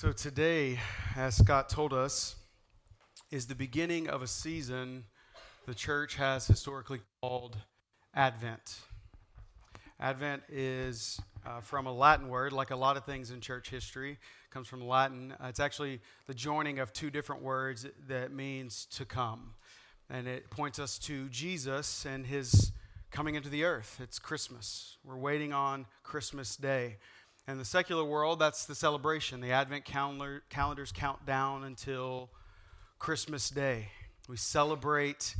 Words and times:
So, 0.00 0.12
today, 0.12 0.78
as 1.16 1.38
Scott 1.38 1.68
told 1.68 1.92
us, 1.92 2.36
is 3.32 3.48
the 3.48 3.56
beginning 3.56 4.08
of 4.08 4.22
a 4.22 4.28
season 4.28 5.02
the 5.66 5.74
church 5.74 6.14
has 6.14 6.46
historically 6.46 7.00
called 7.20 7.56
Advent. 8.14 8.78
Advent 9.98 10.44
is 10.48 11.20
uh, 11.44 11.58
from 11.58 11.88
a 11.88 11.92
Latin 11.92 12.28
word, 12.28 12.52
like 12.52 12.70
a 12.70 12.76
lot 12.76 12.96
of 12.96 13.06
things 13.06 13.32
in 13.32 13.40
church 13.40 13.70
history, 13.70 14.18
comes 14.50 14.68
from 14.68 14.86
Latin. 14.86 15.32
Uh, 15.32 15.48
it's 15.48 15.58
actually 15.58 15.98
the 16.28 16.34
joining 16.34 16.78
of 16.78 16.92
two 16.92 17.10
different 17.10 17.42
words 17.42 17.84
that 18.06 18.30
means 18.30 18.86
to 18.92 19.04
come. 19.04 19.54
And 20.08 20.28
it 20.28 20.48
points 20.48 20.78
us 20.78 20.96
to 21.00 21.28
Jesus 21.28 22.06
and 22.06 22.24
his 22.24 22.70
coming 23.10 23.34
into 23.34 23.48
the 23.48 23.64
earth. 23.64 23.98
It's 24.00 24.20
Christmas. 24.20 24.96
We're 25.02 25.16
waiting 25.16 25.52
on 25.52 25.86
Christmas 26.04 26.54
Day. 26.54 26.98
In 27.48 27.56
the 27.56 27.64
secular 27.64 28.04
world, 28.04 28.38
that's 28.38 28.66
the 28.66 28.74
celebration. 28.74 29.40
The 29.40 29.52
Advent 29.52 29.86
calendar, 29.86 30.42
calendars 30.50 30.92
count 30.92 31.24
down 31.24 31.64
until 31.64 32.28
Christmas 32.98 33.48
Day. 33.48 33.88
We 34.28 34.36
celebrate 34.36 35.34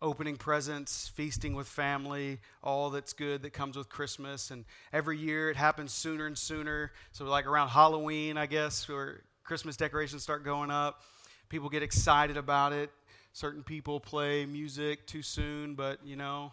opening 0.00 0.36
presents, 0.36 1.08
feasting 1.08 1.54
with 1.54 1.68
family, 1.68 2.38
all 2.62 2.88
that's 2.88 3.12
good 3.12 3.42
that 3.42 3.52
comes 3.52 3.76
with 3.76 3.90
Christmas. 3.90 4.50
And 4.50 4.64
every 4.90 5.18
year 5.18 5.50
it 5.50 5.56
happens 5.58 5.92
sooner 5.92 6.26
and 6.26 6.38
sooner. 6.38 6.92
So, 7.12 7.26
like 7.26 7.46
around 7.46 7.68
Halloween, 7.68 8.38
I 8.38 8.46
guess, 8.46 8.88
where 8.88 9.20
Christmas 9.44 9.76
decorations 9.76 10.22
start 10.22 10.46
going 10.46 10.70
up, 10.70 11.02
people 11.50 11.68
get 11.68 11.82
excited 11.82 12.38
about 12.38 12.72
it. 12.72 12.88
Certain 13.34 13.62
people 13.62 14.00
play 14.00 14.46
music 14.46 15.06
too 15.06 15.20
soon, 15.20 15.74
but 15.74 15.98
you 16.06 16.16
know, 16.16 16.52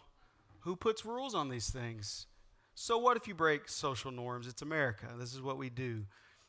who 0.59 0.75
puts 0.75 1.05
rules 1.05 1.33
on 1.33 1.47
these 1.47 1.69
things? 1.69 2.25
So, 2.73 2.97
what 2.97 3.17
if 3.17 3.27
you 3.27 3.35
break 3.35 3.67
social 3.67 4.11
norms? 4.11 4.47
It's 4.47 4.61
America. 4.61 5.07
This 5.17 5.33
is 5.33 5.41
what 5.41 5.57
we 5.57 5.69
do, 5.69 6.05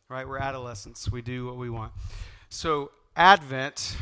right? 0.08 0.26
We're 0.26 0.38
adolescents. 0.38 1.10
We 1.10 1.20
do 1.20 1.46
what 1.46 1.56
we 1.56 1.68
want. 1.68 1.92
So, 2.48 2.92
Advent, 3.16 3.96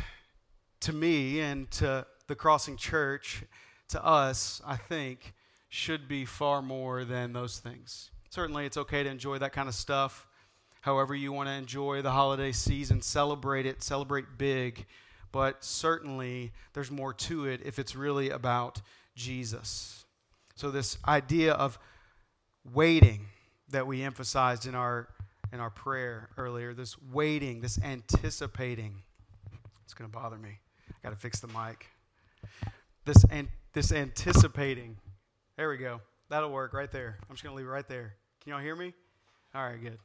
to 0.81 0.93
me 0.93 1.41
and 1.41 1.71
to 1.73 2.07
the 2.27 2.35
Crossing 2.35 2.77
Church, 2.77 3.43
to 3.89 4.05
us, 4.05 4.61
I 4.67 4.77
think, 4.77 5.33
should 5.71 6.09
be 6.09 6.25
far 6.27 6.61
more 6.61 7.05
than 7.05 7.33
those 7.33 7.59
things. 7.59 8.11
Certainly, 8.29 8.67
it's 8.67 8.77
okay 8.77 9.03
to 9.03 9.09
enjoy 9.09 9.39
that 9.39 9.53
kind 9.53 9.69
of 9.69 9.75
stuff. 9.75 10.27
However, 10.83 11.15
you 11.15 11.33
want 11.33 11.49
to 11.49 11.55
enjoy 11.55 12.03
the 12.03 12.13
holiday 12.13 12.53
season, 12.53 13.01
celebrate 13.01 13.65
it, 13.65 13.83
celebrate 13.83 14.37
big. 14.37 14.87
But 15.33 15.65
certainly, 15.65 16.53
there's 16.75 16.91
more 16.91 17.15
to 17.15 17.47
it 17.47 17.63
if 17.65 17.79
it's 17.79 17.97
really 17.97 18.29
about 18.29 18.83
Jesus. 19.15 20.05
So, 20.55 20.71
this 20.71 20.99
idea 21.09 21.55
of 21.55 21.79
waiting 22.75 23.27
that 23.71 23.87
we 23.87 24.03
emphasized 24.03 24.67
in 24.67 24.75
our, 24.75 25.09
in 25.53 25.61
our 25.61 25.71
prayer 25.71 26.31
earlier, 26.37 26.75
this 26.75 26.97
waiting, 27.13 27.61
this 27.61 27.79
anticipating, 27.83 29.03
it's 29.85 29.95
going 29.95 30.11
to 30.11 30.17
bother 30.17 30.37
me. 30.37 30.59
I 30.89 30.95
got 31.03 31.11
to 31.11 31.17
fix 31.17 31.41
the 31.41 31.49
mic. 31.49 31.87
This, 33.05 33.25
an, 33.31 33.49
this 33.73 33.93
anticipating. 33.93 34.97
There 35.57 35.69
we 35.69 35.79
go. 35.79 36.01
That'll 36.29 36.53
work 36.53 36.73
right 36.73 36.91
there. 36.91 37.19
I'm 37.29 37.35
just 37.35 37.43
going 37.43 37.53
to 37.53 37.57
leave 37.57 37.67
it 37.67 37.71
right 37.71 37.89
there. 37.89 38.15
Can 38.43 38.53
y'all 38.53 38.61
hear 38.61 38.77
me? 38.77 38.95
All 39.55 39.67
right, 39.67 39.83
good. 39.83 39.99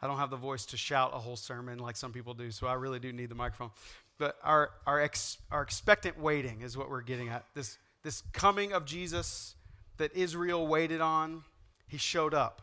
I 0.00 0.06
don't 0.06 0.18
have 0.18 0.30
the 0.30 0.36
voice 0.36 0.66
to 0.66 0.76
shout 0.76 1.10
a 1.14 1.18
whole 1.18 1.36
sermon 1.36 1.78
like 1.78 1.96
some 1.96 2.12
people 2.12 2.34
do, 2.34 2.50
so 2.50 2.66
I 2.66 2.74
really 2.74 3.00
do 3.00 3.12
need 3.12 3.28
the 3.28 3.34
microphone. 3.34 3.70
But 4.18 4.36
our, 4.44 4.70
our, 4.86 5.00
ex, 5.00 5.38
our 5.50 5.62
expectant 5.62 6.18
waiting 6.18 6.62
is 6.62 6.76
what 6.76 6.90
we're 6.90 7.02
getting 7.02 7.28
at. 7.28 7.44
This, 7.54 7.78
this 8.02 8.22
coming 8.32 8.72
of 8.72 8.84
Jesus 8.84 9.55
that 9.98 10.14
Israel 10.14 10.66
waited 10.66 11.00
on, 11.00 11.44
he 11.86 11.98
showed 11.98 12.34
up. 12.34 12.62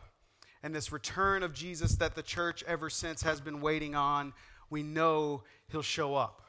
And 0.62 0.74
this 0.74 0.92
return 0.92 1.42
of 1.42 1.52
Jesus 1.52 1.96
that 1.96 2.14
the 2.14 2.22
church 2.22 2.64
ever 2.66 2.88
since 2.88 3.22
has 3.22 3.40
been 3.40 3.60
waiting 3.60 3.94
on, 3.94 4.32
we 4.70 4.82
know 4.82 5.42
he'll 5.68 5.82
show 5.82 6.14
up. 6.14 6.42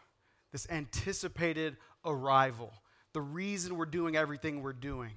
This 0.52 0.68
anticipated 0.70 1.76
arrival. 2.06 2.74
The 3.14 3.22
reason 3.22 3.78
we're 3.78 3.86
doing 3.86 4.16
everything 4.16 4.62
we're 4.62 4.74
doing. 4.74 5.12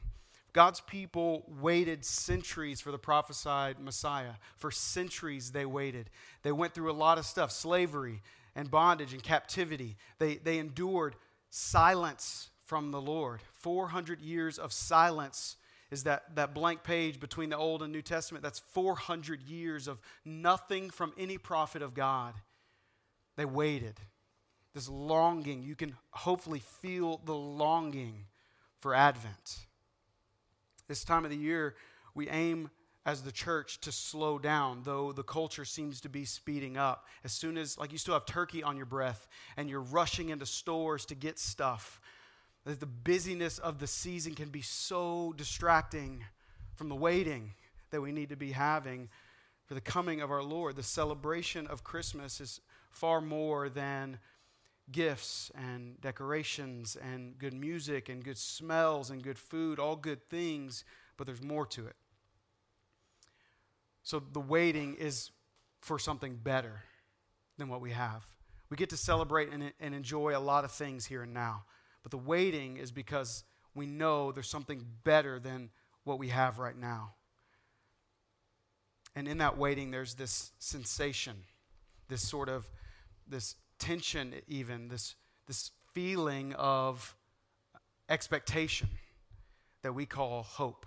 God's 0.53 0.81
people 0.81 1.45
waited 1.61 2.05
centuries 2.05 2.81
for 2.81 2.91
the 2.91 2.99
prophesied 2.99 3.79
Messiah. 3.79 4.33
For 4.57 4.71
centuries 4.71 5.53
they 5.53 5.65
waited. 5.65 6.11
They 6.43 6.53
went 6.53 6.75
through 6.75 6.91
a 6.91 6.93
lot 6.93 7.19
of 7.19 7.27
stuff 7.27 7.53
slavery 7.53 8.23
and 8.57 8.71
bondage 8.71 9.13
and 9.13 9.23
captivity. 9.23 9.97
They, 10.19 10.37
they 10.37 10.59
endured 10.59 11.15
silence 11.51 12.51
from 12.65 12.91
the 12.91 13.01
Lord. 13.01 13.41
400 13.55 14.21
years 14.21 14.59
of 14.59 14.73
silence 14.73 15.57
is 15.91 16.05
that, 16.05 16.35
that 16.37 16.55
blank 16.55 16.83
page 16.83 17.19
between 17.19 17.51
the 17.51 17.57
Old 17.57 17.83
and 17.83 17.93
New 17.93 18.03
Testament. 18.03 18.43
That's 18.43 18.59
400 18.59 19.43
years 19.43 19.89
of 19.89 20.01
nothing 20.25 20.91
from 20.91 21.13
any 21.19 21.39
prophet 21.39 21.83
of 21.83 21.95
God. 21.95 22.35
They 23.37 23.45
waited. 23.45 24.01
This 24.75 24.89
longing, 24.89 25.63
you 25.63 25.75
can 25.75 25.97
hopefully 26.11 26.63
feel 26.83 27.21
the 27.25 27.35
longing 27.35 28.27
for 28.81 28.95
Advent. 28.95 29.67
This 30.89 31.05
time 31.05 31.25
of 31.25 31.31
the 31.31 31.37
year, 31.37 31.75
we 32.15 32.29
aim 32.29 32.71
as 33.07 33.23
the 33.23 33.33
church 33.33 33.81
to 33.81 33.91
slow 33.91 34.39
down, 34.39 34.83
though 34.85 35.13
the 35.13 35.23
culture 35.23 35.65
seems 35.65 36.01
to 36.03 36.11
be 36.11 36.27
speeding 36.27 36.77
up. 36.77 37.07
As 37.25 37.33
soon 37.33 37.57
as, 37.57 37.79
like, 37.79 37.91
you 37.91 37.97
still 37.97 38.13
have 38.13 38.27
turkey 38.27 38.63
on 38.63 38.77
your 38.77 38.87
breath 38.87 39.27
and 39.57 39.71
you're 39.71 39.81
rushing 39.81 40.29
into 40.29 40.45
stores 40.45 41.07
to 41.07 41.15
get 41.15 41.39
stuff, 41.39 42.01
that 42.69 42.81
the 42.81 42.87
busyness 42.87 43.59
of 43.59 43.79
the 43.79 43.87
season 43.87 44.35
can 44.35 44.51
be 44.51 44.61
so 44.61 45.33
distracting 45.39 46.23
from 46.75 46.91
the 46.91 46.95
waiting 46.95 47.55
that 47.91 48.03
we 48.03 48.13
need 48.13 48.29
to 48.29 48.37
be 48.37 48.53
having 48.53 49.09
for 49.65 49.73
the 49.73 49.81
coming 49.81 50.21
of 50.21 50.31
our 50.31 50.43
Lord. 50.43 50.77
The 50.77 50.83
celebration 50.83 51.67
of 51.67 51.83
Christmas 51.83 52.43
is 52.43 52.61
far 52.91 53.23
more 53.23 53.71
than 53.71 54.19
gifts 54.93 55.51
and 55.55 55.99
decorations 56.03 56.95
and 56.97 57.39
good 57.39 57.55
music 57.55 58.11
and 58.11 58.23
good 58.23 58.37
smells 58.37 59.09
and 59.09 59.23
good 59.23 59.39
food, 59.39 59.79
all 59.79 59.97
good 59.97 60.29
things, 60.29 60.85
but 61.17 61.27
there's 61.27 61.43
more 61.43 61.65
to 61.65 61.87
it. 61.87 61.97
So 64.03 64.21
the 64.21 64.41
waiting 64.41 64.95
is 64.97 65.31
for 65.81 65.99
something 65.99 66.37
better 66.37 66.83
than 67.57 67.71
what 67.71 67.81
we 67.81 67.93
have. 67.93 68.27
We 68.69 68.77
get 68.77 68.91
to 68.91 68.99
celebrate 68.99 69.51
and, 69.51 69.73
and 69.81 69.95
enjoy 69.95 70.37
a 70.37 70.39
lot 70.39 70.67
of 70.67 70.71
things 70.71 71.07
here 71.07 71.23
and 71.23 71.33
now. 71.33 71.65
But 72.03 72.11
the 72.11 72.19
waiting 72.19 72.77
is 72.77 72.91
because 72.91 73.45
we 73.75 73.87
know 73.87 74.33
there's 74.33 74.49
something 74.49 74.85
better 75.05 75.39
than 75.39 75.71
what 76.05 76.19
we 76.19 76.29
have 76.29 76.59
right 76.59 76.77
now. 76.77 77.15
And 79.15 79.27
in 79.27 79.39
that 79.39 79.59
waiting, 79.59 79.91
there's 79.91 80.15
this 80.15 80.53
sensation, 80.59 81.45
this 82.09 82.27
sort 82.27 82.49
of 82.49 82.69
this 83.27 83.57
tension, 83.79 84.35
even 84.47 84.89
this 84.89 85.15
this 85.47 85.71
feeling 85.95 86.53
of 86.55 87.17
expectation 88.09 88.89
that 89.83 89.93
we 89.93 90.07
call 90.07 90.43
hope. 90.43 90.87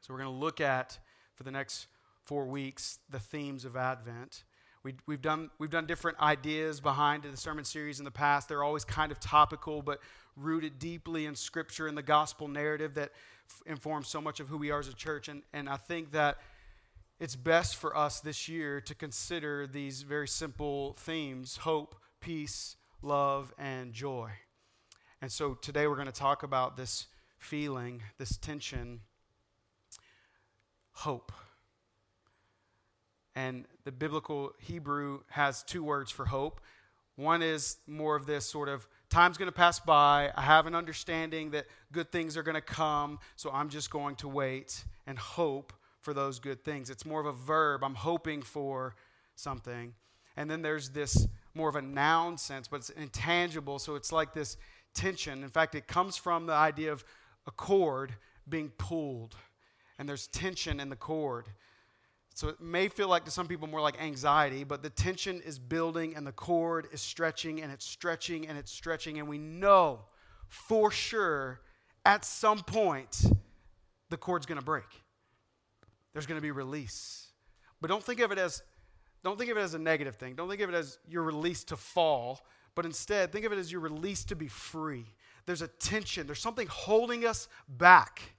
So 0.00 0.12
we're 0.12 0.20
going 0.20 0.34
to 0.34 0.38
look 0.38 0.60
at 0.60 0.98
for 1.34 1.44
the 1.44 1.50
next 1.50 1.86
four 2.24 2.46
weeks 2.46 2.98
the 3.08 3.18
themes 3.18 3.64
of 3.64 3.76
Advent. 3.76 4.44
We, 4.88 4.94
we've, 5.04 5.20
done, 5.20 5.50
we've 5.58 5.68
done 5.68 5.84
different 5.84 6.18
ideas 6.18 6.80
behind 6.80 7.24
the 7.24 7.36
sermon 7.36 7.66
series 7.66 7.98
in 7.98 8.06
the 8.06 8.10
past. 8.10 8.48
They're 8.48 8.64
always 8.64 8.86
kind 8.86 9.12
of 9.12 9.20
topical, 9.20 9.82
but 9.82 10.00
rooted 10.34 10.78
deeply 10.78 11.26
in 11.26 11.34
Scripture 11.34 11.88
and 11.88 11.98
the 11.98 12.02
gospel 12.02 12.48
narrative 12.48 12.94
that 12.94 13.10
f- 13.50 13.60
informs 13.66 14.08
so 14.08 14.22
much 14.22 14.40
of 14.40 14.48
who 14.48 14.56
we 14.56 14.70
are 14.70 14.78
as 14.78 14.88
a 14.88 14.94
church. 14.94 15.28
And, 15.28 15.42
and 15.52 15.68
I 15.68 15.76
think 15.76 16.12
that 16.12 16.38
it's 17.20 17.36
best 17.36 17.76
for 17.76 17.94
us 17.94 18.20
this 18.20 18.48
year 18.48 18.80
to 18.80 18.94
consider 18.94 19.66
these 19.66 20.00
very 20.00 20.26
simple 20.26 20.94
themes 20.94 21.58
hope, 21.58 21.94
peace, 22.20 22.76
love, 23.02 23.52
and 23.58 23.92
joy. 23.92 24.30
And 25.20 25.30
so 25.30 25.52
today 25.52 25.86
we're 25.86 25.96
going 25.96 26.06
to 26.06 26.12
talk 26.12 26.44
about 26.44 26.78
this 26.78 27.08
feeling, 27.36 28.04
this 28.16 28.38
tension, 28.38 29.00
hope. 30.92 31.30
And 33.38 33.66
the 33.84 33.92
biblical 33.92 34.52
Hebrew 34.58 35.20
has 35.28 35.62
two 35.62 35.84
words 35.84 36.10
for 36.10 36.24
hope. 36.24 36.60
One 37.14 37.40
is 37.40 37.76
more 37.86 38.16
of 38.16 38.26
this 38.26 38.44
sort 38.44 38.68
of 38.68 38.88
time's 39.10 39.38
going 39.38 39.46
to 39.46 39.56
pass 39.56 39.78
by. 39.78 40.32
I 40.34 40.42
have 40.42 40.66
an 40.66 40.74
understanding 40.74 41.52
that 41.52 41.66
good 41.92 42.10
things 42.10 42.36
are 42.36 42.42
going 42.42 42.56
to 42.56 42.60
come, 42.60 43.20
so 43.36 43.52
I'm 43.52 43.68
just 43.68 43.92
going 43.92 44.16
to 44.16 44.28
wait 44.28 44.84
and 45.06 45.16
hope 45.16 45.72
for 46.00 46.12
those 46.12 46.40
good 46.40 46.64
things. 46.64 46.90
It's 46.90 47.06
more 47.06 47.20
of 47.20 47.26
a 47.26 47.32
verb. 47.32 47.84
I'm 47.84 47.94
hoping 47.94 48.42
for 48.42 48.96
something. 49.36 49.94
And 50.36 50.50
then 50.50 50.62
there's 50.62 50.90
this 50.90 51.28
more 51.54 51.68
of 51.68 51.76
a 51.76 51.82
noun 51.82 52.38
sense, 52.38 52.66
but 52.66 52.78
it's 52.78 52.90
intangible, 52.90 53.78
so 53.78 53.94
it's 53.94 54.10
like 54.10 54.34
this 54.34 54.56
tension. 54.94 55.44
In 55.44 55.48
fact, 55.48 55.76
it 55.76 55.86
comes 55.86 56.16
from 56.16 56.46
the 56.46 56.54
idea 56.54 56.90
of 56.90 57.04
a 57.46 57.52
cord 57.52 58.16
being 58.48 58.70
pulled, 58.78 59.36
and 59.96 60.08
there's 60.08 60.26
tension 60.26 60.80
in 60.80 60.88
the 60.88 60.96
cord. 60.96 61.46
So 62.38 62.46
it 62.46 62.60
may 62.60 62.86
feel 62.86 63.08
like 63.08 63.24
to 63.24 63.32
some 63.32 63.48
people 63.48 63.66
more 63.66 63.80
like 63.80 64.00
anxiety, 64.00 64.62
but 64.62 64.80
the 64.80 64.90
tension 64.90 65.40
is 65.44 65.58
building 65.58 66.14
and 66.14 66.24
the 66.24 66.30
cord 66.30 66.86
is 66.92 67.00
stretching 67.00 67.60
and 67.60 67.72
it's 67.72 67.84
stretching 67.84 68.46
and 68.46 68.56
it's 68.56 68.70
stretching. 68.70 69.18
And 69.18 69.26
we 69.26 69.38
know 69.38 70.02
for 70.46 70.92
sure 70.92 71.58
at 72.06 72.24
some 72.24 72.60
point 72.60 73.24
the 74.08 74.16
cord's 74.16 74.46
going 74.46 74.60
to 74.60 74.64
break. 74.64 74.84
There's 76.12 76.26
going 76.26 76.38
to 76.38 76.40
be 76.40 76.52
release. 76.52 77.26
But 77.80 77.90
don't 77.90 78.04
think 78.04 78.20
of 78.20 78.30
it 78.30 78.38
as 78.38 78.62
don't 79.24 79.36
think 79.36 79.50
of 79.50 79.56
it 79.56 79.62
as 79.62 79.74
a 79.74 79.80
negative 79.80 80.14
thing. 80.14 80.36
Don't 80.36 80.48
think 80.48 80.60
of 80.60 80.70
it 80.70 80.76
as 80.76 81.00
you're 81.08 81.24
released 81.24 81.70
to 81.70 81.76
fall, 81.76 82.46
but 82.76 82.86
instead 82.86 83.32
think 83.32 83.46
of 83.46 83.52
it 83.52 83.58
as 83.58 83.72
you're 83.72 83.80
released 83.80 84.28
to 84.28 84.36
be 84.36 84.46
free. 84.46 85.06
There's 85.46 85.62
a 85.62 85.66
tension, 85.66 86.28
there's 86.28 86.38
something 86.38 86.68
holding 86.68 87.26
us 87.26 87.48
back. 87.68 88.36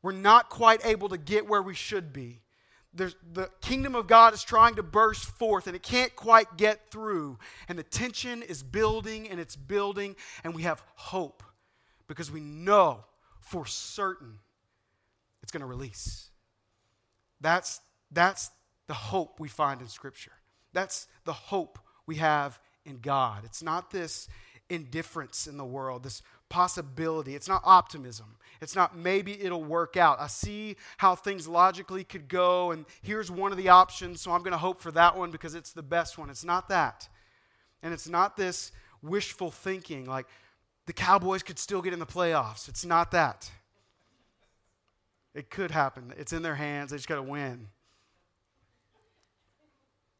We're 0.00 0.12
not 0.12 0.48
quite 0.48 0.86
able 0.86 1.10
to 1.10 1.18
get 1.18 1.46
where 1.46 1.60
we 1.60 1.74
should 1.74 2.10
be. 2.10 2.40
There's, 2.94 3.16
the 3.32 3.50
kingdom 3.60 3.94
of 3.94 4.06
God 4.06 4.34
is 4.34 4.44
trying 4.44 4.76
to 4.76 4.82
burst 4.82 5.24
forth 5.24 5.66
and 5.66 5.74
it 5.74 5.82
can't 5.82 6.14
quite 6.14 6.56
get 6.56 6.90
through. 6.90 7.38
And 7.68 7.78
the 7.78 7.82
tension 7.82 8.42
is 8.42 8.62
building 8.62 9.28
and 9.28 9.40
it's 9.40 9.56
building, 9.56 10.14
and 10.44 10.54
we 10.54 10.62
have 10.62 10.82
hope 10.94 11.42
because 12.06 12.30
we 12.30 12.40
know 12.40 13.04
for 13.40 13.66
certain 13.66 14.38
it's 15.42 15.50
going 15.52 15.60
to 15.60 15.66
release. 15.66 16.30
That's, 17.40 17.80
that's 18.10 18.50
the 18.86 18.94
hope 18.94 19.40
we 19.40 19.48
find 19.48 19.80
in 19.80 19.88
Scripture. 19.88 20.32
That's 20.72 21.06
the 21.24 21.32
hope 21.32 21.78
we 22.06 22.16
have 22.16 22.58
in 22.84 22.98
God. 22.98 23.44
It's 23.44 23.62
not 23.62 23.90
this 23.90 24.28
indifference 24.70 25.46
in 25.46 25.56
the 25.56 25.64
world, 25.64 26.02
this 26.02 26.22
possibility. 26.54 27.34
It's 27.34 27.48
not 27.48 27.62
optimism. 27.64 28.36
It's 28.60 28.76
not 28.76 28.96
maybe 28.96 29.42
it'll 29.42 29.64
work 29.64 29.96
out. 29.96 30.20
I 30.20 30.28
see 30.28 30.76
how 30.98 31.16
things 31.16 31.48
logically 31.48 32.04
could 32.04 32.28
go, 32.28 32.70
and 32.70 32.86
here's 33.02 33.28
one 33.28 33.50
of 33.50 33.58
the 33.58 33.70
options, 33.70 34.20
so 34.20 34.30
I'm 34.30 34.38
going 34.38 34.52
to 34.52 34.58
hope 34.58 34.80
for 34.80 34.92
that 34.92 35.18
one 35.18 35.32
because 35.32 35.56
it's 35.56 35.72
the 35.72 35.82
best 35.82 36.16
one. 36.16 36.30
It's 36.30 36.44
not 36.44 36.68
that. 36.68 37.08
And 37.82 37.92
it's 37.92 38.08
not 38.08 38.36
this 38.36 38.70
wishful 39.02 39.50
thinking 39.50 40.06
like 40.06 40.26
the 40.86 40.92
Cowboys 40.92 41.42
could 41.42 41.58
still 41.58 41.82
get 41.82 41.92
in 41.92 41.98
the 41.98 42.06
playoffs. 42.06 42.68
It's 42.68 42.84
not 42.84 43.10
that. 43.10 43.50
It 45.34 45.50
could 45.50 45.72
happen. 45.72 46.14
It's 46.16 46.32
in 46.32 46.42
their 46.42 46.54
hands. 46.54 46.92
They 46.92 46.96
just 46.96 47.08
got 47.08 47.16
to 47.16 47.22
win. 47.22 47.66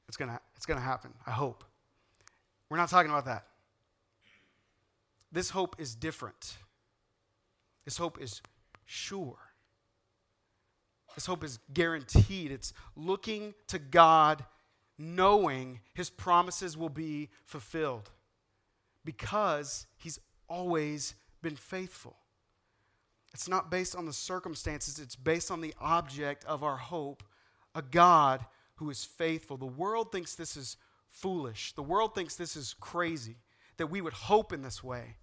It's 0.09 0.17
going 0.17 0.33
to 0.33 0.41
it's 0.57 0.67
going 0.67 0.81
to 0.81 0.85
happen. 0.85 1.13
I 1.27 1.31
hope. 1.31 1.63
We're 2.69 2.79
not 2.79 2.89
talking 2.89 3.13
about 3.13 3.27
that. 3.27 3.47
This 5.35 5.51
hope 5.51 5.75
is 5.81 5.97
different. 5.97 6.59
This 7.85 7.97
hope 7.97 8.23
is 8.23 8.41
sure. 8.85 9.37
This 11.17 11.27
hope 11.27 11.43
is 11.43 11.59
guaranteed. 11.73 12.53
It's 12.53 12.73
looking 12.95 13.55
to 13.67 13.81
God, 13.81 14.45
knowing 14.97 15.81
his 15.93 16.09
promises 16.09 16.77
will 16.77 16.89
be 16.89 17.31
fulfilled 17.45 18.11
because 19.05 19.87
he's 19.97 20.21
always 20.49 21.17
been 21.43 21.57
faithful. 21.57 22.17
It's 23.33 23.49
not 23.49 23.73
based 23.73 23.97
on 23.97 24.07
the 24.07 24.13
circumstances, 24.13 25.01
it's 25.01 25.17
based 25.17 25.51
on 25.51 25.61
the 25.61 25.75
object 25.81 26.45
of 26.45 26.63
our 26.63 26.77
hope, 26.77 27.25
a 27.75 27.83
God 27.83 28.47
who 28.77 28.89
is 28.89 29.03
faithful. 29.03 29.57
The 29.57 29.67
world 29.67 30.13
thinks 30.13 30.37
this 30.37 30.57
is 30.57 30.77
foolish. 31.09 31.73
The 31.73 31.83
world 31.83 32.15
thinks 32.15 32.37
this 32.37 32.55
is 32.55 32.77
crazy, 32.79 33.39
that 33.79 33.89
we 33.89 34.01
would 34.01 34.13
hope 34.13 34.53
in 34.53 34.63
this 34.63 34.85
way. 34.85 35.17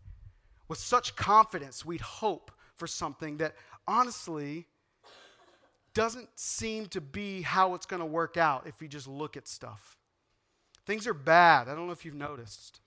With 0.71 0.79
such 0.79 1.17
confidence, 1.17 1.85
we'd 1.85 1.99
hope 1.99 2.49
for 2.77 2.87
something 2.87 3.35
that 3.39 3.55
honestly 3.85 4.67
doesn't 5.93 6.29
seem 6.39 6.85
to 6.85 7.01
be 7.01 7.41
how 7.41 7.73
it's 7.73 7.85
going 7.85 7.99
to 7.99 8.05
work 8.05 8.37
out 8.37 8.67
if 8.67 8.81
you 8.81 8.87
just 8.87 9.05
look 9.05 9.35
at 9.35 9.49
stuff. 9.49 9.97
Things 10.85 11.07
are 11.07 11.13
bad. 11.13 11.67
I 11.67 11.75
don't 11.75 11.87
know 11.87 11.91
if 11.91 12.05
you've 12.05 12.15
noticed. 12.15 12.79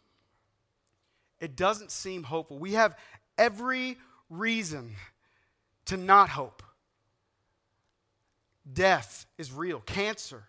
It 1.40 1.56
doesn't 1.56 1.90
seem 1.90 2.22
hopeful. 2.22 2.58
We 2.58 2.72
have 2.72 2.96
every 3.36 3.98
reason 4.31 4.96
to 5.84 5.98
not 5.98 6.31
hope. 6.31 6.62
Death 8.72 9.26
is 9.36 9.52
real, 9.52 9.81
cancer 9.81 10.44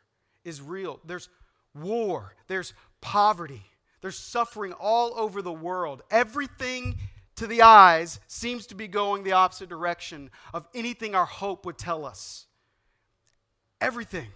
is 0.45 0.61
real. 0.61 1.01
There's 1.03 1.27
war, 1.73 2.33
there's 2.47 2.73
poverty, 3.01 3.65
there's 3.99 4.17
suffering 4.17 4.71
all 4.71 5.19
over 5.19 5.41
the 5.41 5.51
world. 5.51 6.01
Everything 6.09 6.95
to 7.35 7.47
the 7.47 7.61
eyes 7.61 8.19
seems 8.27 8.65
to 8.67 8.75
be 8.75 8.87
going 8.87 9.23
the 9.23 9.33
opposite 9.33 9.69
direction 9.69 10.29
of 10.53 10.67
anything 10.73 11.15
our 11.15 11.25
hope 11.25 11.65
would 11.65 11.77
tell 11.77 12.05
us. 12.05 12.45
Everything 13.81 14.27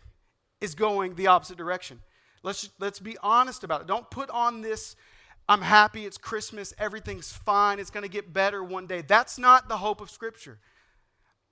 is 0.61 0.75
going 0.75 1.15
the 1.15 1.27
opposite 1.27 1.57
direction. 1.57 2.01
Let's, 2.43 2.69
let's 2.79 2.99
be 2.99 3.17
honest 3.23 3.63
about 3.63 3.81
it. 3.81 3.87
Don't 3.87 4.09
put 4.09 4.29
on 4.29 4.61
this, 4.61 4.95
I'm 5.47 5.61
happy, 5.61 6.05
it's 6.05 6.17
Christmas, 6.17 6.73
everything's 6.77 7.31
fine, 7.31 7.79
it's 7.79 7.89
going 7.89 8.03
to 8.03 8.09
get 8.09 8.33
better 8.33 8.63
one 8.63 8.87
day. 8.87 9.01
That's 9.01 9.39
not 9.39 9.69
the 9.69 9.77
hope 9.77 10.01
of 10.01 10.09
Scripture. 10.09 10.59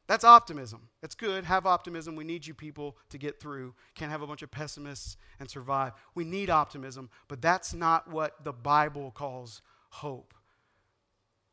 That's 0.08 0.24
optimism. 0.24 0.88
It's 1.04 1.16
good. 1.16 1.44
Have 1.44 1.66
optimism. 1.66 2.16
We 2.16 2.24
need 2.24 2.48
you 2.48 2.54
people 2.54 2.98
to 3.10 3.18
get 3.18 3.42
through. 3.42 3.76
Can't 3.94 4.10
have 4.10 4.22
a 4.22 4.28
bunch 4.28 4.42
of 4.42 4.50
pessimists 4.50 5.18
and 5.38 5.50
survive. 5.50 5.92
We 6.16 6.24
need 6.24 6.50
optimism, 6.50 7.10
but 7.28 7.42
that's 7.42 7.74
not 7.74 8.10
what 8.10 8.44
the 8.44 8.54
Bible 8.54 9.12
calls 9.12 9.62
hope. 9.90 10.34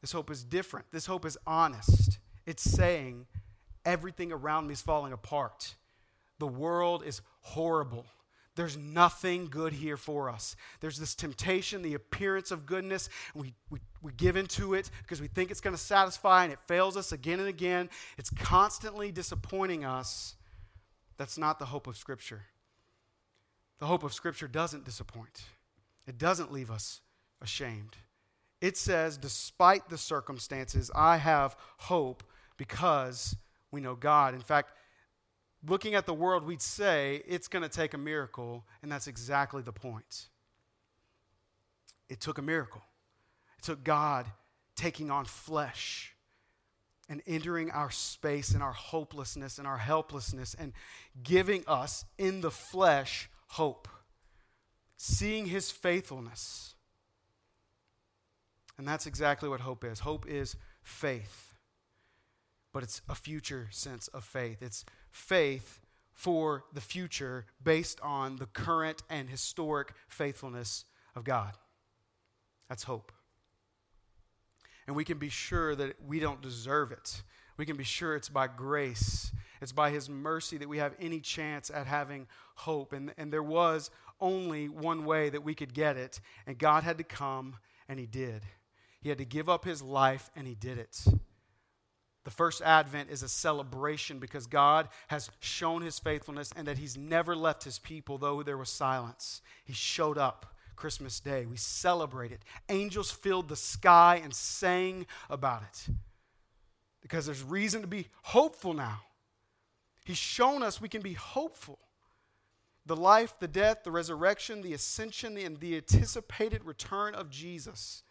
This 0.04 0.12
hope 0.12 0.30
is 0.30 0.44
different. 0.44 0.84
This 0.92 1.06
hope 1.06 1.24
is 1.24 1.38
honest. 1.46 2.18
It's 2.44 2.62
saying 2.62 3.24
everything 3.86 4.32
around 4.32 4.66
me 4.66 4.74
is 4.74 4.82
falling 4.82 5.14
apart. 5.14 5.76
The 6.38 6.46
world 6.46 7.02
is 7.06 7.22
horrible. 7.40 8.04
There's 8.54 8.76
nothing 8.76 9.46
good 9.46 9.72
here 9.72 9.96
for 9.96 10.28
us. 10.28 10.56
There's 10.80 10.98
this 10.98 11.14
temptation, 11.14 11.80
the 11.80 11.94
appearance 11.94 12.50
of 12.50 12.66
goodness, 12.66 13.08
and 13.32 13.44
we, 13.44 13.54
we, 13.70 13.78
we 14.02 14.12
give 14.12 14.36
into 14.36 14.74
it 14.74 14.90
because 15.00 15.22
we 15.22 15.26
think 15.26 15.50
it's 15.50 15.62
going 15.62 15.74
to 15.74 15.82
satisfy, 15.82 16.44
and 16.44 16.52
it 16.52 16.58
fails 16.68 16.98
us 16.98 17.10
again 17.10 17.40
and 17.40 17.48
again. 17.48 17.88
It's 18.18 18.28
constantly 18.28 19.10
disappointing 19.10 19.86
us. 19.86 20.34
That's 21.16 21.38
not 21.38 21.58
the 21.58 21.64
hope 21.64 21.86
of 21.86 21.96
Scripture. 21.96 22.42
The 23.78 23.86
hope 23.86 24.02
of 24.02 24.12
Scripture 24.12 24.48
doesn't 24.48 24.84
disappoint, 24.84 25.44
it 26.06 26.18
doesn't 26.18 26.52
leave 26.52 26.70
us 26.70 27.00
ashamed. 27.40 27.96
It 28.64 28.78
says, 28.78 29.18
despite 29.18 29.90
the 29.90 29.98
circumstances, 29.98 30.90
I 30.94 31.18
have 31.18 31.54
hope 31.76 32.24
because 32.56 33.36
we 33.70 33.82
know 33.82 33.94
God. 33.94 34.32
In 34.32 34.40
fact, 34.40 34.70
looking 35.68 35.94
at 35.94 36.06
the 36.06 36.14
world, 36.14 36.46
we'd 36.46 36.62
say 36.62 37.22
it's 37.28 37.46
going 37.46 37.62
to 37.62 37.68
take 37.68 37.92
a 37.92 37.98
miracle, 37.98 38.64
and 38.82 38.90
that's 38.90 39.06
exactly 39.06 39.60
the 39.60 39.70
point. 39.70 40.28
It 42.08 42.20
took 42.20 42.38
a 42.38 42.42
miracle. 42.42 42.80
It 43.58 43.64
took 43.64 43.84
God 43.84 44.24
taking 44.76 45.10
on 45.10 45.26
flesh 45.26 46.14
and 47.06 47.20
entering 47.26 47.70
our 47.70 47.90
space 47.90 48.52
and 48.52 48.62
our 48.62 48.72
hopelessness 48.72 49.58
and 49.58 49.66
our 49.66 49.76
helplessness 49.76 50.54
and 50.58 50.72
giving 51.22 51.64
us 51.66 52.06
in 52.16 52.40
the 52.40 52.50
flesh 52.50 53.28
hope, 53.46 53.88
seeing 54.96 55.44
his 55.44 55.70
faithfulness. 55.70 56.73
And 58.78 58.86
that's 58.88 59.06
exactly 59.06 59.48
what 59.48 59.60
hope 59.60 59.84
is. 59.84 60.00
Hope 60.00 60.26
is 60.28 60.56
faith, 60.82 61.54
but 62.72 62.82
it's 62.82 63.02
a 63.08 63.14
future 63.14 63.68
sense 63.70 64.08
of 64.08 64.24
faith. 64.24 64.62
It's 64.62 64.84
faith 65.10 65.80
for 66.12 66.64
the 66.72 66.80
future 66.80 67.46
based 67.62 68.00
on 68.00 68.36
the 68.36 68.46
current 68.46 69.02
and 69.10 69.28
historic 69.28 69.92
faithfulness 70.08 70.84
of 71.14 71.24
God. 71.24 71.52
That's 72.68 72.84
hope. 72.84 73.12
And 74.86 74.96
we 74.96 75.04
can 75.04 75.18
be 75.18 75.28
sure 75.28 75.74
that 75.74 75.96
we 76.04 76.20
don't 76.20 76.42
deserve 76.42 76.92
it. 76.92 77.22
We 77.56 77.66
can 77.66 77.76
be 77.76 77.84
sure 77.84 78.16
it's 78.16 78.28
by 78.28 78.48
grace. 78.48 79.32
It's 79.60 79.72
by 79.72 79.90
His 79.90 80.10
mercy 80.10 80.58
that 80.58 80.68
we 80.68 80.78
have 80.78 80.94
any 81.00 81.20
chance 81.20 81.70
at 81.70 81.86
having 81.86 82.26
hope. 82.56 82.92
And, 82.92 83.12
and 83.16 83.32
there 83.32 83.42
was 83.42 83.90
only 84.20 84.68
one 84.68 85.04
way 85.04 85.30
that 85.30 85.42
we 85.42 85.54
could 85.54 85.74
get 85.74 85.96
it, 85.96 86.20
and 86.46 86.58
God 86.58 86.82
had 86.84 86.98
to 86.98 87.04
come, 87.04 87.56
and 87.88 87.98
He 87.98 88.06
did. 88.06 88.42
He 89.04 89.10
had 89.10 89.18
to 89.18 89.24
give 89.24 89.48
up 89.48 89.64
His 89.64 89.80
life, 89.80 90.30
and 90.34 90.48
He 90.48 90.56
did 90.56 90.78
it. 90.78 91.04
The 92.24 92.30
first 92.30 92.62
advent 92.62 93.10
is 93.10 93.22
a 93.22 93.28
celebration 93.28 94.18
because 94.18 94.46
God 94.46 94.88
has 95.08 95.30
shown 95.40 95.82
his 95.82 95.98
faithfulness 95.98 96.52
and 96.56 96.66
that 96.66 96.78
he's 96.78 96.96
never 96.96 97.36
left 97.36 97.64
his 97.64 97.78
people, 97.78 98.16
though 98.16 98.42
there 98.42 98.56
was 98.56 98.70
silence. 98.70 99.42
He 99.64 99.74
showed 99.74 100.16
up 100.16 100.54
Christmas 100.74 101.20
Day. 101.20 101.44
We 101.44 101.58
celebrated. 101.58 102.38
Angels 102.70 103.10
filled 103.10 103.48
the 103.48 103.56
sky 103.56 104.22
and 104.24 104.34
sang 104.34 105.06
about 105.28 105.64
it 105.64 105.88
because 107.02 107.26
there's 107.26 107.42
reason 107.42 107.82
to 107.82 107.86
be 107.86 108.08
hopeful 108.22 108.72
now. 108.72 109.02
He's 110.06 110.16
shown 110.16 110.62
us 110.62 110.80
we 110.80 110.88
can 110.88 111.02
be 111.02 111.12
hopeful. 111.12 111.78
The 112.86 112.96
life, 112.96 113.36
the 113.38 113.48
death, 113.48 113.84
the 113.84 113.90
resurrection, 113.90 114.62
the 114.62 114.72
ascension, 114.72 115.36
and 115.36 115.60
the 115.60 115.76
anticipated 115.76 116.64
return 116.64 117.14
of 117.14 117.28
Jesus 117.28 118.02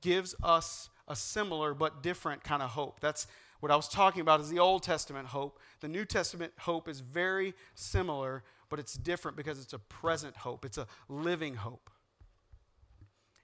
gives 0.00 0.34
us 0.42 0.88
a 1.08 1.16
similar 1.16 1.74
but 1.74 2.02
different 2.02 2.44
kind 2.44 2.62
of 2.62 2.70
hope. 2.70 3.00
That's 3.00 3.26
what 3.60 3.70
I 3.70 3.76
was 3.76 3.88
talking 3.88 4.20
about 4.20 4.40
is 4.40 4.48
the 4.48 4.58
Old 4.58 4.82
Testament 4.82 5.28
hope. 5.28 5.58
The 5.80 5.88
New 5.88 6.04
Testament 6.04 6.52
hope 6.60 6.88
is 6.88 7.00
very 7.00 7.54
similar, 7.74 8.42
but 8.68 8.78
it's 8.78 8.94
different 8.94 9.36
because 9.36 9.60
it's 9.60 9.72
a 9.72 9.78
present 9.78 10.36
hope. 10.36 10.64
It's 10.64 10.78
a 10.78 10.86
living 11.08 11.56
hope. 11.56 11.90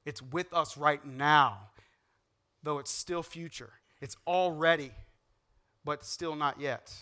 It's 0.05 0.23
with 0.23 0.53
us 0.55 0.77
right 0.77 1.05
now, 1.05 1.59
though 2.63 2.79
it's 2.79 2.91
still 2.91 3.23
future. 3.23 3.73
It's 4.01 4.17
already, 4.27 4.93
but 5.85 6.05
still 6.05 6.37
not 6.37 6.61
yet. 6.61 6.95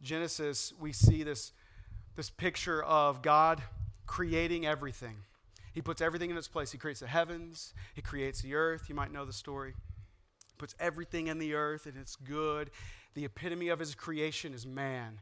Genesis, 0.00 0.72
we 0.78 0.92
see 0.92 1.22
this 1.22 1.52
this 2.16 2.30
picture 2.30 2.82
of 2.82 3.20
God 3.20 3.62
creating 4.06 4.66
everything. 4.66 5.16
He 5.76 5.82
puts 5.82 6.00
everything 6.00 6.30
in 6.30 6.38
its 6.38 6.48
place. 6.48 6.72
He 6.72 6.78
creates 6.78 7.00
the 7.00 7.06
heavens, 7.06 7.74
He 7.92 8.00
creates 8.00 8.40
the 8.40 8.54
earth. 8.54 8.88
You 8.88 8.94
might 8.94 9.12
know 9.12 9.26
the 9.26 9.32
story. 9.34 9.74
He 9.74 10.54
puts 10.56 10.74
everything 10.80 11.26
in 11.26 11.38
the 11.38 11.52
earth, 11.52 11.84
and 11.84 11.98
it's 11.98 12.16
good. 12.16 12.70
The 13.12 13.26
epitome 13.26 13.68
of 13.68 13.78
His 13.78 13.94
creation 13.94 14.54
is 14.54 14.66
man 14.66 15.20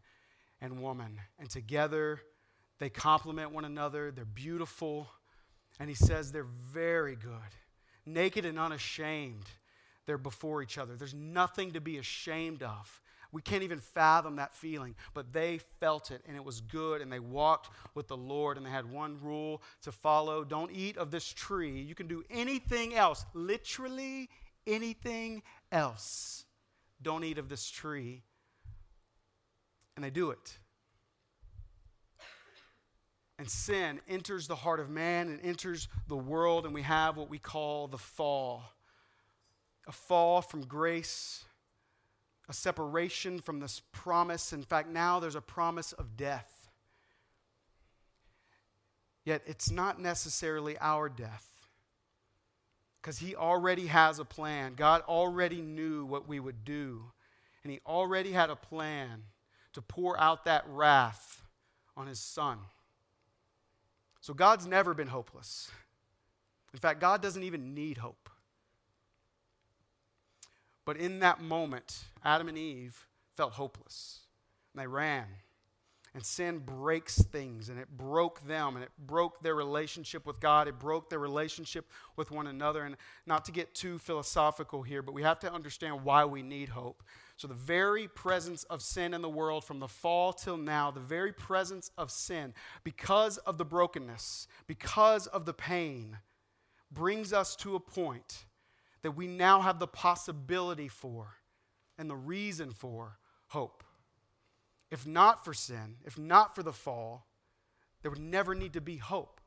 and 0.61 0.81
woman. 0.81 1.21
And 1.41 1.51
together, 1.51 2.21
they 2.79 2.89
complement 2.89 3.51
one 3.51 3.65
another. 3.65 4.13
They're 4.13 4.25
beautiful. 4.25 5.09
And 5.81 5.89
He 5.89 5.97
says 5.97 6.31
they're 6.31 6.45
very 6.45 7.17
good, 7.17 7.57
naked 8.07 8.45
and 8.45 8.57
unashamed. 8.57 9.47
They're 10.07 10.19
before 10.19 10.63
each 10.63 10.79
other. 10.79 10.95
There's 10.95 11.15
nothing 11.15 11.73
to 11.73 11.81
be 11.81 11.99
ashamed 11.99 12.63
of. 12.63 13.03
We 13.35 13.43
can't 13.43 13.65
even 13.65 13.81
fathom 13.81 14.37
that 14.37 14.55
feeling, 14.55 14.95
but 15.13 15.33
they 15.33 15.59
felt 15.81 16.13
it 16.13 16.23
and 16.27 16.37
it 16.37 16.45
was 16.45 16.61
good 16.61 17.03
and 17.03 17.13
they 17.13 17.19
walked 17.19 17.69
with 17.95 18.07
the 18.07 18.17
Lord 18.17 18.57
and 18.57 18.65
they 18.65 18.71
had 18.71 18.91
one 18.91 19.19
rule 19.21 19.61
to 19.83 19.93
follow 19.93 20.45
don't 20.45 20.71
eat 20.71 20.97
of 20.97 21.11
this 21.11 21.27
tree. 21.27 21.81
You 21.81 21.97
can 21.97 22.07
do 22.07 22.23
anything 22.31 22.95
else, 22.95 23.27
literally 23.35 24.31
anything 24.67 25.43
else. 25.73 26.45
Don't 27.03 27.25
eat 27.25 27.39
of 27.39 27.49
this 27.49 27.69
tree. 27.69 28.23
And 29.97 30.05
they 30.05 30.11
do 30.11 30.31
it. 30.31 30.59
And 33.41 33.51
sin 33.51 34.01
enters 34.09 34.47
the 34.47 34.55
heart 34.55 34.79
of 34.79 34.89
man 34.89 35.29
and 35.29 35.41
enters 35.43 35.89
the 36.07 36.17
world, 36.17 36.67
and 36.67 36.73
we 36.73 36.83
have 36.83 37.17
what 37.17 37.29
we 37.29 37.41
call 37.41 37.89
the 37.89 37.99
fall 37.99 38.63
a 39.87 39.93
fall 39.93 40.41
from 40.41 40.63
grace 40.63 41.45
a 42.49 42.53
separation 42.53 43.41
from 43.41 43.61
this 43.61 43.81
promise. 43.93 44.53
In 44.53 44.63
fact, 44.63 44.89
now 44.89 45.21
there's 45.21 45.35
a 45.35 45.41
promise 45.41 45.93
of 45.93 46.17
death. 46.17 46.69
Yet 49.25 49.43
it's 49.47 49.71
not 49.71 50.01
necessarily 50.01 50.77
our 50.79 51.09
death. 51.09 51.49
Because 53.01 53.19
He 53.19 53.35
already 53.35 53.87
has 53.87 54.19
a 54.19 54.25
plan. 54.25 54.75
God 54.77 55.03
already 55.09 55.61
knew 55.61 56.05
what 56.05 56.29
we 56.29 56.41
would 56.41 56.65
do. 56.65 57.05
And 57.63 57.73
He 57.73 57.81
already 57.87 58.33
had 58.33 58.51
a 58.51 58.57
plan 58.57 59.23
to 59.73 59.83
pour 59.83 60.19
out 60.21 60.45
that 60.45 60.65
wrath 60.69 61.43
on 61.97 62.07
His 62.07 62.21
Son. 62.21 62.59
So 64.21 64.35
God's 64.35 64.67
never 64.67 64.95
been 64.95 65.09
hopeless. 65.09 65.71
In 66.73 66.81
fact, 66.81 67.01
God 67.01 67.23
doesn't 67.23 67.43
even 67.43 67.75
need 67.75 67.99
hope. 67.99 68.29
But 70.85 70.97
in 70.97 71.21
that 71.21 71.41
moment, 71.41 72.05
Adam 72.25 72.49
and 72.49 72.59
Eve 72.59 73.07
felt 73.37 73.53
hopeless. 73.53 74.21
And 74.75 74.83
they 74.83 74.87
ran. 74.87 75.27
And 76.15 76.25
sin 76.25 76.59
breaks 76.59 77.21
things, 77.21 77.69
and 77.69 77.79
it 77.79 77.89
broke 77.89 78.47
them, 78.47 78.77
and 78.77 78.85
it 78.85 78.93
broke 78.97 79.43
their 79.43 79.57
relationship 79.57 80.27
with 80.27 80.39
God. 80.39 80.69
It 80.69 80.79
broke 80.79 81.11
their 81.11 81.19
relationship 81.19 81.91
with 82.15 82.31
one 82.31 82.47
another. 82.47 82.85
And 82.85 82.97
not 83.27 83.45
to 83.47 83.53
get 83.53 83.75
too 83.75 83.99
philosophical 83.99 84.83
here, 84.83 85.03
but 85.03 85.13
we 85.13 85.23
have 85.23 85.41
to 85.41 85.53
understand 85.53 86.05
why 86.05 86.25
we 86.25 86.41
need 86.41 86.69
hope. 86.69 87.03
So, 87.37 87.49
the 87.49 87.55
very 87.55 88.07
presence 88.07 88.63
of 88.65 88.81
sin 88.81 89.13
in 89.13 89.23
the 89.23 89.29
world 89.29 89.65
from 89.65 89.81
the 89.81 89.89
fall 89.89 90.33
till 90.33 90.57
now, 90.57 90.93
the 90.93 91.01
very 91.01 91.33
presence 91.33 91.91
of 91.99 92.13
sin, 92.13 92.55
because 92.85 93.39
of 93.39 93.59
the 93.59 93.65
brokenness, 93.65 94.47
because 94.69 95.27
of 95.27 95.47
the 95.47 95.53
pain, 95.53 96.19
brings 96.93 97.33
us 97.33 97.57
to 97.57 97.75
a 97.75 97.81
point 97.81 98.45
that 99.05 99.13
we 99.13 99.27
now 99.27 99.61
have 99.61 99.79
the 99.79 99.87
possibility 99.87 100.89
for 100.89 101.35
and 101.99 102.09
the 102.09 102.17
reason 102.17 102.71
for 102.71 103.19
hope. 103.49 103.85
If 104.91 105.07
not 105.07 105.45
for 105.45 105.53
sin, 105.53 105.97
if 106.07 106.17
not 106.19 106.55
for 106.55 106.63
the 106.63 106.73
fall, 106.73 107.27
there 108.01 108.11
would 108.11 108.19
never 108.19 108.55
need 108.55 108.73
to 108.73 108.81
be 108.81 108.97
hope. 108.97 109.43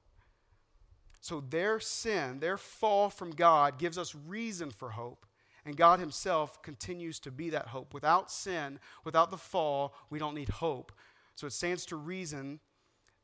So 1.22 1.42
their 1.42 1.80
sin, 1.80 2.40
their 2.40 2.56
fall 2.56 3.10
from 3.10 3.32
God, 3.32 3.80
gives 3.80 3.98
us 3.98 4.14
reason 4.14 4.70
for 4.70 4.92
hope. 4.92 5.26
And 5.66 5.76
God 5.76 6.00
Himself 6.00 6.62
continues 6.62 7.20
to 7.22 7.32
be 7.32 7.50
that 7.50 7.70
hope. 7.70 7.96
Without 7.96 8.30
sin, 8.30 8.80
without 9.04 9.32
the 9.32 9.38
fall, 9.38 9.96
we 10.12 10.20
don't 10.20 10.36
need 10.36 10.50
hope. 10.50 10.92
So 11.34 11.48
it 11.48 11.54
stands 11.54 11.84
to 11.88 11.96
reason 11.96 12.60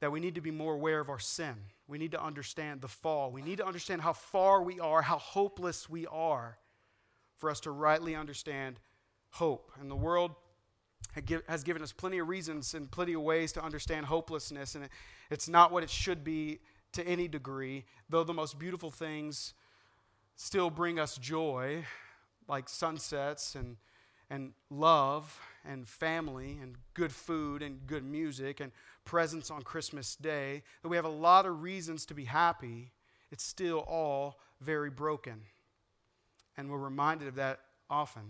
that 0.03 0.11
we 0.11 0.19
need 0.19 0.35
to 0.35 0.41
be 0.41 0.51
more 0.51 0.73
aware 0.73 0.99
of 0.99 1.07
our 1.07 1.17
sin. 1.17 1.55
We 1.87 1.97
need 1.97 2.11
to 2.11 2.21
understand 2.21 2.81
the 2.81 2.89
fall. 2.89 3.31
We 3.31 3.41
need 3.41 3.59
to 3.59 3.65
understand 3.65 4.01
how 4.01 4.11
far 4.11 4.61
we 4.61 4.77
are, 4.77 5.01
how 5.01 5.17
hopeless 5.17 5.89
we 5.89 6.05
are, 6.07 6.57
for 7.37 7.49
us 7.49 7.61
to 7.61 7.71
rightly 7.71 8.13
understand 8.13 8.81
hope. 9.29 9.71
And 9.79 9.89
the 9.89 9.95
world 9.95 10.31
has 11.47 11.63
given 11.63 11.81
us 11.81 11.93
plenty 11.93 12.17
of 12.17 12.27
reasons 12.27 12.73
and 12.73 12.91
plenty 12.91 13.13
of 13.13 13.21
ways 13.21 13.53
to 13.53 13.63
understand 13.63 14.07
hopelessness, 14.07 14.75
and 14.75 14.89
it's 15.31 15.47
not 15.47 15.71
what 15.71 15.83
it 15.83 15.89
should 15.89 16.21
be 16.21 16.59
to 16.91 17.07
any 17.07 17.29
degree, 17.29 17.85
though 18.09 18.25
the 18.25 18.33
most 18.33 18.59
beautiful 18.59 18.91
things 18.91 19.53
still 20.35 20.69
bring 20.69 20.99
us 20.99 21.15
joy, 21.15 21.85
like 22.49 22.67
sunsets 22.67 23.55
and, 23.55 23.77
and 24.29 24.51
love 24.69 25.39
and 25.63 25.87
family 25.87 26.59
and 26.61 26.75
good 26.93 27.13
food 27.13 27.61
and 27.61 27.87
good 27.87 28.03
music 28.03 28.59
and 28.59 28.73
presents 29.05 29.51
on 29.51 29.61
Christmas 29.61 30.15
Day, 30.15 30.63
that 30.81 30.89
we 30.89 30.95
have 30.95 31.05
a 31.05 31.09
lot 31.09 31.45
of 31.45 31.61
reasons 31.61 32.05
to 32.07 32.13
be 32.13 32.25
happy, 32.25 32.91
it's 33.31 33.43
still 33.43 33.79
all 33.79 34.39
very 34.61 34.89
broken. 34.89 35.41
And 36.57 36.69
we're 36.69 36.77
reminded 36.77 37.27
of 37.27 37.35
that 37.35 37.59
often. 37.89 38.23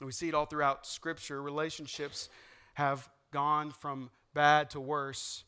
And 0.00 0.06
we 0.06 0.12
see 0.12 0.28
it 0.28 0.34
all 0.34 0.46
throughout 0.46 0.86
Scripture. 0.86 1.40
Relationships 1.40 2.28
have 2.74 3.08
gone 3.32 3.70
from 3.70 4.10
bad 4.34 4.70
to 4.70 4.80
worse 4.80 5.44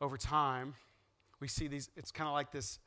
over 0.00 0.16
time. 0.16 0.74
We 1.40 1.48
see 1.48 1.66
these, 1.66 1.90
it's 1.96 2.12
kind 2.12 2.28
of 2.28 2.34
like 2.34 2.52
this 2.52 2.78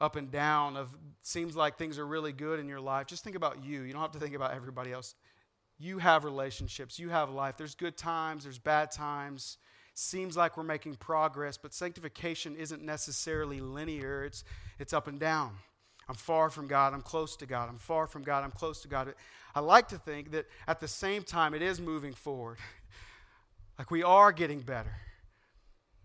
up 0.00 0.16
and 0.16 0.30
down 0.30 0.76
of 0.76 0.96
seems 1.22 1.54
like 1.54 1.76
things 1.76 1.98
are 1.98 2.06
really 2.06 2.32
good 2.32 2.58
in 2.58 2.68
your 2.68 2.80
life. 2.80 3.06
Just 3.06 3.22
think 3.22 3.36
about 3.36 3.64
you. 3.64 3.82
You 3.82 3.92
don't 3.92 4.02
have 4.02 4.12
to 4.12 4.18
think 4.18 4.34
about 4.34 4.54
everybody 4.54 4.92
else. 4.92 5.14
You 5.80 5.98
have 5.98 6.24
relationships, 6.24 6.98
you 6.98 7.08
have 7.08 7.30
life. 7.30 7.56
There's 7.56 7.74
good 7.74 7.96
times, 7.96 8.44
there's 8.44 8.58
bad 8.58 8.92
times 8.92 9.58
seems 10.00 10.36
like 10.36 10.56
we're 10.56 10.62
making 10.62 10.94
progress, 10.94 11.56
but 11.58 11.74
sanctification 11.74 12.56
isn't 12.56 12.82
necessarily 12.82 13.60
linear, 13.60 14.24
it's, 14.24 14.44
it's 14.78 14.92
up 14.92 15.06
and 15.06 15.20
down. 15.20 15.56
I'm 16.08 16.14
far 16.14 16.50
from 16.50 16.66
God, 16.66 16.94
I'm 16.94 17.02
close 17.02 17.36
to 17.36 17.46
God. 17.46 17.68
I'm 17.68 17.78
far 17.78 18.06
from 18.06 18.22
God, 18.22 18.42
I'm 18.42 18.50
close 18.50 18.82
to 18.82 18.88
God. 18.88 19.14
I 19.54 19.60
like 19.60 19.88
to 19.88 19.98
think 19.98 20.32
that 20.32 20.46
at 20.66 20.80
the 20.80 20.88
same 20.88 21.22
time 21.22 21.54
it 21.54 21.62
is 21.62 21.80
moving 21.80 22.14
forward. 22.14 22.58
like 23.78 23.90
we 23.90 24.02
are 24.02 24.32
getting 24.32 24.60
better. 24.60 24.94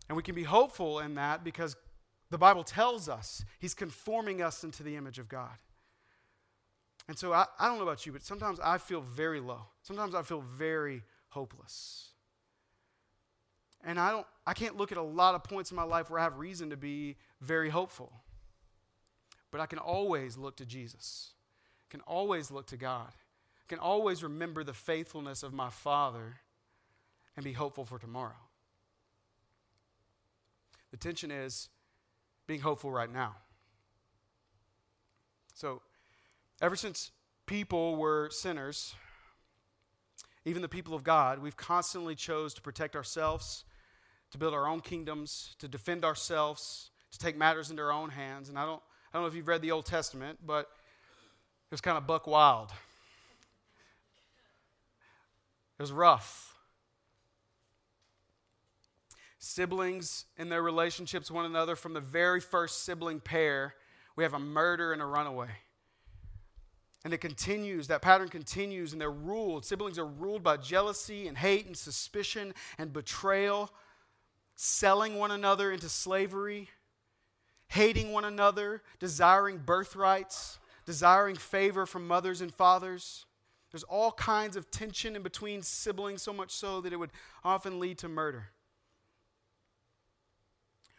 And 0.07 0.15
we 0.15 0.21
can 0.21 0.35
be 0.35 0.43
hopeful 0.43 0.99
in 0.99 1.15
that 1.15 1.43
because 1.43 1.75
the 2.29 2.37
Bible 2.37 2.63
tells 2.63 3.09
us 3.09 3.43
He's 3.59 3.73
conforming 3.73 4.41
us 4.41 4.63
into 4.63 4.83
the 4.83 4.95
image 4.95 5.17
of 5.17 5.27
God. 5.27 5.57
And 7.07 7.17
so 7.17 7.33
I, 7.33 7.45
I 7.59 7.67
don't 7.67 7.77
know 7.77 7.83
about 7.83 8.05
you, 8.05 8.11
but 8.11 8.23
sometimes 8.23 8.59
I 8.59 8.77
feel 8.77 9.01
very 9.01 9.39
low. 9.39 9.61
Sometimes 9.83 10.15
I 10.15 10.23
feel 10.23 10.41
very 10.41 11.03
hopeless. 11.29 12.09
And 13.83 13.99
I 13.99 14.11
don't 14.11 14.25
I 14.47 14.53
can't 14.53 14.77
look 14.77 14.91
at 14.91 14.97
a 14.97 15.03
lot 15.03 15.35
of 15.35 15.43
points 15.43 15.71
in 15.71 15.75
my 15.75 15.83
life 15.83 16.09
where 16.09 16.19
I 16.19 16.23
have 16.23 16.37
reason 16.37 16.71
to 16.71 16.77
be 16.77 17.17
very 17.41 17.69
hopeful. 17.69 18.11
But 19.51 19.61
I 19.61 19.67
can 19.67 19.79
always 19.79 20.37
look 20.37 20.57
to 20.57 20.65
Jesus. 20.65 21.33
I 21.87 21.91
can 21.91 22.01
always 22.01 22.49
look 22.51 22.67
to 22.67 22.77
God. 22.77 23.09
I 23.09 23.67
can 23.67 23.79
always 23.79 24.23
remember 24.23 24.63
the 24.63 24.73
faithfulness 24.73 25.43
of 25.43 25.53
my 25.53 25.69
Father 25.69 26.37
and 27.35 27.43
be 27.43 27.53
hopeful 27.53 27.85
for 27.85 27.99
tomorrow. 27.99 28.33
The 30.91 30.97
tension 30.97 31.31
is 31.31 31.69
being 32.47 32.61
hopeful 32.61 32.91
right 32.91 33.11
now. 33.11 33.35
So, 35.53 35.81
ever 36.61 36.75
since 36.75 37.11
people 37.45 37.95
were 37.95 38.29
sinners, 38.31 38.95
even 40.45 40.61
the 40.61 40.69
people 40.69 40.93
of 40.93 41.03
God, 41.03 41.39
we've 41.39 41.57
constantly 41.57 42.15
chose 42.15 42.53
to 42.53 42.61
protect 42.61 42.95
ourselves 42.95 43.65
to 44.35 44.39
build 44.39 44.53
our 44.53 44.67
own 44.67 44.81
kingdoms, 44.81 45.55
to 45.59 45.67
defend 45.67 46.03
ourselves, 46.03 46.89
to 47.11 47.17
take 47.17 47.37
matters 47.37 47.71
into 47.71 47.81
our 47.81 47.91
own 47.91 48.09
hands. 48.09 48.49
And 48.49 48.59
I 48.59 48.65
don't, 48.65 48.81
I 49.13 49.17
don't 49.17 49.23
know 49.23 49.27
if 49.27 49.35
you've 49.35 49.47
read 49.47 49.61
the 49.61 49.71
Old 49.71 49.85
Testament, 49.85 50.39
but 50.45 50.61
it 50.61 51.71
was 51.71 51.79
kind 51.79 51.97
of 51.97 52.05
buck 52.05 52.27
wild. 52.27 52.71
It 55.79 55.81
was 55.81 55.93
rough. 55.93 56.53
Siblings 59.39 60.25
in 60.37 60.49
their 60.49 60.61
relationships 60.61 61.31
one 61.31 61.45
another, 61.45 61.77
from 61.77 61.93
the 61.93 62.01
very 62.01 62.41
first 62.41 62.83
sibling 62.83 63.21
pair, 63.21 63.75
we 64.17 64.23
have 64.25 64.33
a 64.33 64.39
murder 64.39 64.91
and 64.91 65.01
a 65.01 65.05
runaway. 65.05 65.49
And 67.05 67.13
it 67.13 67.21
continues, 67.21 67.87
that 67.87 68.01
pattern 68.01 68.29
continues, 68.29 68.91
and 68.91 68.99
they're 68.99 69.11
ruled. 69.11 69.63
Siblings 69.63 69.99
are 69.99 70.07
ruled 70.07 70.41
by 70.41 70.57
jealousy 70.57 71.27
and 71.27 71.37
hate 71.37 71.67
and 71.67 71.77
suspicion 71.77 72.53
and 72.79 72.91
betrayal 72.91 73.71
selling 74.55 75.15
one 75.15 75.29
another 75.31 75.71
into 75.71 75.87
slavery, 75.87 76.69
hating 77.67 78.11
one 78.11 78.25
another, 78.25 78.81
desiring 78.99 79.59
birthrights, 79.59 80.57
desiring 80.85 81.35
favor 81.35 81.85
from 81.85 82.07
mothers 82.07 82.41
and 82.41 82.51
fathers. 82.51 83.25
There's 83.71 83.83
all 83.83 84.11
kinds 84.13 84.55
of 84.55 84.71
tension 84.71 85.15
in 85.15 85.21
between 85.21 85.61
siblings, 85.61 86.23
so 86.23 86.33
much 86.33 86.51
so 86.51 86.81
that 86.81 86.91
it 86.91 86.97
would 86.97 87.11
often 87.43 87.79
lead 87.79 87.99
to 87.99 88.09
murder. 88.09 88.47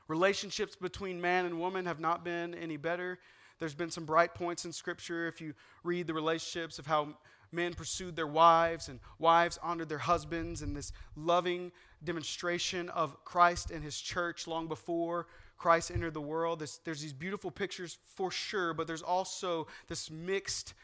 Relationships 0.07 0.77
between 0.77 1.21
man 1.21 1.47
and 1.47 1.59
woman 1.59 1.87
have 1.87 1.99
not 1.99 2.23
been 2.23 2.55
any 2.55 2.77
better. 2.77 3.19
There's 3.59 3.75
been 3.75 3.91
some 3.91 4.05
bright 4.05 4.35
points 4.35 4.65
in 4.65 4.73
Scripture 4.73 5.27
if 5.27 5.41
you 5.41 5.55
read 5.83 6.07
the 6.07 6.15
relationships 6.15 6.79
of 6.79 6.87
how 6.87 7.17
men 7.53 7.75
pursued 7.75 8.17
their 8.17 8.27
wives 8.27 8.89
and 8.89 9.01
wives 9.19 9.59
honored 9.63 9.89
their 9.89 9.99
husbands 9.99 10.63
and 10.63 10.77
this 10.77 10.93
loving 11.17 11.73
demonstration 12.05 12.89
of 12.91 13.25
Christ 13.25 13.71
and 13.71 13.83
his 13.83 13.99
church 13.99 14.47
long 14.47 14.67
before 14.69 15.27
Christ 15.57 15.91
entered 15.91 16.15
the 16.15 16.21
world. 16.21 16.59
There's, 16.59 16.81
there's 16.85 17.01
these 17.01 17.13
beautiful 17.13 17.51
pictures 17.51 17.99
for 18.15 18.31
sure, 18.31 18.75
but 18.75 18.87
there's 18.87 19.03
also 19.03 19.67
this 19.89 20.11
mixed 20.11 20.75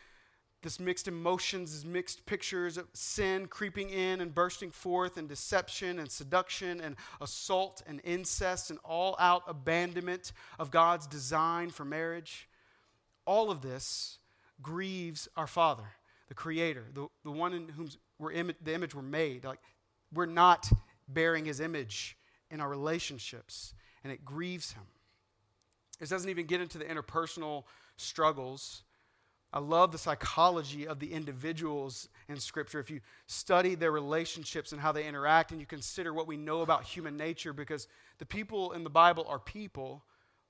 this 0.63 0.79
mixed 0.79 1.09
emotions, 1.09 1.73
these 1.73 1.85
mixed 1.85 2.25
pictures 2.25 2.77
of 2.77 2.87
sin 2.93 3.49
creeping 3.49 3.91
in 3.91 4.21
and 4.21 4.33
bursting 4.33 4.71
forth, 4.71 5.17
and 5.17 5.29
deception 5.29 5.99
and 5.99 6.09
seduction 6.09 6.81
and 6.81 6.95
assault 7.21 7.83
and 7.85 8.01
incest 8.05 8.71
and 8.71 8.79
all 8.85 9.17
out 9.19 9.43
abandonment 9.49 10.31
of 10.61 10.71
God's 10.71 11.09
design 11.09 11.71
for 11.71 11.85
marriage. 11.85 12.47
All 13.25 13.51
of 13.51 13.63
this 13.63 14.19
grieves 14.61 15.29
our 15.37 15.47
Father, 15.47 15.85
the 16.29 16.35
Creator, 16.35 16.87
the, 16.93 17.09
the 17.25 17.31
one 17.31 17.53
in 17.53 17.69
whom 17.69 17.89
we're 18.19 18.33
Im- 18.33 18.55
the 18.63 18.75
image 18.75 18.95
we're 18.95 19.03
made. 19.03 19.45
Like, 19.45 19.61
we're 20.13 20.27
not 20.27 20.71
bearing 21.09 21.45
His 21.45 21.61
image 21.61 22.17
in 22.51 22.61
our 22.61 22.69
relationships, 22.69 23.75
and 24.05 24.13
it 24.13 24.25
grieves 24.25 24.73
Him. 24.73 24.85
This 26.01 26.11
doesn't 26.11 26.31
even 26.31 26.47
get 26.47 26.61
into 26.61 26.79
the 26.79 26.85
interpersonal 26.85 27.65
struggles 27.97 28.83
I 29.55 29.59
love 29.59 29.93
the 29.93 29.99
psychology 29.99 30.87
of 30.87 30.99
the 30.99 31.13
individuals 31.13 32.09
in 32.27 32.41
Scripture. 32.41 32.81
If 32.81 32.91
you 32.91 33.01
study 33.27 33.75
their 33.75 33.93
relationships 33.93 34.73
and 34.73 34.81
how 34.81 34.93
they 34.93 35.07
interact, 35.07 35.51
and 35.51 35.61
you 35.61 35.67
consider 35.67 36.15
what 36.15 36.27
we 36.27 36.39
know 36.39 36.63
about 36.63 36.85
human 36.85 37.19
nature, 37.19 37.53
because 37.53 37.87
the 38.19 38.25
people 38.25 38.73
in 38.73 38.83
the 38.83 38.91
Bible 38.91 39.27
are 39.29 39.39
people. 39.39 40.05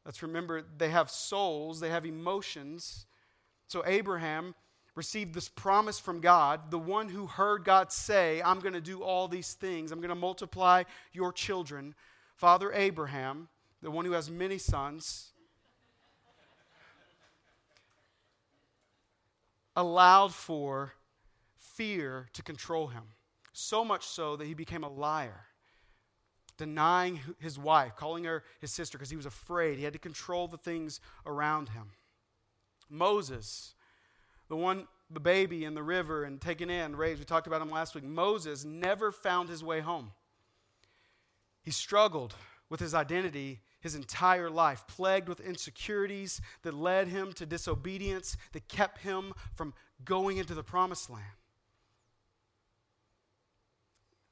Let's 0.04 0.22
remember 0.22 0.64
they 0.78 0.90
have 0.90 1.10
souls, 1.10 1.80
they 1.80 1.90
have 1.90 2.04
emotions. 2.04 3.06
So 3.68 3.82
Abraham 3.86 4.54
received 4.94 5.34
this 5.34 5.48
promise 5.48 5.98
from 5.98 6.20
God, 6.20 6.70
the 6.70 6.78
one 6.78 7.08
who 7.08 7.26
heard 7.26 7.64
God 7.64 7.90
say, 7.92 8.42
I'm 8.42 8.60
going 8.60 8.74
to 8.74 8.80
do 8.80 9.02
all 9.02 9.28
these 9.28 9.54
things, 9.54 9.90
I'm 9.92 10.00
going 10.00 10.10
to 10.10 10.14
multiply 10.14 10.82
your 11.12 11.32
children. 11.32 11.94
Father 12.36 12.72
Abraham, 12.72 13.48
the 13.80 13.90
one 13.90 14.04
who 14.04 14.12
has 14.12 14.30
many 14.30 14.58
sons, 14.58 15.30
allowed 19.74 20.34
for 20.34 20.92
fear 21.56 22.28
to 22.34 22.42
control 22.42 22.88
him. 22.88 23.04
So 23.54 23.84
much 23.84 24.06
so 24.06 24.36
that 24.36 24.46
he 24.46 24.54
became 24.54 24.84
a 24.84 24.88
liar, 24.88 25.46
denying 26.62 27.18
his 27.40 27.58
wife, 27.58 27.96
calling 27.96 28.22
her 28.22 28.44
his 28.60 28.70
sister 28.70 28.96
because 28.96 29.10
he 29.10 29.16
was 29.16 29.26
afraid. 29.26 29.78
He 29.78 29.84
had 29.84 29.94
to 29.94 29.98
control 29.98 30.46
the 30.46 30.56
things 30.56 31.00
around 31.26 31.70
him. 31.70 31.90
Moses, 32.88 33.74
the 34.48 34.54
one, 34.54 34.86
the 35.10 35.18
baby 35.18 35.64
in 35.64 35.74
the 35.74 35.82
river 35.82 36.22
and 36.22 36.40
taken 36.40 36.70
in, 36.70 36.94
raised, 36.94 37.18
we 37.18 37.24
talked 37.24 37.48
about 37.48 37.60
him 37.60 37.70
last 37.70 37.96
week. 37.96 38.04
Moses 38.04 38.64
never 38.64 39.10
found 39.10 39.48
his 39.48 39.64
way 39.64 39.80
home. 39.80 40.12
He 41.64 41.72
struggled 41.72 42.36
with 42.70 42.78
his 42.78 42.94
identity 42.94 43.60
his 43.80 43.96
entire 43.96 44.48
life, 44.48 44.84
plagued 44.86 45.28
with 45.28 45.40
insecurities 45.40 46.40
that 46.62 46.74
led 46.74 47.08
him 47.08 47.32
to 47.32 47.44
disobedience, 47.44 48.36
that 48.52 48.68
kept 48.68 48.98
him 48.98 49.34
from 49.56 49.74
going 50.04 50.36
into 50.36 50.54
the 50.54 50.62
promised 50.62 51.10
land. 51.10 51.24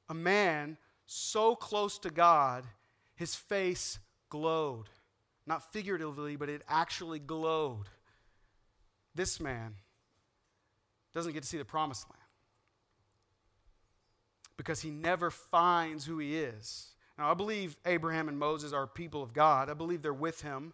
A 0.07 0.13
man 0.13 0.77
so 1.13 1.55
close 1.55 1.99
to 1.99 2.09
God, 2.09 2.65
his 3.15 3.35
face 3.35 3.99
glowed. 4.29 4.85
Not 5.45 5.73
figuratively, 5.73 6.37
but 6.37 6.47
it 6.47 6.61
actually 6.69 7.19
glowed. 7.19 7.89
This 9.13 9.39
man 9.39 9.75
doesn't 11.13 11.33
get 11.33 11.43
to 11.43 11.49
see 11.49 11.57
the 11.57 11.65
promised 11.65 12.09
land 12.09 12.21
because 14.55 14.79
he 14.79 14.89
never 14.89 15.29
finds 15.29 16.05
who 16.05 16.17
he 16.17 16.37
is. 16.37 16.91
Now, 17.17 17.29
I 17.29 17.33
believe 17.33 17.75
Abraham 17.85 18.29
and 18.29 18.39
Moses 18.39 18.71
are 18.71 18.87
people 18.87 19.21
of 19.21 19.33
God. 19.33 19.69
I 19.69 19.73
believe 19.73 20.01
they're 20.01 20.13
with 20.13 20.43
him. 20.43 20.71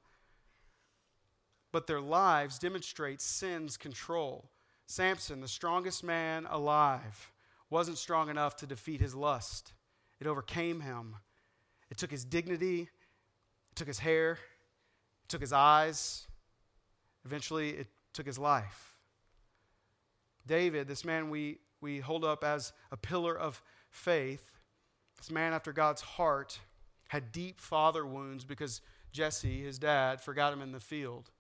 But 1.72 1.88
their 1.88 2.02
lives 2.02 2.60
demonstrate 2.60 3.22
sin's 3.22 3.76
control. 3.76 4.52
Samson, 4.86 5.42
the 5.42 5.48
strongest 5.48 6.04
man 6.04 6.46
alive, 6.48 7.32
wasn't 7.72 7.98
strong 7.98 8.30
enough 8.30 8.56
to 8.58 8.68
defeat 8.68 9.02
his 9.02 9.16
lust. 9.16 9.74
It 10.20 10.28
overcame 10.28 10.82
him. 10.82 11.16
It 11.90 11.98
took 11.98 12.12
his 12.12 12.26
dignity, 12.26 12.82
it 12.82 13.76
took 13.76 13.88
his 13.88 14.00
hair, 14.00 14.32
it 14.34 15.30
took 15.30 15.42
his 15.42 15.54
eyes. 15.54 16.28
Eventually, 17.26 17.72
it 17.72 17.88
took 18.14 18.26
his 18.26 18.38
life. 18.38 18.96
David, 20.46 20.88
this 20.88 21.04
man 21.04 21.30
we, 21.30 21.60
we 21.82 22.00
hold 22.00 22.24
up 22.24 22.44
as 22.44 22.74
a 22.92 22.98
pillar 22.98 23.38
of 23.38 23.62
faith, 23.90 24.52
this 25.18 25.32
man 25.32 25.54
after 25.54 25.74
God's 25.74 26.02
heart 26.02 26.60
had 27.10 27.32
deep 27.32 27.60
father 27.60 28.06
wounds 28.06 28.46
because 28.46 28.82
Jesse, 29.12 29.64
his 29.64 29.80
dad, 29.80 30.22
forgot 30.22 30.54
him 30.54 30.62
in 30.62 30.72
the 30.72 30.80
field. 30.80 31.32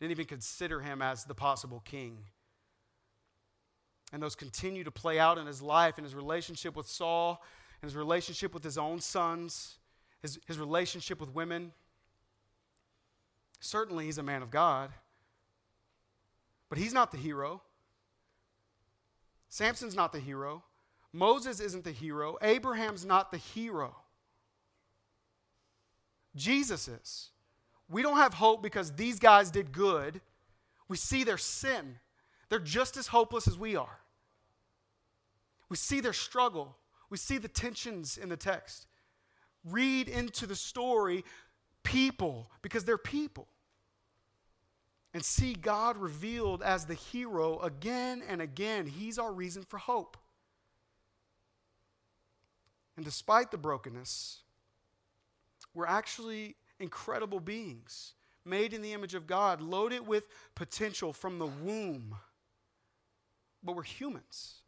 Didn't 0.00 0.12
even 0.12 0.26
consider 0.26 0.80
him 0.80 1.02
as 1.02 1.24
the 1.24 1.34
possible 1.34 1.80
king. 1.84 2.24
And 4.12 4.22
those 4.22 4.34
continue 4.34 4.82
to 4.84 4.90
play 4.90 5.18
out 5.18 5.38
in 5.38 5.46
his 5.46 5.62
life, 5.62 5.98
in 5.98 6.04
his 6.04 6.14
relationship 6.14 6.74
with 6.74 6.88
Saul, 6.88 7.42
in 7.82 7.88
his 7.88 7.96
relationship 7.96 8.52
with 8.52 8.62
his 8.62 8.76
own 8.76 9.00
sons, 9.00 9.76
his, 10.22 10.38
his 10.46 10.58
relationship 10.58 11.20
with 11.20 11.34
women. 11.34 11.72
Certainly, 13.60 14.06
he's 14.06 14.18
a 14.18 14.22
man 14.22 14.42
of 14.42 14.50
God, 14.50 14.90
but 16.68 16.78
he's 16.78 16.92
not 16.92 17.10
the 17.10 17.18
hero. 17.18 17.62
Samson's 19.48 19.96
not 19.96 20.12
the 20.12 20.20
hero. 20.20 20.62
Moses 21.12 21.60
isn't 21.60 21.84
the 21.84 21.90
hero. 21.90 22.36
Abraham's 22.40 23.04
not 23.04 23.32
the 23.32 23.38
hero. 23.38 23.96
Jesus 26.36 26.86
is. 26.86 27.30
We 27.88 28.02
don't 28.02 28.18
have 28.18 28.34
hope 28.34 28.62
because 28.62 28.92
these 28.92 29.18
guys 29.18 29.50
did 29.50 29.72
good. 29.72 30.20
We 30.88 30.96
see 30.96 31.24
their 31.24 31.38
sin. 31.38 31.98
They're 32.48 32.60
just 32.60 32.96
as 32.96 33.08
hopeless 33.08 33.48
as 33.48 33.58
we 33.58 33.74
are. 33.74 33.98
We 35.68 35.76
see 35.76 36.00
their 36.00 36.12
struggle. 36.12 36.76
We 37.10 37.16
see 37.16 37.38
the 37.38 37.48
tensions 37.48 38.16
in 38.16 38.28
the 38.28 38.36
text. 38.36 38.86
Read 39.64 40.08
into 40.08 40.46
the 40.46 40.56
story 40.56 41.24
people 41.82 42.50
because 42.62 42.84
they're 42.84 42.96
people. 42.96 43.48
And 45.12 45.24
see 45.24 45.54
God 45.54 45.96
revealed 45.98 46.62
as 46.62 46.86
the 46.86 46.94
hero 46.94 47.58
again 47.58 48.22
and 48.28 48.40
again. 48.40 48.86
He's 48.86 49.18
our 49.18 49.32
reason 49.32 49.64
for 49.64 49.78
hope. 49.78 50.16
And 52.96 53.04
despite 53.04 53.50
the 53.50 53.58
brokenness, 53.58 54.42
we're 55.74 55.86
actually 55.86 56.54
incredible 56.78 57.40
beings, 57.40 58.14
made 58.44 58.72
in 58.72 58.82
the 58.82 58.92
image 58.92 59.14
of 59.14 59.26
God, 59.26 59.60
loaded 59.60 60.06
with 60.06 60.28
potential 60.54 61.12
from 61.12 61.38
the 61.38 61.46
womb. 61.46 62.14
But 63.64 63.74
we're 63.74 63.82
humans. 63.82 64.59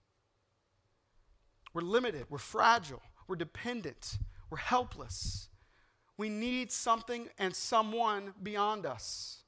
We're 1.74 1.82
limited, 1.82 2.26
we're 2.28 2.38
fragile, 2.38 3.02
we're 3.26 3.36
dependent, 3.36 4.18
we're 4.50 4.58
helpless. 4.58 5.48
We 6.18 6.28
need 6.28 6.70
something 6.70 7.28
and 7.38 7.56
someone 7.56 8.34
beyond 8.42 8.84
us. 8.84 9.42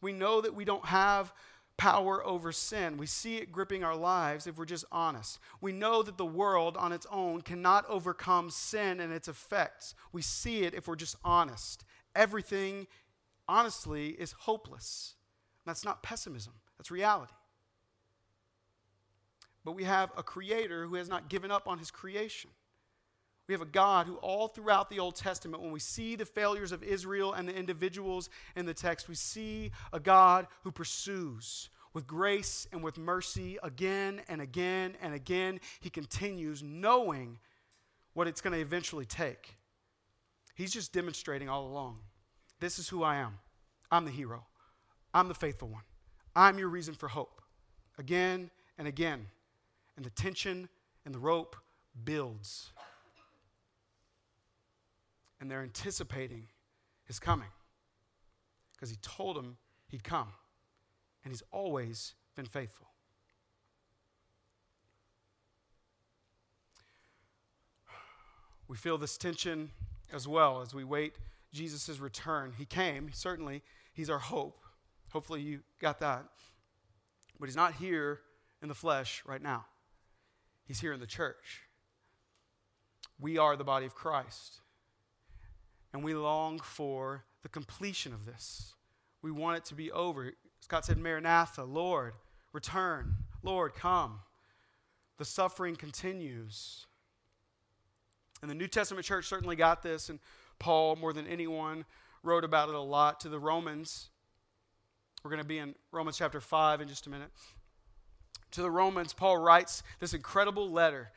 We 0.00 0.12
know 0.12 0.40
that 0.40 0.54
we 0.54 0.64
don't 0.64 0.86
have 0.86 1.32
power 1.76 2.24
over 2.24 2.52
sin. 2.52 2.96
We 2.96 3.06
see 3.06 3.38
it 3.38 3.50
gripping 3.50 3.82
our 3.82 3.96
lives 3.96 4.46
if 4.46 4.56
we're 4.56 4.64
just 4.64 4.84
honest. 4.92 5.38
We 5.60 5.72
know 5.72 6.02
that 6.02 6.16
the 6.16 6.26
world 6.26 6.76
on 6.76 6.92
its 6.92 7.06
own 7.10 7.42
cannot 7.42 7.88
overcome 7.88 8.50
sin 8.50 9.00
and 9.00 9.12
its 9.12 9.28
effects. 9.28 9.94
We 10.12 10.22
see 10.22 10.62
it 10.62 10.74
if 10.74 10.86
we're 10.86 10.96
just 10.96 11.16
honest. 11.24 11.84
Everything, 12.14 12.86
honestly, 13.48 14.10
is 14.10 14.32
hopeless. 14.32 15.14
That's 15.66 15.84
not 15.84 16.02
pessimism, 16.02 16.54
that's 16.78 16.90
reality. 16.90 17.32
But 19.64 19.72
we 19.72 19.84
have 19.84 20.10
a 20.16 20.22
creator 20.22 20.86
who 20.86 20.96
has 20.96 21.08
not 21.08 21.28
given 21.28 21.50
up 21.50 21.68
on 21.68 21.78
his 21.78 21.90
creation. 21.90 22.50
We 23.48 23.54
have 23.54 23.62
a 23.62 23.66
God 23.66 24.06
who, 24.06 24.16
all 24.16 24.48
throughout 24.48 24.88
the 24.88 24.98
Old 24.98 25.16
Testament, 25.16 25.62
when 25.62 25.72
we 25.72 25.80
see 25.80 26.16
the 26.16 26.24
failures 26.24 26.72
of 26.72 26.82
Israel 26.82 27.32
and 27.32 27.48
the 27.48 27.54
individuals 27.54 28.30
in 28.56 28.66
the 28.66 28.74
text, 28.74 29.08
we 29.08 29.14
see 29.14 29.72
a 29.92 30.00
God 30.00 30.46
who 30.62 30.70
pursues 30.70 31.68
with 31.92 32.06
grace 32.06 32.66
and 32.72 32.82
with 32.82 32.98
mercy 32.98 33.58
again 33.62 34.22
and 34.28 34.40
again 34.40 34.96
and 35.02 35.14
again. 35.14 35.60
He 35.80 35.90
continues 35.90 36.62
knowing 36.62 37.38
what 38.14 38.26
it's 38.26 38.40
going 38.40 38.54
to 38.54 38.60
eventually 38.60 39.04
take. 39.04 39.56
He's 40.54 40.72
just 40.72 40.92
demonstrating 40.92 41.48
all 41.48 41.66
along 41.66 41.98
this 42.60 42.78
is 42.78 42.88
who 42.88 43.02
I 43.02 43.16
am. 43.16 43.40
I'm 43.90 44.04
the 44.04 44.12
hero, 44.12 44.46
I'm 45.12 45.26
the 45.26 45.34
faithful 45.34 45.68
one. 45.68 45.82
I'm 46.34 46.58
your 46.58 46.68
reason 46.68 46.94
for 46.94 47.08
hope. 47.08 47.42
Again 47.98 48.50
and 48.78 48.88
again. 48.88 49.26
And 49.96 50.04
the 50.04 50.10
tension 50.10 50.68
and 51.04 51.14
the 51.14 51.18
rope 51.18 51.56
builds. 52.04 52.72
and 55.42 55.50
they're 55.50 55.62
anticipating 55.64 56.46
his 57.04 57.18
coming 57.18 57.48
because 58.72 58.90
he 58.90 58.96
told 59.02 59.34
them 59.34 59.56
he'd 59.88 60.04
come, 60.04 60.28
and 61.24 61.32
he's 61.32 61.42
always 61.50 62.14
been 62.36 62.46
faithful. 62.46 62.86
We 68.68 68.76
feel 68.76 68.96
this 68.98 69.18
tension 69.18 69.72
as 70.12 70.28
well 70.28 70.62
as 70.62 70.72
we 70.72 70.84
wait 70.84 71.16
Jesus' 71.52 71.98
return. 71.98 72.52
He 72.56 72.64
came, 72.64 73.10
certainly, 73.12 73.62
he's 73.92 74.08
our 74.08 74.20
hope. 74.20 74.62
Hopefully, 75.10 75.40
you 75.40 75.60
got 75.80 75.98
that. 75.98 76.24
But 77.40 77.48
he's 77.48 77.56
not 77.56 77.74
here 77.74 78.20
in 78.62 78.68
the 78.68 78.76
flesh 78.76 79.24
right 79.26 79.42
now, 79.42 79.66
he's 80.64 80.80
here 80.80 80.92
in 80.92 81.00
the 81.00 81.06
church. 81.06 81.62
We 83.18 83.38
are 83.38 83.56
the 83.56 83.64
body 83.64 83.86
of 83.86 83.94
Christ. 83.94 84.60
And 85.92 86.02
we 86.02 86.14
long 86.14 86.58
for 86.58 87.24
the 87.42 87.48
completion 87.48 88.12
of 88.12 88.26
this. 88.26 88.74
We 89.20 89.30
want 89.30 89.58
it 89.58 89.64
to 89.66 89.74
be 89.74 89.92
over. 89.92 90.32
Scott 90.60 90.84
said, 90.84 90.98
Maranatha, 90.98 91.64
Lord, 91.64 92.14
return. 92.52 93.16
Lord, 93.42 93.74
come. 93.74 94.20
The 95.18 95.24
suffering 95.24 95.76
continues. 95.76 96.86
And 98.40 98.50
the 98.50 98.54
New 98.54 98.66
Testament 98.66 99.06
church 99.06 99.26
certainly 99.26 99.54
got 99.54 99.82
this, 99.82 100.08
and 100.08 100.18
Paul, 100.58 100.96
more 100.96 101.12
than 101.12 101.26
anyone, 101.26 101.84
wrote 102.22 102.44
about 102.44 102.68
it 102.68 102.74
a 102.74 102.80
lot 102.80 103.20
to 103.20 103.28
the 103.28 103.38
Romans. 103.38 104.08
We're 105.22 105.30
going 105.30 105.42
to 105.42 105.46
be 105.46 105.58
in 105.58 105.74
Romans 105.92 106.18
chapter 106.18 106.40
5 106.40 106.80
in 106.80 106.88
just 106.88 107.06
a 107.06 107.10
minute. 107.10 107.30
To 108.52 108.62
the 108.62 108.70
Romans, 108.70 109.12
Paul 109.12 109.38
writes 109.38 109.82
this 109.98 110.14
incredible 110.14 110.70
letter 110.70 111.10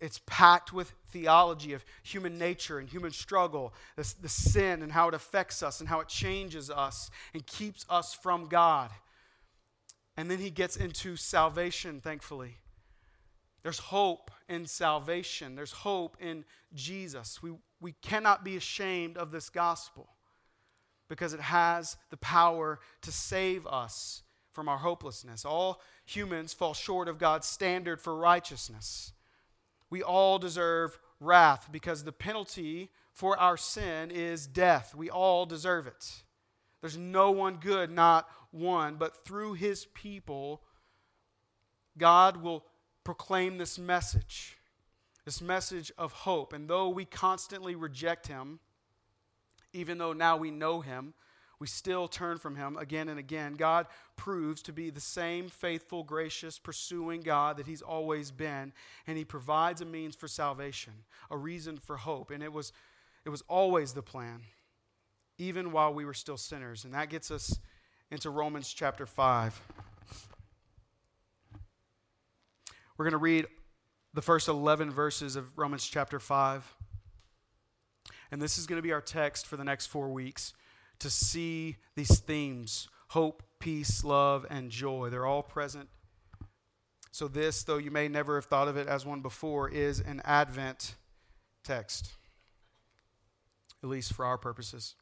it's 0.00 0.20
packed 0.26 0.72
with 0.72 0.92
theology 1.08 1.72
of 1.72 1.84
human 2.02 2.38
nature 2.38 2.78
and 2.78 2.88
human 2.88 3.12
struggle, 3.12 3.72
the, 3.96 4.14
the 4.20 4.28
sin 4.28 4.82
and 4.82 4.92
how 4.92 5.08
it 5.08 5.14
affects 5.14 5.62
us 5.62 5.80
and 5.80 5.88
how 5.88 6.00
it 6.00 6.08
changes 6.08 6.70
us 6.70 7.10
and 7.32 7.46
keeps 7.46 7.86
us 7.88 8.14
from 8.14 8.46
God. 8.46 8.90
And 10.16 10.30
then 10.30 10.38
he 10.38 10.50
gets 10.50 10.76
into 10.76 11.16
salvation, 11.16 12.00
thankfully. 12.00 12.56
There's 13.62 13.78
hope 13.78 14.30
in 14.48 14.66
salvation, 14.66 15.56
there's 15.56 15.72
hope 15.72 16.16
in 16.20 16.44
Jesus. 16.74 17.42
We, 17.42 17.52
we 17.80 17.92
cannot 18.00 18.44
be 18.44 18.56
ashamed 18.56 19.16
of 19.16 19.32
this 19.32 19.50
gospel 19.50 20.08
because 21.08 21.32
it 21.32 21.40
has 21.40 21.96
the 22.10 22.16
power 22.18 22.80
to 23.02 23.12
save 23.12 23.66
us 23.66 24.22
from 24.56 24.68
our 24.68 24.78
hopelessness. 24.78 25.44
All 25.44 25.80
humans 26.04 26.52
fall 26.52 26.74
short 26.74 27.06
of 27.06 27.18
God's 27.18 27.46
standard 27.46 28.00
for 28.00 28.16
righteousness 28.16 29.12
we 29.90 30.02
all 30.02 30.38
deserve 30.38 30.98
wrath 31.20 31.68
because 31.70 32.04
the 32.04 32.12
penalty 32.12 32.90
for 33.12 33.38
our 33.38 33.56
sin 33.56 34.10
is 34.10 34.46
death. 34.46 34.94
We 34.94 35.10
all 35.10 35.46
deserve 35.46 35.86
it. 35.86 36.22
There's 36.80 36.96
no 36.96 37.30
one 37.30 37.56
good, 37.56 37.90
not 37.90 38.28
one. 38.50 38.96
But 38.96 39.24
through 39.24 39.54
his 39.54 39.86
people, 39.86 40.62
God 41.96 42.42
will 42.42 42.64
proclaim 43.04 43.58
this 43.58 43.78
message, 43.78 44.58
this 45.24 45.40
message 45.40 45.92
of 45.96 46.12
hope. 46.12 46.52
And 46.52 46.68
though 46.68 46.88
we 46.88 47.04
constantly 47.04 47.74
reject 47.74 48.26
him, 48.26 48.58
even 49.72 49.98
though 49.98 50.12
now 50.12 50.36
we 50.36 50.50
know 50.50 50.80
him, 50.80 51.14
we 51.58 51.66
still 51.66 52.06
turn 52.06 52.36
from 52.38 52.56
him 52.56 52.76
again 52.76 53.08
and 53.08 53.18
again. 53.18 53.54
God 53.54 53.86
proves 54.14 54.60
to 54.62 54.72
be 54.72 54.90
the 54.90 55.00
same 55.00 55.48
faithful, 55.48 56.02
gracious, 56.02 56.58
pursuing 56.58 57.22
God 57.22 57.56
that 57.56 57.66
he's 57.66 57.80
always 57.80 58.30
been, 58.30 58.72
and 59.06 59.16
he 59.16 59.24
provides 59.24 59.80
a 59.80 59.86
means 59.86 60.14
for 60.14 60.28
salvation, 60.28 60.92
a 61.30 61.36
reason 61.36 61.78
for 61.78 61.96
hope. 61.96 62.30
And 62.30 62.42
it 62.42 62.52
was, 62.52 62.72
it 63.24 63.30
was 63.30 63.42
always 63.48 63.94
the 63.94 64.02
plan, 64.02 64.42
even 65.38 65.72
while 65.72 65.94
we 65.94 66.04
were 66.04 66.14
still 66.14 66.36
sinners. 66.36 66.84
And 66.84 66.92
that 66.92 67.08
gets 67.08 67.30
us 67.30 67.58
into 68.10 68.28
Romans 68.28 68.70
chapter 68.70 69.06
5. 69.06 69.60
We're 72.98 73.04
going 73.04 73.12
to 73.12 73.18
read 73.18 73.46
the 74.12 74.22
first 74.22 74.48
11 74.48 74.90
verses 74.90 75.36
of 75.36 75.56
Romans 75.56 75.86
chapter 75.86 76.20
5. 76.20 76.74
And 78.30 78.42
this 78.42 78.58
is 78.58 78.66
going 78.66 78.78
to 78.78 78.82
be 78.82 78.92
our 78.92 79.00
text 79.00 79.46
for 79.46 79.56
the 79.56 79.64
next 79.64 79.86
four 79.86 80.10
weeks 80.10 80.52
to 81.00 81.10
see 81.10 81.76
these 81.94 82.20
themes 82.20 82.88
hope, 83.08 83.42
peace, 83.58 84.04
love, 84.04 84.46
and 84.50 84.70
joy. 84.70 85.10
They're 85.10 85.26
all 85.26 85.42
present. 85.42 85.88
So, 87.10 87.28
this, 87.28 87.62
though 87.62 87.78
you 87.78 87.90
may 87.90 88.08
never 88.08 88.34
have 88.34 88.44
thought 88.44 88.68
of 88.68 88.76
it 88.76 88.88
as 88.88 89.06
one 89.06 89.22
before, 89.22 89.68
is 89.70 90.00
an 90.00 90.20
Advent 90.24 90.96
text, 91.64 92.12
at 93.82 93.88
least 93.88 94.12
for 94.12 94.24
our 94.24 94.36
purposes. 94.36 94.94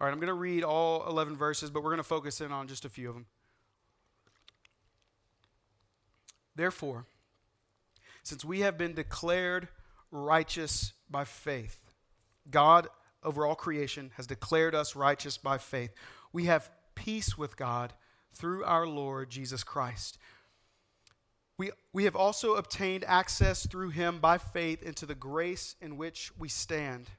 All 0.00 0.06
right, 0.06 0.12
I'm 0.12 0.20
going 0.20 0.28
to 0.28 0.34
read 0.34 0.62
all 0.62 1.08
11 1.08 1.36
verses, 1.36 1.70
but 1.70 1.82
we're 1.82 1.90
going 1.90 1.96
to 1.98 2.04
focus 2.04 2.40
in 2.40 2.52
on 2.52 2.68
just 2.68 2.84
a 2.84 2.88
few 2.88 3.08
of 3.08 3.14
them. 3.16 3.26
Therefore, 6.54 7.06
since 8.22 8.44
we 8.44 8.60
have 8.60 8.78
been 8.78 8.94
declared 8.94 9.68
righteous 10.12 10.92
by 11.10 11.24
faith, 11.24 11.80
God 12.48 12.88
over 13.28 13.44
all 13.44 13.54
creation 13.54 14.10
has 14.16 14.26
declared 14.26 14.74
us 14.74 14.96
righteous 14.96 15.36
by 15.36 15.58
faith. 15.58 15.92
We 16.32 16.46
have 16.46 16.70
peace 16.94 17.36
with 17.36 17.58
God 17.58 17.92
through 18.32 18.64
our 18.64 18.86
Lord 18.86 19.28
Jesus 19.28 19.62
Christ. 19.62 20.16
We, 21.58 21.72
we 21.92 22.04
have 22.04 22.16
also 22.16 22.54
obtained 22.54 23.04
access 23.06 23.66
through 23.66 23.90
him 23.90 24.18
by 24.18 24.38
faith 24.38 24.82
into 24.82 25.04
the 25.04 25.14
grace 25.14 25.76
in 25.82 25.98
which 25.98 26.32
we 26.38 26.48
stand. 26.48 27.10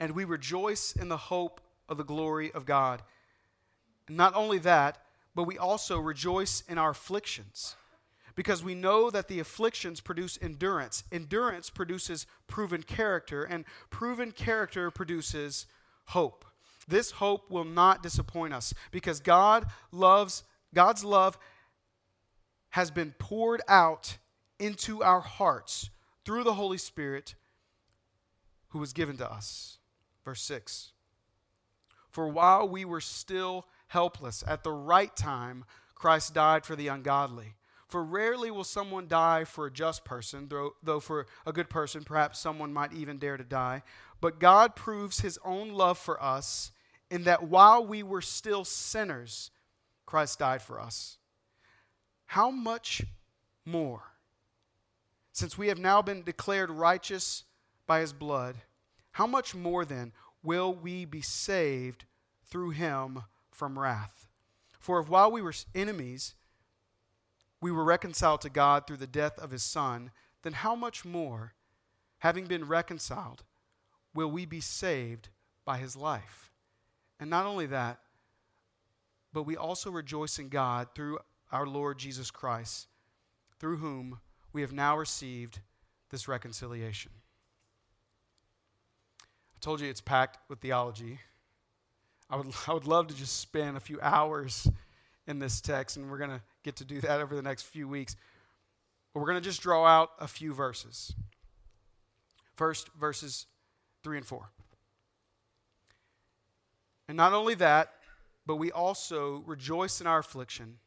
And 0.00 0.14
we 0.14 0.24
rejoice 0.24 0.96
in 0.96 1.10
the 1.10 1.18
hope 1.18 1.60
of 1.86 1.98
the 1.98 2.04
glory 2.04 2.50
of 2.50 2.64
God. 2.64 3.02
And 4.08 4.16
not 4.16 4.34
only 4.34 4.58
that, 4.60 5.02
but 5.34 5.44
we 5.44 5.58
also 5.58 5.98
rejoice 5.98 6.62
in 6.66 6.78
our 6.78 6.90
afflictions 6.90 7.76
because 8.34 8.62
we 8.62 8.74
know 8.74 9.10
that 9.10 9.28
the 9.28 9.40
afflictions 9.40 10.00
produce 10.00 10.38
endurance. 10.40 11.04
Endurance 11.12 11.70
produces 11.70 12.26
proven 12.46 12.82
character, 12.82 13.44
and 13.44 13.64
proven 13.90 14.32
character 14.32 14.90
produces 14.90 15.66
hope. 16.06 16.44
This 16.88 17.12
hope 17.12 17.50
will 17.50 17.64
not 17.64 18.02
disappoint 18.02 18.54
us 18.54 18.74
because 18.90 19.20
God 19.20 19.66
loves 19.90 20.44
God's 20.74 21.04
love 21.04 21.38
has 22.70 22.90
been 22.90 23.14
poured 23.18 23.60
out 23.68 24.16
into 24.58 25.02
our 25.02 25.20
hearts 25.20 25.90
through 26.24 26.44
the 26.44 26.54
Holy 26.54 26.78
Spirit 26.78 27.34
who 28.68 28.78
was 28.78 28.94
given 28.94 29.18
to 29.18 29.30
us. 29.30 29.78
Verse 30.24 30.40
6. 30.42 30.92
For 32.10 32.28
while 32.28 32.66
we 32.66 32.84
were 32.84 33.00
still 33.00 33.66
helpless 33.88 34.42
at 34.46 34.64
the 34.64 34.72
right 34.72 35.14
time 35.14 35.64
Christ 35.94 36.34
died 36.34 36.66
for 36.66 36.74
the 36.74 36.88
ungodly. 36.88 37.54
For 37.92 38.02
rarely 38.02 38.50
will 38.50 38.64
someone 38.64 39.06
die 39.06 39.44
for 39.44 39.66
a 39.66 39.70
just 39.70 40.02
person, 40.02 40.48
though, 40.48 40.76
though 40.82 40.98
for 40.98 41.26
a 41.44 41.52
good 41.52 41.68
person, 41.68 42.04
perhaps 42.04 42.38
someone 42.38 42.72
might 42.72 42.94
even 42.94 43.18
dare 43.18 43.36
to 43.36 43.44
die. 43.44 43.82
But 44.18 44.40
God 44.40 44.74
proves 44.74 45.20
his 45.20 45.38
own 45.44 45.74
love 45.74 45.98
for 45.98 46.20
us 46.22 46.72
in 47.10 47.24
that 47.24 47.42
while 47.42 47.84
we 47.84 48.02
were 48.02 48.22
still 48.22 48.64
sinners, 48.64 49.50
Christ 50.06 50.38
died 50.38 50.62
for 50.62 50.80
us. 50.80 51.18
How 52.24 52.50
much 52.50 53.02
more? 53.66 54.04
Since 55.32 55.58
we 55.58 55.68
have 55.68 55.78
now 55.78 56.00
been 56.00 56.22
declared 56.22 56.70
righteous 56.70 57.44
by 57.86 58.00
his 58.00 58.14
blood, 58.14 58.56
how 59.10 59.26
much 59.26 59.54
more 59.54 59.84
then 59.84 60.12
will 60.42 60.72
we 60.72 61.04
be 61.04 61.20
saved 61.20 62.06
through 62.46 62.70
him 62.70 63.24
from 63.50 63.78
wrath? 63.78 64.28
For 64.80 64.98
if 64.98 65.10
while 65.10 65.30
we 65.30 65.42
were 65.42 65.52
enemies, 65.74 66.32
we 67.62 67.70
were 67.70 67.84
reconciled 67.84 68.40
to 68.40 68.50
God 68.50 68.86
through 68.86 68.96
the 68.98 69.06
death 69.06 69.38
of 69.38 69.52
his 69.52 69.62
Son, 69.62 70.10
then 70.42 70.52
how 70.52 70.74
much 70.74 71.04
more, 71.04 71.54
having 72.18 72.44
been 72.46 72.66
reconciled, 72.66 73.44
will 74.12 74.30
we 74.30 74.44
be 74.44 74.60
saved 74.60 75.28
by 75.64 75.78
his 75.78 75.96
life? 75.96 76.50
And 77.20 77.30
not 77.30 77.46
only 77.46 77.66
that, 77.66 78.00
but 79.32 79.44
we 79.44 79.56
also 79.56 79.92
rejoice 79.92 80.40
in 80.40 80.48
God 80.48 80.88
through 80.94 81.20
our 81.52 81.64
Lord 81.64 81.98
Jesus 81.98 82.32
Christ, 82.32 82.88
through 83.60 83.76
whom 83.76 84.18
we 84.52 84.62
have 84.62 84.72
now 84.72 84.98
received 84.98 85.60
this 86.10 86.26
reconciliation. 86.26 87.12
I 89.54 89.58
told 89.60 89.80
you 89.80 89.88
it's 89.88 90.00
packed 90.00 90.38
with 90.50 90.58
theology. 90.58 91.20
I 92.28 92.36
would, 92.36 92.52
I 92.66 92.74
would 92.74 92.88
love 92.88 93.06
to 93.06 93.14
just 93.14 93.38
spend 93.38 93.76
a 93.76 93.80
few 93.80 94.00
hours 94.02 94.68
in 95.28 95.38
this 95.38 95.60
text, 95.60 95.96
and 95.96 96.10
we're 96.10 96.18
going 96.18 96.30
to 96.30 96.42
get 96.62 96.76
to 96.76 96.84
do 96.84 97.00
that 97.00 97.20
over 97.20 97.34
the 97.34 97.42
next 97.42 97.62
few 97.62 97.88
weeks. 97.88 98.16
But 99.12 99.20
we're 99.20 99.26
going 99.26 99.42
to 99.42 99.44
just 99.44 99.60
draw 99.60 99.84
out 99.84 100.10
a 100.18 100.26
few 100.26 100.54
verses. 100.54 101.14
First, 102.54 102.88
verses 102.98 103.46
3 104.02 104.18
and 104.18 104.26
4. 104.26 104.50
And 107.08 107.16
not 107.16 107.32
only 107.32 107.54
that, 107.56 107.92
but 108.46 108.56
we 108.56 108.72
also 108.72 109.42
rejoice 109.46 110.00
in 110.00 110.06
our 110.06 110.18
affliction, 110.18 110.78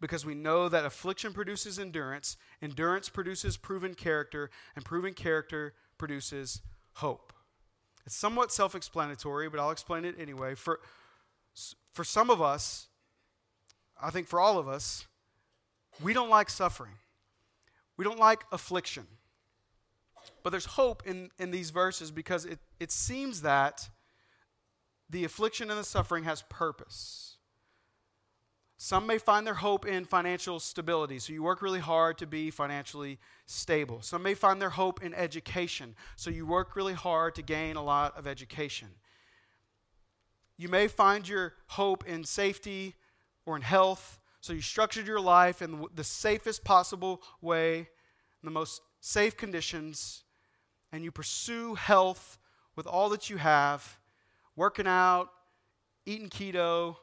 because 0.00 0.26
we 0.26 0.34
know 0.34 0.68
that 0.68 0.84
affliction 0.84 1.32
produces 1.32 1.78
endurance, 1.78 2.36
endurance 2.60 3.08
produces 3.08 3.56
proven 3.56 3.94
character, 3.94 4.50
and 4.74 4.84
proven 4.84 5.14
character 5.14 5.74
produces 5.98 6.62
hope. 6.94 7.32
It's 8.04 8.16
somewhat 8.16 8.50
self 8.50 8.74
explanatory, 8.74 9.48
but 9.48 9.60
I'll 9.60 9.70
explain 9.70 10.04
it 10.04 10.16
anyway. 10.18 10.54
For, 10.54 10.80
for 11.92 12.02
some 12.02 12.30
of 12.30 12.42
us, 12.42 12.88
I 14.02 14.10
think 14.10 14.26
for 14.26 14.40
all 14.40 14.58
of 14.58 14.68
us, 14.68 15.06
we 16.02 16.12
don't 16.12 16.30
like 16.30 16.50
suffering, 16.50 16.94
we 17.96 18.04
don't 18.04 18.18
like 18.18 18.44
affliction. 18.50 19.06
But 20.42 20.50
there's 20.50 20.66
hope 20.66 21.02
in, 21.04 21.30
in 21.38 21.50
these 21.50 21.70
verses 21.70 22.10
because 22.10 22.44
it, 22.44 22.60
it 22.78 22.92
seems 22.92 23.42
that 23.42 23.88
the 25.10 25.24
affliction 25.24 25.68
and 25.70 25.78
the 25.78 25.84
suffering 25.84 26.24
has 26.24 26.42
purpose. 26.48 27.36
Some 28.76 29.06
may 29.06 29.18
find 29.18 29.46
their 29.46 29.54
hope 29.54 29.86
in 29.86 30.04
financial 30.04 30.58
stability, 30.58 31.20
so 31.20 31.32
you 31.32 31.42
work 31.42 31.62
really 31.62 31.78
hard 31.78 32.18
to 32.18 32.26
be 32.26 32.50
financially 32.50 33.18
stable. 33.46 34.00
Some 34.02 34.24
may 34.24 34.34
find 34.34 34.60
their 34.60 34.70
hope 34.70 35.04
in 35.04 35.14
education, 35.14 35.94
so 36.16 36.30
you 36.30 36.46
work 36.46 36.74
really 36.74 36.94
hard 36.94 37.36
to 37.36 37.42
gain 37.42 37.76
a 37.76 37.82
lot 37.82 38.16
of 38.18 38.26
education. 38.26 38.88
You 40.56 40.68
may 40.68 40.88
find 40.88 41.28
your 41.28 41.54
hope 41.68 42.04
in 42.08 42.24
safety 42.24 42.96
or 43.46 43.56
in 43.56 43.62
health, 43.62 44.18
so 44.40 44.52
you 44.52 44.60
structured 44.60 45.06
your 45.06 45.20
life 45.20 45.62
in 45.62 45.86
the 45.94 46.04
safest 46.04 46.64
possible 46.64 47.22
way, 47.40 47.78
in 47.78 47.86
the 48.44 48.50
most 48.50 48.82
safe 49.00 49.36
conditions, 49.36 50.24
and 50.90 51.04
you 51.04 51.12
pursue 51.12 51.74
health 51.74 52.38
with 52.74 52.86
all 52.86 53.08
that 53.10 53.30
you 53.30 53.36
have, 53.36 53.98
working 54.56 54.86
out, 54.86 55.28
eating 56.06 56.28
keto, 56.28 56.96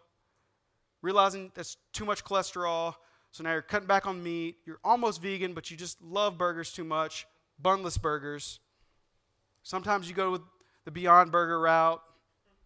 realizing 1.01 1.51
that's 1.55 1.77
too 1.93 2.05
much 2.05 2.23
cholesterol. 2.25 2.95
So 3.31 3.43
now 3.43 3.53
you're 3.53 3.61
cutting 3.61 3.87
back 3.87 4.05
on 4.05 4.21
meat. 4.21 4.57
You're 4.65 4.79
almost 4.83 5.21
vegan, 5.21 5.53
but 5.53 5.71
you 5.71 5.77
just 5.77 6.01
love 6.01 6.37
burgers 6.37 6.71
too 6.71 6.83
much, 6.83 7.25
bunless 7.61 7.97
burgers. 7.97 8.59
Sometimes 9.63 10.09
you 10.09 10.15
go 10.15 10.31
with 10.31 10.41
the 10.83 10.91
Beyond 10.91 11.31
Burger 11.31 11.59
route. 11.59 12.01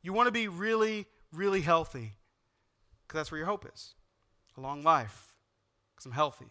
You 0.02 0.14
want 0.14 0.28
to 0.28 0.32
be 0.32 0.48
really, 0.48 1.06
really 1.32 1.62
healthy 1.62 2.14
because 3.14 3.26
that's 3.26 3.32
where 3.32 3.38
your 3.38 3.46
hope 3.46 3.70
is 3.72 3.94
a 4.58 4.62
long 4.62 4.82
life 4.82 5.36
because 5.94 6.08
I'm 6.08 6.12
healthy. 6.14 6.48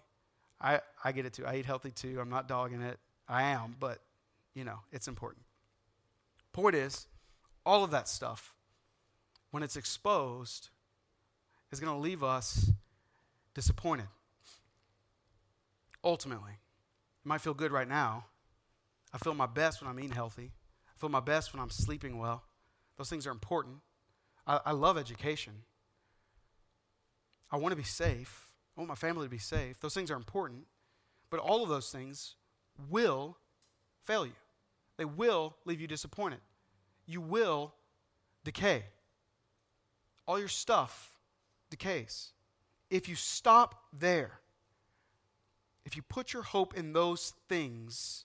I, 0.60 0.78
I 1.02 1.10
get 1.10 1.26
it 1.26 1.32
too. 1.32 1.44
I 1.44 1.56
eat 1.56 1.66
healthy 1.66 1.90
too. 1.90 2.18
I'm 2.20 2.30
not 2.30 2.46
dogging 2.46 2.80
it. 2.82 3.00
I 3.28 3.42
am, 3.42 3.74
but, 3.80 3.98
you 4.54 4.62
know, 4.62 4.78
it's 4.92 5.08
important. 5.08 5.44
Point 6.52 6.76
is, 6.76 7.08
all 7.66 7.82
of 7.82 7.90
that 7.90 8.06
stuff, 8.08 8.54
when 9.50 9.64
it's 9.64 9.76
exposed, 9.76 10.68
is 11.72 11.80
going 11.80 11.92
to 11.92 11.98
leave 11.98 12.22
us 12.22 12.70
disappointed. 13.54 14.06
Ultimately, 16.04 16.52
it 16.52 17.28
might 17.28 17.40
feel 17.40 17.54
good 17.54 17.72
right 17.72 17.88
now. 17.88 18.26
I 19.12 19.18
feel 19.18 19.34
my 19.34 19.46
best 19.46 19.82
when 19.82 19.90
I'm 19.90 19.98
eating 19.98 20.12
healthy. 20.12 20.52
I 20.86 21.00
feel 21.00 21.10
my 21.10 21.20
best 21.20 21.52
when 21.52 21.60
I'm 21.60 21.70
sleeping 21.70 22.18
well. 22.18 22.44
Those 22.98 23.10
things 23.10 23.26
are 23.26 23.32
important. 23.32 23.78
I, 24.46 24.60
I 24.66 24.72
love 24.72 24.96
education. 24.96 25.54
I 27.52 27.56
want 27.58 27.72
to 27.72 27.76
be 27.76 27.82
safe. 27.82 28.48
I 28.76 28.80
want 28.80 28.88
my 28.88 28.94
family 28.94 29.26
to 29.26 29.30
be 29.30 29.38
safe. 29.38 29.78
Those 29.80 29.94
things 29.94 30.10
are 30.10 30.16
important. 30.16 30.66
But 31.30 31.38
all 31.38 31.62
of 31.62 31.68
those 31.68 31.90
things 31.90 32.36
will 32.88 33.36
fail 34.02 34.26
you, 34.26 34.32
they 34.96 35.04
will 35.04 35.54
leave 35.64 35.80
you 35.80 35.86
disappointed. 35.86 36.40
You 37.06 37.20
will 37.20 37.74
decay. 38.44 38.84
All 40.26 40.38
your 40.38 40.48
stuff 40.48 41.14
decays. 41.70 42.32
If 42.90 43.08
you 43.08 43.16
stop 43.16 43.82
there, 43.92 44.40
if 45.84 45.96
you 45.96 46.02
put 46.02 46.32
your 46.32 46.42
hope 46.42 46.76
in 46.76 46.92
those 46.92 47.34
things, 47.48 48.24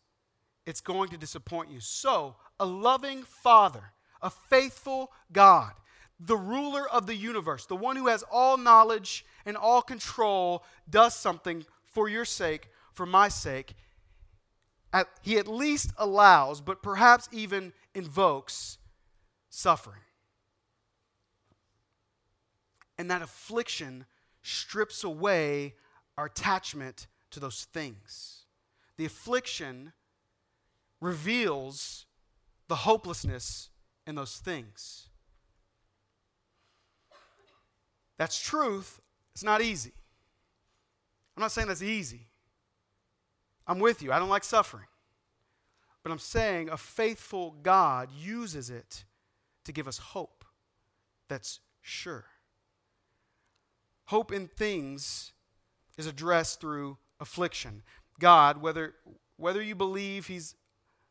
it's 0.65 0.81
going 0.81 1.09
to 1.09 1.17
disappoint 1.17 1.71
you. 1.71 1.79
So, 1.79 2.35
a 2.59 2.65
loving 2.65 3.23
Father, 3.23 3.93
a 4.21 4.29
faithful 4.29 5.11
God, 5.31 5.73
the 6.19 6.37
ruler 6.37 6.89
of 6.89 7.05
the 7.05 7.15
universe, 7.15 7.65
the 7.65 7.75
one 7.75 7.95
who 7.95 8.07
has 8.07 8.23
all 8.31 8.57
knowledge 8.57 9.25
and 9.45 9.55
all 9.55 9.81
control, 9.81 10.63
does 10.89 11.13
something 11.13 11.65
for 11.85 12.09
your 12.09 12.25
sake, 12.25 12.69
for 12.91 13.05
my 13.05 13.29
sake. 13.29 13.75
At, 14.91 15.07
he 15.21 15.37
at 15.37 15.47
least 15.47 15.91
allows, 15.97 16.61
but 16.61 16.81
perhaps 16.81 17.29
even 17.31 17.73
invokes 17.93 18.77
suffering. 19.49 20.01
And 22.97 23.11
that 23.11 23.21
affliction 23.21 24.05
strips 24.41 25.03
away 25.03 25.75
our 26.17 26.25
attachment 26.25 27.07
to 27.31 27.39
those 27.39 27.65
things. 27.65 28.45
The 28.97 29.05
affliction 29.05 29.93
reveals 30.99 32.05
the 32.67 32.77
hopelessness 32.77 33.69
in 34.07 34.15
those 34.15 34.37
things. 34.37 35.06
That's 38.17 38.39
truth. 38.39 38.99
It's 39.33 39.43
not 39.43 39.61
easy. 39.61 39.93
I'm 41.35 41.41
not 41.41 41.51
saying 41.51 41.67
that's 41.67 41.83
easy. 41.83 42.27
I'm 43.67 43.79
with 43.79 44.01
you. 44.01 44.11
I 44.11 44.19
don't 44.19 44.29
like 44.29 44.43
suffering. 44.43 44.87
But 46.03 46.11
I'm 46.11 46.19
saying 46.19 46.69
a 46.69 46.77
faithful 46.77 47.55
God 47.61 48.09
uses 48.17 48.69
it 48.69 49.03
to 49.65 49.71
give 49.71 49.87
us 49.87 49.97
hope 49.97 50.45
that's 51.27 51.59
sure. 51.81 52.25
Hope 54.05 54.31
in 54.31 54.47
things 54.47 55.33
is 55.97 56.07
addressed 56.07 56.61
through 56.61 56.97
affliction. 57.19 57.83
God, 58.19 58.61
whether, 58.61 58.95
whether 59.35 59.61
you 59.61 59.75
believe 59.75 60.27
he's, 60.27 60.55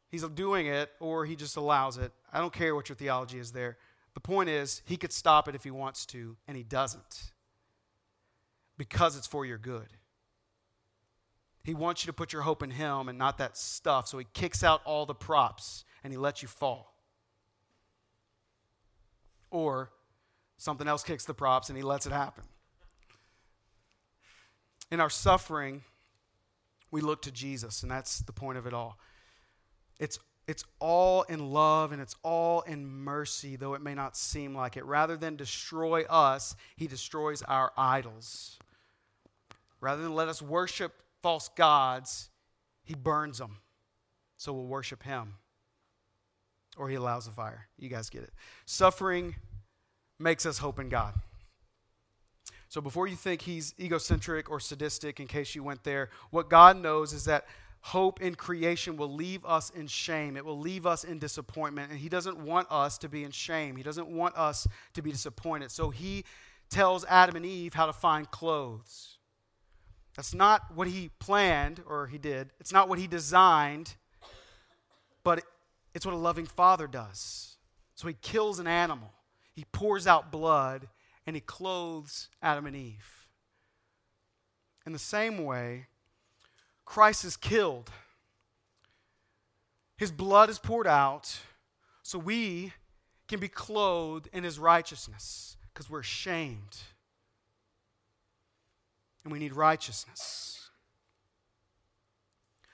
he's 0.09 0.23
doing 0.23 0.67
it 0.67 0.91
or 0.99 1.27
he 1.27 1.37
just 1.37 1.57
allows 1.57 1.99
it, 1.99 2.13
I 2.33 2.41
don't 2.41 2.53
care 2.53 2.75
what 2.75 2.89
your 2.89 2.97
theology 2.97 3.39
is 3.39 3.53
there. 3.53 3.77
The 4.17 4.21
point 4.21 4.49
is, 4.49 4.81
he 4.87 4.97
could 4.97 5.13
stop 5.13 5.47
it 5.47 5.55
if 5.55 5.63
he 5.63 5.71
wants 5.71 6.07
to, 6.07 6.39
and 6.49 6.57
he 6.57 6.63
doesn't 6.63 7.33
because 8.79 9.15
it's 9.15 9.27
for 9.27 9.45
your 9.45 9.59
good. 9.59 9.89
He 11.63 11.75
wants 11.75 12.03
you 12.03 12.07
to 12.07 12.15
put 12.15 12.33
your 12.33 12.41
hope 12.41 12.63
in 12.63 12.71
him 12.71 13.11
and 13.11 13.19
not 13.19 13.37
that 13.37 13.59
stuff, 13.59 14.09
so 14.09 14.17
he 14.17 14.27
kicks 14.33 14.65
out 14.65 14.81
all 14.87 15.05
the 15.05 15.15
props 15.15 15.85
and 16.03 16.15
he 16.15 16.17
lets 16.17 16.41
you 16.41 16.49
fall. 16.49 16.95
Or 19.51 19.91
something 20.57 20.89
else 20.89 21.03
kicks 21.03 21.27
the 21.27 21.35
props 21.35 21.69
and 21.69 21.77
he 21.77 21.85
lets 21.85 22.07
it 22.07 22.13
happen. 22.13 22.45
In 24.91 24.99
our 24.99 25.11
suffering, 25.11 25.83
we 26.91 27.03
look 27.03 27.21
to 27.21 27.31
Jesus, 27.31 27.83
and 27.83 27.93
that's 27.93 28.21
the 28.21 28.33
point 28.33 28.57
of 28.57 28.67
it 28.67 28.73
all. 28.73 28.99
It's, 29.99 30.19
it's 30.49 30.65
all 30.79 31.23
in 31.23 31.51
love 31.51 31.93
and 31.93 32.01
it's 32.01 32.15
all 32.23 32.61
in 32.63 32.87
mercy, 32.87 33.57
though 33.57 33.75
it 33.75 33.83
may 33.83 33.95
not 33.95 34.17
seem 34.17 34.55
like 34.55 34.77
it. 34.77 34.85
Rather 34.85 35.17
than 35.17 35.37
destroy 35.37 36.05
us, 36.05 36.55
he 36.77 36.87
destroys 36.87 37.43
our 37.43 37.73
idols. 37.77 38.59
Rather 39.81 40.03
than 40.03 40.15
let 40.15 40.29
us 40.29 40.41
worship 40.41 40.93
false 41.23 41.49
gods, 41.49 42.31
he 42.85 42.95
burns 42.95 43.39
them. 43.39 43.59
So 44.37 44.53
we'll 44.53 44.67
worship 44.67 45.03
him. 45.03 45.35
Or 46.77 46.89
he 46.89 46.95
allows 46.95 47.27
the 47.27 47.33
fire. 47.33 47.69
You 47.79 47.89
guys 47.89 48.09
get 48.09 48.23
it. 48.23 48.33
Suffering 48.67 49.35
makes 50.19 50.47
us 50.47 50.59
hope 50.59 50.79
in 50.79 50.89
God. 50.89 51.15
So 52.69 52.81
before 52.81 53.07
you 53.07 53.17
think 53.17 53.43
he's 53.43 53.75
egocentric 53.81 54.51
or 54.51 54.61
sadistic, 54.61 55.19
in 55.19 55.27
case 55.27 55.55
you 55.55 55.63
went 55.63 55.85
there, 55.85 56.11
what 56.31 56.51
God 56.51 56.77
knows 56.77 57.13
is 57.13 57.25
that 57.25 57.47
hope 57.87 58.21
in 58.21 58.35
creation 58.35 58.97
will 58.97 59.13
leave 59.13 59.45
us 59.45 59.71
in 59.71 59.87
shame. 59.87 60.37
It 60.37 60.45
will 60.45 60.59
leave 60.59 60.87
us 60.87 61.05
in 61.05 61.21
disappointment. 61.21 61.93
And 61.93 62.01
he 62.01 62.09
doesn't 62.09 62.37
want 62.37 62.67
us 62.69 62.99
to 62.99 63.09
be 63.09 63.23
in 63.23 63.31
shame. 63.31 63.77
He 63.77 63.85
doesn't 63.85 64.09
want 64.09 64.37
us 64.37 64.67
to 64.95 65.03
be 65.03 65.13
disappointed. 65.13 65.71
So 65.71 65.91
he 65.91 66.25
tells 66.69 67.05
Adam 67.05 67.37
and 67.37 67.47
Eve 67.47 67.75
how 67.75 67.87
to 67.87 67.93
find 67.93 68.29
clothes. 68.29 69.19
That's 70.17 70.35
not 70.35 70.75
what 70.75 70.89
he 70.89 71.11
planned 71.21 71.81
or 71.87 72.09
he 72.09 72.19
did, 72.19 72.51
it's 72.59 72.73
not 72.73 72.89
what 72.89 72.99
he 72.99 73.07
designed, 73.07 73.95
but 75.23 75.45
it's 75.95 76.05
what 76.05 76.15
a 76.15 76.19
loving 76.19 76.47
father 76.47 76.89
does. 76.89 77.57
So 77.95 78.09
he 78.09 78.17
kills 78.21 78.59
an 78.59 78.67
animal, 78.67 79.13
he 79.55 79.65
pours 79.71 80.09
out 80.09 80.33
blood, 80.33 80.89
and 81.25 81.37
he 81.37 81.41
clothes 81.41 82.31
Adam 82.43 82.67
and 82.67 82.75
Eve. 82.75 83.29
In 84.87 84.93
the 84.93 84.99
same 84.99 85.45
way, 85.45 85.87
Christ 86.87 87.25
is 87.25 87.37
killed. 87.37 87.91
His 89.99 90.11
blood 90.11 90.49
is 90.49 90.59
poured 90.59 90.87
out 90.87 91.39
so 92.03 92.19
we 92.19 92.73
can 93.29 93.41
be 93.41 93.49
clothed 93.49 94.29
in 94.33 94.45
his 94.45 94.59
righteousness 94.59 95.57
because 95.73 95.91
we're 95.91 96.01
ashamed 96.01 96.79
and 99.25 99.33
we 99.33 99.39
need 99.39 99.53
righteousness. 99.53 100.71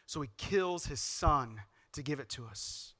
So 0.05 0.21
he 0.21 0.29
kills 0.37 0.87
his 0.87 1.01
son 1.01 1.63
to 1.95 2.03
give 2.03 2.21
it 2.21 2.29
to 2.31 2.45
us. 2.45 2.93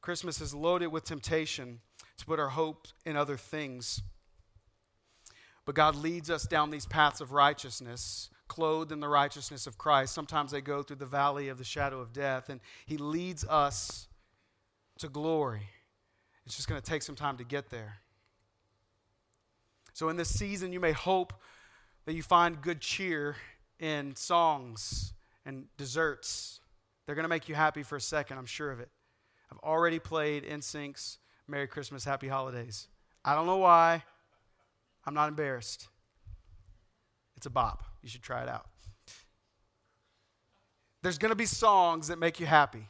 Christmas 0.00 0.40
is 0.40 0.54
loaded 0.54 0.86
with 0.86 1.04
temptation 1.04 1.80
to 2.16 2.24
put 2.24 2.38
our 2.38 2.50
hope 2.50 2.86
in 3.04 3.16
other 3.16 3.36
things. 3.36 4.02
But 5.64 5.74
God 5.74 5.96
leads 5.96 6.30
us 6.30 6.44
down 6.44 6.70
these 6.70 6.86
paths 6.86 7.20
of 7.20 7.32
righteousness, 7.32 8.30
clothed 8.50 8.90
in 8.90 8.98
the 8.98 9.08
righteousness 9.08 9.68
of 9.68 9.78
Christ. 9.78 10.12
Sometimes 10.12 10.50
they 10.50 10.60
go 10.60 10.82
through 10.82 10.96
the 10.96 11.06
valley 11.06 11.48
of 11.48 11.56
the 11.56 11.64
shadow 11.64 12.00
of 12.00 12.12
death, 12.12 12.50
and 12.50 12.60
He 12.84 12.98
leads 12.98 13.44
us 13.44 14.08
to 14.98 15.08
glory. 15.08 15.68
It's 16.44 16.56
just 16.56 16.68
going 16.68 16.80
to 16.80 16.86
take 16.86 17.02
some 17.02 17.14
time 17.14 17.36
to 17.36 17.44
get 17.44 17.70
there. 17.70 17.98
So, 19.92 20.08
in 20.08 20.16
this 20.16 20.36
season, 20.36 20.72
you 20.72 20.80
may 20.80 20.90
hope 20.90 21.32
that 22.06 22.14
you 22.14 22.24
find 22.24 22.60
good 22.60 22.80
cheer 22.80 23.36
in 23.78 24.16
songs 24.16 25.14
and 25.46 25.66
desserts. 25.76 26.60
They're 27.06 27.14
going 27.14 27.24
to 27.24 27.28
make 27.28 27.48
you 27.48 27.54
happy 27.54 27.84
for 27.84 27.96
a 27.96 28.00
second, 28.00 28.36
I'm 28.36 28.46
sure 28.46 28.72
of 28.72 28.80
it. 28.80 28.90
I've 29.52 29.58
already 29.58 30.00
played 30.00 30.44
NSYNC's 30.44 31.18
Merry 31.46 31.68
Christmas, 31.68 32.04
Happy 32.04 32.26
Holidays. 32.26 32.88
I 33.24 33.36
don't 33.36 33.46
know 33.46 33.58
why. 33.58 34.02
I'm 35.06 35.14
not 35.14 35.28
embarrassed. 35.28 35.88
It's 37.40 37.46
a 37.46 37.50
bop. 37.50 37.84
You 38.02 38.10
should 38.10 38.20
try 38.20 38.42
it 38.42 38.50
out. 38.50 38.66
There's 41.02 41.16
going 41.16 41.30
to 41.30 41.34
be 41.34 41.46
songs 41.46 42.08
that 42.08 42.18
make 42.18 42.38
you 42.38 42.44
happy. 42.44 42.86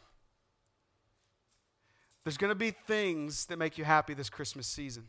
There's 2.24 2.36
going 2.36 2.50
to 2.50 2.56
be 2.56 2.72
things 2.72 3.46
that 3.46 3.60
make 3.60 3.78
you 3.78 3.84
happy 3.84 4.12
this 4.12 4.28
Christmas 4.28 4.66
season. 4.66 5.04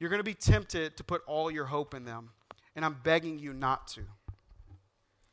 You're 0.00 0.08
going 0.08 0.20
to 0.20 0.24
be 0.24 0.32
tempted 0.32 0.96
to 0.96 1.04
put 1.04 1.20
all 1.26 1.50
your 1.50 1.66
hope 1.66 1.92
in 1.92 2.06
them, 2.06 2.30
and 2.74 2.86
I'm 2.86 2.96
begging 3.04 3.38
you 3.38 3.52
not 3.52 3.86
to. 3.88 4.00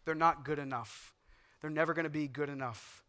They're 0.03 0.13
not 0.13 0.43
good 0.43 0.59
enough. 0.59 1.13
They're 1.61 1.69
never 1.69 1.93
going 1.93 2.03
to 2.03 2.09
be 2.09 2.27
good 2.27 2.49
enough. 2.49 3.01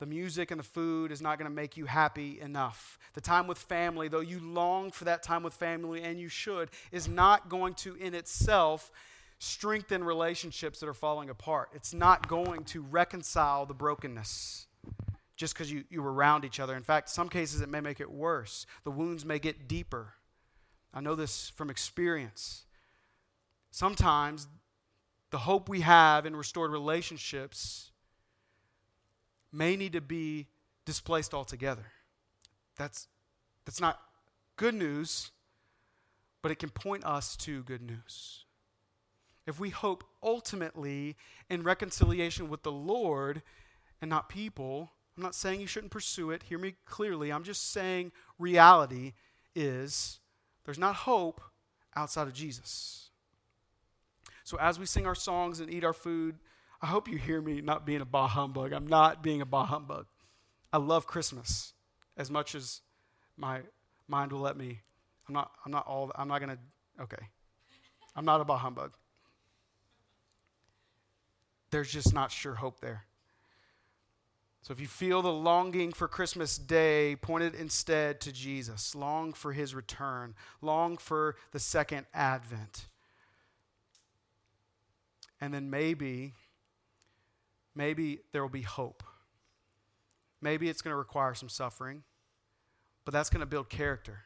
The 0.00 0.06
music 0.06 0.50
and 0.50 0.58
the 0.58 0.64
food 0.64 1.12
is 1.12 1.22
not 1.22 1.38
going 1.38 1.48
to 1.48 1.54
make 1.54 1.76
you 1.76 1.84
happy 1.86 2.40
enough. 2.40 2.98
The 3.14 3.20
time 3.20 3.46
with 3.46 3.58
family, 3.58 4.08
though 4.08 4.18
you 4.18 4.40
long 4.40 4.90
for 4.90 5.04
that 5.04 5.22
time 5.22 5.44
with 5.44 5.54
family, 5.54 6.02
and 6.02 6.18
you 6.18 6.28
should, 6.28 6.70
is 6.90 7.06
not 7.06 7.48
going 7.48 7.74
to 7.74 7.94
in 7.94 8.14
itself 8.14 8.90
strengthen 9.40 10.04
relationships 10.04 10.80
that 10.80 10.88
are 10.88 10.94
falling 10.94 11.30
apart. 11.30 11.70
It's 11.74 11.94
not 11.94 12.28
going 12.28 12.62
to 12.66 12.82
reconcile 12.82 13.64
the 13.64 13.74
brokenness 13.74 14.66
just 15.34 15.54
because 15.54 15.72
you, 15.72 15.84
you 15.88 16.02
were 16.02 16.12
around 16.12 16.44
each 16.44 16.60
other. 16.60 16.76
In 16.76 16.82
fact, 16.82 17.08
some 17.08 17.30
cases 17.30 17.62
it 17.62 17.68
may 17.70 17.80
make 17.80 18.00
it 18.00 18.10
worse. 18.10 18.66
The 18.84 18.90
wounds 18.90 19.24
may 19.24 19.38
get 19.38 19.66
deeper. 19.66 20.12
I 20.92 21.00
know 21.00 21.14
this 21.14 21.48
from 21.48 21.70
experience. 21.70 22.66
Sometimes 23.70 24.46
the 25.30 25.38
hope 25.38 25.70
we 25.70 25.80
have 25.80 26.26
in 26.26 26.36
restored 26.36 26.70
relationships 26.70 27.92
may 29.50 29.74
need 29.74 29.94
to 29.94 30.02
be 30.02 30.48
displaced 30.84 31.32
altogether. 31.32 31.86
That's, 32.76 33.08
that's 33.64 33.80
not 33.80 33.98
good 34.56 34.74
news, 34.74 35.30
but 36.42 36.52
it 36.52 36.58
can 36.58 36.68
point 36.68 37.06
us 37.06 37.36
to 37.36 37.62
good 37.62 37.80
news. 37.80 38.44
If 39.46 39.58
we 39.58 39.70
hope 39.70 40.04
ultimately 40.22 41.16
in 41.48 41.62
reconciliation 41.62 42.48
with 42.48 42.62
the 42.62 42.72
Lord 42.72 43.42
and 44.00 44.08
not 44.08 44.28
people, 44.28 44.92
I'm 45.16 45.22
not 45.22 45.34
saying 45.34 45.60
you 45.60 45.66
shouldn't 45.66 45.92
pursue 45.92 46.30
it. 46.30 46.44
Hear 46.44 46.58
me 46.58 46.74
clearly. 46.84 47.32
I'm 47.32 47.44
just 47.44 47.72
saying 47.72 48.12
reality 48.38 49.12
is 49.54 50.20
there's 50.64 50.78
not 50.78 50.94
hope 50.94 51.40
outside 51.96 52.26
of 52.28 52.34
Jesus. 52.34 53.10
So 54.44 54.58
as 54.58 54.78
we 54.78 54.86
sing 54.86 55.06
our 55.06 55.14
songs 55.14 55.60
and 55.60 55.72
eat 55.72 55.84
our 55.84 55.92
food, 55.92 56.36
I 56.82 56.86
hope 56.86 57.08
you 57.08 57.18
hear 57.18 57.40
me 57.40 57.60
not 57.60 57.84
being 57.84 58.00
a 58.00 58.04
bah 58.04 58.28
humbug. 58.28 58.72
I'm 58.72 58.86
not 58.86 59.22
being 59.22 59.40
a 59.40 59.46
bah 59.46 59.66
humbug. 59.66 60.06
I 60.72 60.78
love 60.78 61.06
Christmas 61.06 61.74
as 62.16 62.30
much 62.30 62.54
as 62.54 62.80
my 63.36 63.60
mind 64.08 64.32
will 64.32 64.40
let 64.40 64.56
me. 64.56 64.80
I'm 65.28 65.34
not, 65.34 65.50
I'm 65.64 65.72
not 65.72 65.86
all, 65.86 66.10
I'm 66.14 66.28
not 66.28 66.40
going 66.40 66.56
to, 66.56 67.02
okay. 67.02 67.28
I'm 68.16 68.24
not 68.24 68.40
a 68.40 68.44
bah 68.44 68.58
humbug. 68.58 68.92
There's 71.70 71.90
just 71.90 72.12
not 72.12 72.32
sure 72.32 72.56
hope 72.56 72.80
there. 72.80 73.04
So 74.62 74.72
if 74.72 74.80
you 74.80 74.86
feel 74.86 75.22
the 75.22 75.32
longing 75.32 75.92
for 75.92 76.06
Christmas 76.06 76.58
Day, 76.58 77.16
point 77.16 77.44
it 77.44 77.54
instead 77.54 78.20
to 78.22 78.32
Jesus. 78.32 78.94
Long 78.94 79.32
for 79.32 79.52
his 79.52 79.74
return, 79.74 80.34
long 80.60 80.98
for 80.98 81.36
the 81.52 81.58
second 81.58 82.06
advent. 82.12 82.86
And 85.40 85.54
then 85.54 85.70
maybe, 85.70 86.34
maybe 87.74 88.20
there 88.32 88.42
will 88.42 88.50
be 88.50 88.62
hope. 88.62 89.02
Maybe 90.42 90.68
it's 90.68 90.82
going 90.82 90.92
to 90.92 90.98
require 90.98 91.34
some 91.34 91.48
suffering, 91.48 92.02
but 93.04 93.12
that's 93.12 93.30
going 93.30 93.40
to 93.40 93.46
build 93.46 93.70
character. 93.70 94.24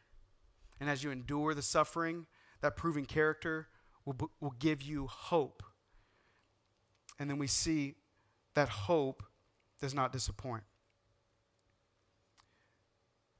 And 0.80 0.90
as 0.90 1.04
you 1.04 1.12
endure 1.12 1.54
the 1.54 1.62
suffering, 1.62 2.26
that 2.60 2.76
proving 2.76 3.04
character 3.04 3.68
will, 4.04 4.30
will 4.40 4.54
give 4.58 4.82
you 4.82 5.06
hope. 5.06 5.62
And 7.18 7.28
then 7.30 7.38
we 7.38 7.46
see 7.46 7.94
that 8.54 8.68
hope 8.68 9.22
does 9.80 9.94
not 9.94 10.12
disappoint. 10.12 10.64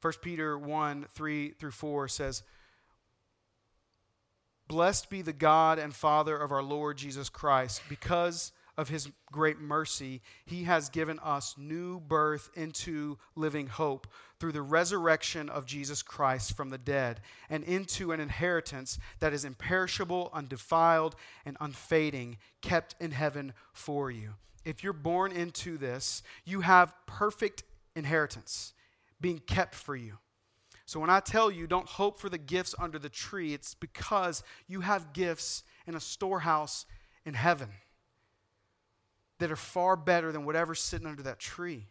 1 0.00 0.12
Peter 0.20 0.58
1 0.58 1.06
3 1.12 1.50
through 1.52 1.70
4 1.70 2.08
says, 2.08 2.42
Blessed 4.68 5.10
be 5.10 5.22
the 5.22 5.32
God 5.32 5.78
and 5.78 5.94
Father 5.94 6.36
of 6.36 6.52
our 6.52 6.62
Lord 6.62 6.98
Jesus 6.98 7.28
Christ. 7.28 7.82
Because 7.88 8.52
of 8.76 8.88
his 8.88 9.08
great 9.30 9.60
mercy, 9.60 10.20
he 10.44 10.64
has 10.64 10.88
given 10.88 11.18
us 11.20 11.54
new 11.58 12.00
birth 12.00 12.50
into 12.54 13.18
living 13.36 13.66
hope 13.66 14.06
through 14.40 14.52
the 14.52 14.62
resurrection 14.62 15.48
of 15.48 15.66
Jesus 15.66 16.02
Christ 16.02 16.56
from 16.56 16.70
the 16.70 16.78
dead 16.78 17.20
and 17.48 17.64
into 17.64 18.12
an 18.12 18.20
inheritance 18.20 18.98
that 19.20 19.32
is 19.32 19.44
imperishable, 19.44 20.30
undefiled, 20.32 21.16
and 21.44 21.56
unfading, 21.60 22.38
kept 22.60 22.94
in 23.00 23.12
heaven 23.12 23.52
for 23.72 24.10
you 24.10 24.34
if 24.64 24.82
you're 24.82 24.92
born 24.92 25.32
into 25.32 25.76
this, 25.76 26.22
you 26.44 26.62
have 26.62 26.94
perfect 27.06 27.62
inheritance 27.94 28.72
being 29.20 29.38
kept 29.38 29.74
for 29.74 29.94
you. 29.94 30.18
So 30.86 31.00
when 31.00 31.10
I 31.10 31.20
tell 31.20 31.50
you 31.50 31.66
don't 31.66 31.88
hope 31.88 32.18
for 32.18 32.28
the 32.28 32.38
gifts 32.38 32.74
under 32.78 32.98
the 32.98 33.08
tree, 33.08 33.54
it's 33.54 33.74
because 33.74 34.42
you 34.66 34.80
have 34.80 35.12
gifts 35.12 35.64
in 35.86 35.94
a 35.94 36.00
storehouse 36.00 36.86
in 37.24 37.34
heaven 37.34 37.68
that 39.38 39.50
are 39.50 39.56
far 39.56 39.96
better 39.96 40.32
than 40.32 40.44
whatever's 40.44 40.80
sitting 40.80 41.06
under 41.06 41.22
that 41.22 41.38
tree. 41.38 41.86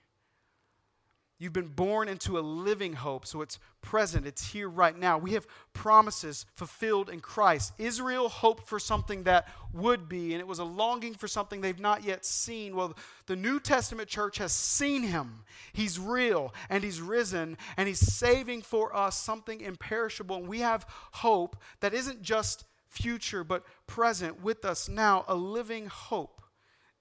You've 1.39 1.51
been 1.51 1.67
born 1.67 2.07
into 2.07 2.37
a 2.37 2.41
living 2.41 2.93
hope, 2.93 3.25
so 3.25 3.41
it's 3.41 3.59
present, 3.81 4.25
it's 4.27 4.51
here 4.51 4.69
right 4.69 4.97
now. 4.97 5.17
We 5.17 5.33
have 5.33 5.47
promises 5.73 6.45
fulfilled 6.55 7.09
in 7.09 7.19
Christ. 7.19 7.73
Israel 7.77 8.29
hoped 8.29 8.67
for 8.69 8.79
something 8.79 9.23
that 9.23 9.49
would 9.73 10.07
be, 10.07 10.33
and 10.33 10.39
it 10.39 10.47
was 10.47 10.59
a 10.59 10.63
longing 10.63 11.15
for 11.15 11.27
something 11.27 11.59
they've 11.59 11.79
not 11.79 12.05
yet 12.05 12.23
seen. 12.23 12.75
Well, 12.75 12.95
the 13.25 13.35
New 13.35 13.59
Testament 13.59 14.07
church 14.07 14.37
has 14.37 14.53
seen 14.53 15.03
him. 15.03 15.43
He's 15.73 15.99
real, 15.99 16.53
and 16.69 16.83
he's 16.83 17.01
risen, 17.01 17.57
and 17.75 17.87
he's 17.87 17.99
saving 17.99 18.61
for 18.61 18.95
us 18.95 19.17
something 19.17 19.59
imperishable. 19.59 20.37
And 20.37 20.47
we 20.47 20.59
have 20.59 20.85
hope 21.13 21.57
that 21.81 21.93
isn't 21.93 22.21
just 22.21 22.63
future, 22.87 23.43
but 23.43 23.65
present 23.87 24.41
with 24.43 24.63
us 24.63 24.87
now, 24.87 25.25
a 25.27 25.35
living 25.35 25.87
hope. 25.87 26.42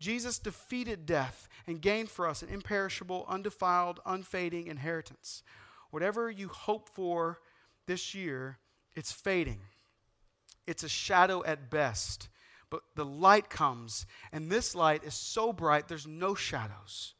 Jesus 0.02 0.40
defeated 0.40 1.06
death 1.06 1.48
and 1.64 1.80
gained 1.80 2.10
for 2.10 2.26
us 2.26 2.42
an 2.42 2.48
imperishable, 2.48 3.24
undefiled, 3.28 4.00
unfading 4.04 4.66
inheritance. 4.66 5.44
Whatever 5.90 6.28
you 6.28 6.48
hope 6.48 6.88
for 6.88 7.38
this 7.86 8.12
year, 8.12 8.58
it's 8.96 9.12
fading. 9.12 9.60
It's 10.66 10.82
a 10.82 10.88
shadow 10.88 11.44
at 11.44 11.70
best. 11.70 12.28
But 12.68 12.82
the 12.96 13.04
light 13.04 13.48
comes, 13.48 14.04
and 14.32 14.50
this 14.50 14.74
light 14.74 15.04
is 15.04 15.14
so 15.14 15.52
bright, 15.52 15.86
there's 15.86 16.06
no 16.06 16.34
shadows. 16.34 17.14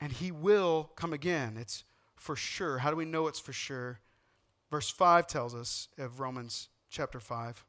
And 0.00 0.12
he 0.12 0.32
will 0.32 0.92
come 0.96 1.12
again. 1.12 1.58
It's 1.58 1.84
for 2.14 2.36
sure. 2.36 2.78
How 2.78 2.90
do 2.90 2.96
we 2.96 3.04
know 3.04 3.26
it's 3.26 3.40
for 3.40 3.52
sure? 3.52 4.00
Verse 4.70 4.88
5 4.88 5.26
tells 5.26 5.54
us 5.54 5.88
of 5.98 6.20
Romans 6.20 6.70
chapter 6.88 7.20
5. 7.20 7.66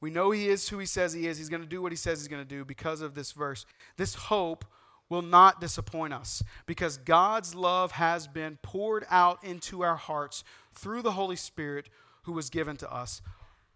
We 0.00 0.10
know 0.10 0.30
he 0.30 0.48
is 0.48 0.68
who 0.68 0.78
he 0.78 0.86
says 0.86 1.12
he 1.12 1.26
is. 1.26 1.38
He's 1.38 1.48
going 1.48 1.62
to 1.62 1.68
do 1.68 1.80
what 1.80 1.92
he 1.92 1.96
says 1.96 2.20
he's 2.20 2.28
going 2.28 2.42
to 2.42 2.48
do 2.48 2.64
because 2.64 3.00
of 3.00 3.14
this 3.14 3.32
verse. 3.32 3.64
This 3.96 4.14
hope 4.14 4.64
will 5.08 5.22
not 5.22 5.60
disappoint 5.60 6.12
us 6.12 6.42
because 6.66 6.96
God's 6.98 7.54
love 7.54 7.92
has 7.92 8.26
been 8.26 8.58
poured 8.62 9.06
out 9.10 9.42
into 9.44 9.82
our 9.82 9.96
hearts 9.96 10.44
through 10.74 11.02
the 11.02 11.12
Holy 11.12 11.36
Spirit 11.36 11.88
who 12.22 12.32
was 12.32 12.50
given 12.50 12.76
to 12.78 12.92
us. 12.92 13.22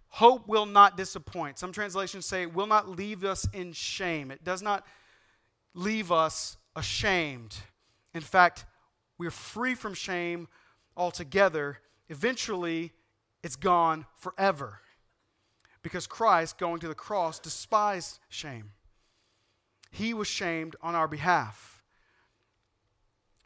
Hope 0.08 0.48
will 0.48 0.66
not 0.66 0.96
disappoint. 0.96 1.58
Some 1.58 1.72
translations 1.72 2.26
say 2.26 2.46
will 2.46 2.66
not 2.66 2.88
leave 2.88 3.24
us 3.24 3.46
in 3.52 3.72
shame. 3.72 4.30
It 4.30 4.42
does 4.42 4.60
not 4.60 4.84
leave 5.72 6.10
us 6.10 6.56
ashamed. 6.74 7.56
In 8.12 8.20
fact, 8.20 8.64
we're 9.18 9.30
free 9.30 9.76
from 9.76 9.94
shame 9.94 10.48
altogether. 10.96 11.78
Eventually, 12.08 12.92
it's 13.42 13.56
gone 13.56 14.04
forever 14.16 14.80
because 15.82 16.06
Christ, 16.06 16.58
going 16.58 16.80
to 16.80 16.88
the 16.88 16.94
cross, 16.94 17.38
despised 17.38 18.18
shame. 18.28 18.72
He 19.90 20.14
was 20.14 20.28
shamed 20.28 20.76
on 20.82 20.94
our 20.94 21.08
behalf. 21.08 21.82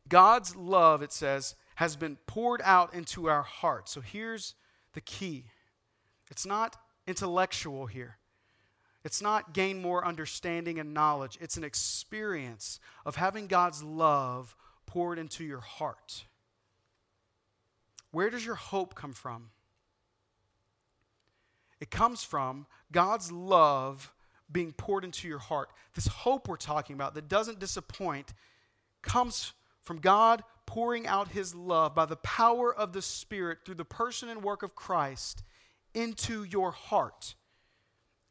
God's 0.09 0.55
love, 0.55 1.03
it 1.03 1.13
says, 1.13 1.55
has 1.77 1.97
been 1.97 2.19
poured 2.27 2.61
out 2.63 2.95
into 2.95 3.29
our 3.29 3.43
hearts. 3.43 3.93
So 3.93 4.01
here's 4.01 4.55
the 4.93 5.01
key. 5.01 5.47
It's 6.31 6.47
not 6.47 6.77
intellectual 7.07 7.87
here. 7.87 8.19
It's 9.05 9.21
not 9.21 9.53
gain 9.53 9.83
more 9.83 10.07
understanding 10.07 10.79
and 10.79 10.95
knowledge. 10.95 11.37
It's 11.41 11.57
an 11.57 11.65
experience 11.65 12.81
of 13.05 13.17
having 13.17 13.47
God's 13.47 13.83
love 13.83 14.57
poured 14.87 15.19
into 15.19 15.45
your 15.45 15.61
heart. 15.61 16.25
Where 18.13 18.31
does 18.31 18.47
your 18.47 18.55
hope 18.55 18.95
come 18.95 19.13
from? 19.13 19.51
It 21.85 21.91
comes 21.91 22.25
from 22.25 22.67
God's 22.93 23.31
love 23.31 24.11
being 24.51 24.73
poured 24.73 25.05
into 25.05 25.29
your 25.29 25.39
heart. 25.39 25.69
This 25.95 26.07
hope 26.07 26.49
we're 26.49 26.57
talking 26.57 26.95
about 26.95 27.13
that 27.13 27.29
doesn't 27.29 27.61
disappoint 27.61 28.33
comes 29.03 29.53
from 29.83 29.99
God 29.99 30.43
pouring 30.65 31.07
out 31.07 31.29
his 31.29 31.55
love 31.55 31.95
by 31.95 32.07
the 32.07 32.17
power 32.17 32.75
of 32.75 32.95
the 32.95 33.03
Spirit 33.03 33.59
through 33.67 33.75
the 33.75 33.85
person 33.85 34.31
and 34.31 34.43
work 34.43 34.63
of 34.63 34.75
Christ 34.75 35.43
into 35.93 36.43
your 36.43 36.71
heart. 36.71 37.35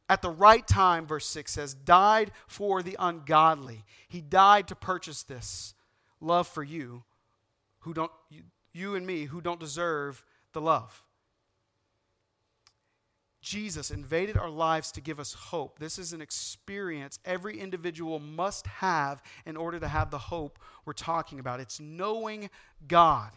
At 0.09 0.23
the 0.23 0.31
right 0.31 0.67
time, 0.67 1.05
verse 1.05 1.27
6 1.27 1.51
says, 1.51 1.75
died 1.75 2.31
for 2.47 2.81
the 2.81 2.95
ungodly. 2.97 3.85
He 4.07 4.19
died 4.19 4.67
to 4.69 4.75
purchase 4.75 5.21
this 5.21 5.75
love 6.19 6.47
for 6.47 6.63
you, 6.63 7.03
who 7.81 7.93
don't, 7.93 8.11
you, 8.31 8.41
you 8.73 8.95
and 8.95 9.05
me, 9.05 9.25
who 9.25 9.41
don't 9.41 9.59
deserve 9.59 10.25
the 10.53 10.61
love. 10.61 11.02
Jesus 13.43 13.91
invaded 13.91 14.37
our 14.37 14.49
lives 14.49 14.89
to 14.93 15.01
give 15.01 15.19
us 15.19 15.33
hope. 15.33 15.77
This 15.77 15.99
is 15.99 16.13
an 16.13 16.21
experience 16.21 17.19
every 17.25 17.59
individual 17.59 18.17
must 18.17 18.65
have 18.65 19.21
in 19.45 19.57
order 19.57 19.81
to 19.81 19.87
have 19.87 20.09
the 20.09 20.17
hope 20.17 20.57
we're 20.85 20.93
talking 20.93 21.39
about. 21.39 21.59
It's 21.59 21.81
knowing 21.81 22.49
God, 22.87 23.31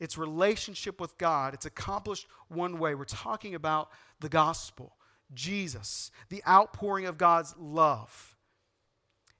it's 0.00 0.16
relationship 0.16 0.98
with 0.98 1.18
God. 1.18 1.52
It's 1.52 1.66
accomplished 1.66 2.26
one 2.48 2.78
way. 2.78 2.94
We're 2.94 3.04
talking 3.04 3.54
about 3.54 3.90
the 4.20 4.30
gospel, 4.30 4.96
Jesus, 5.34 6.10
the 6.30 6.42
outpouring 6.48 7.04
of 7.04 7.18
God's 7.18 7.54
love. 7.58 8.34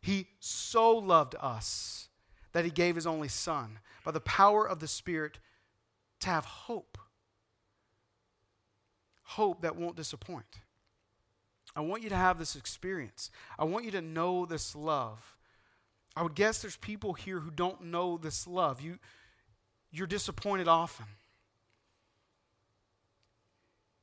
He 0.02 0.28
so 0.38 0.98
loved 0.98 1.34
us 1.40 2.10
that 2.52 2.66
he 2.66 2.70
gave 2.70 2.94
his 2.94 3.06
only 3.06 3.28
Son 3.28 3.78
by 4.04 4.10
the 4.10 4.20
power 4.20 4.68
of 4.68 4.80
the 4.80 4.88
Spirit 4.88 5.38
to 6.20 6.28
have 6.28 6.44
hope 6.44 6.98
hope 9.30 9.62
that 9.62 9.76
won't 9.76 9.96
disappoint. 9.96 10.60
I 11.76 11.80
want 11.80 12.02
you 12.02 12.08
to 12.08 12.16
have 12.16 12.38
this 12.38 12.56
experience. 12.56 13.30
I 13.58 13.64
want 13.64 13.84
you 13.84 13.92
to 13.92 14.00
know 14.00 14.44
this 14.44 14.74
love. 14.74 15.36
I 16.16 16.22
would 16.24 16.34
guess 16.34 16.60
there's 16.60 16.76
people 16.76 17.12
here 17.12 17.38
who 17.38 17.50
don't 17.50 17.84
know 17.84 18.18
this 18.18 18.48
love. 18.48 18.80
You, 18.80 18.98
you're 19.92 20.08
disappointed 20.08 20.66
often. 20.66 21.06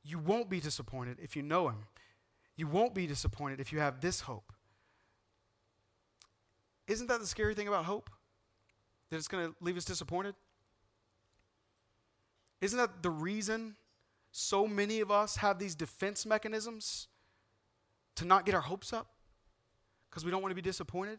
You 0.02 0.18
won't 0.18 0.48
be 0.48 0.60
disappointed 0.60 1.18
if 1.22 1.36
you 1.36 1.42
know 1.42 1.68
Him. 1.68 1.84
You 2.56 2.66
won't 2.66 2.94
be 2.94 3.06
disappointed 3.06 3.60
if 3.60 3.70
you 3.70 3.80
have 3.80 4.00
this 4.00 4.22
hope. 4.22 4.52
Isn't 6.86 7.08
that 7.08 7.20
the 7.20 7.26
scary 7.26 7.54
thing 7.54 7.68
about 7.68 7.84
hope? 7.84 8.08
That 9.10 9.16
it's 9.16 9.28
going 9.28 9.46
to 9.46 9.54
leave 9.60 9.76
us 9.76 9.84
disappointed? 9.84 10.34
Isn't 12.62 12.78
that 12.78 13.02
the 13.02 13.10
reason 13.10 13.76
so 14.30 14.66
many 14.66 15.00
of 15.00 15.10
us 15.10 15.36
have 15.36 15.58
these 15.58 15.74
defense 15.74 16.26
mechanisms 16.26 17.08
to 18.16 18.24
not 18.24 18.44
get 18.44 18.54
our 18.54 18.60
hopes 18.60 18.92
up 18.92 19.08
because 20.08 20.24
we 20.24 20.30
don't 20.30 20.42
want 20.42 20.50
to 20.50 20.56
be 20.56 20.62
disappointed. 20.62 21.18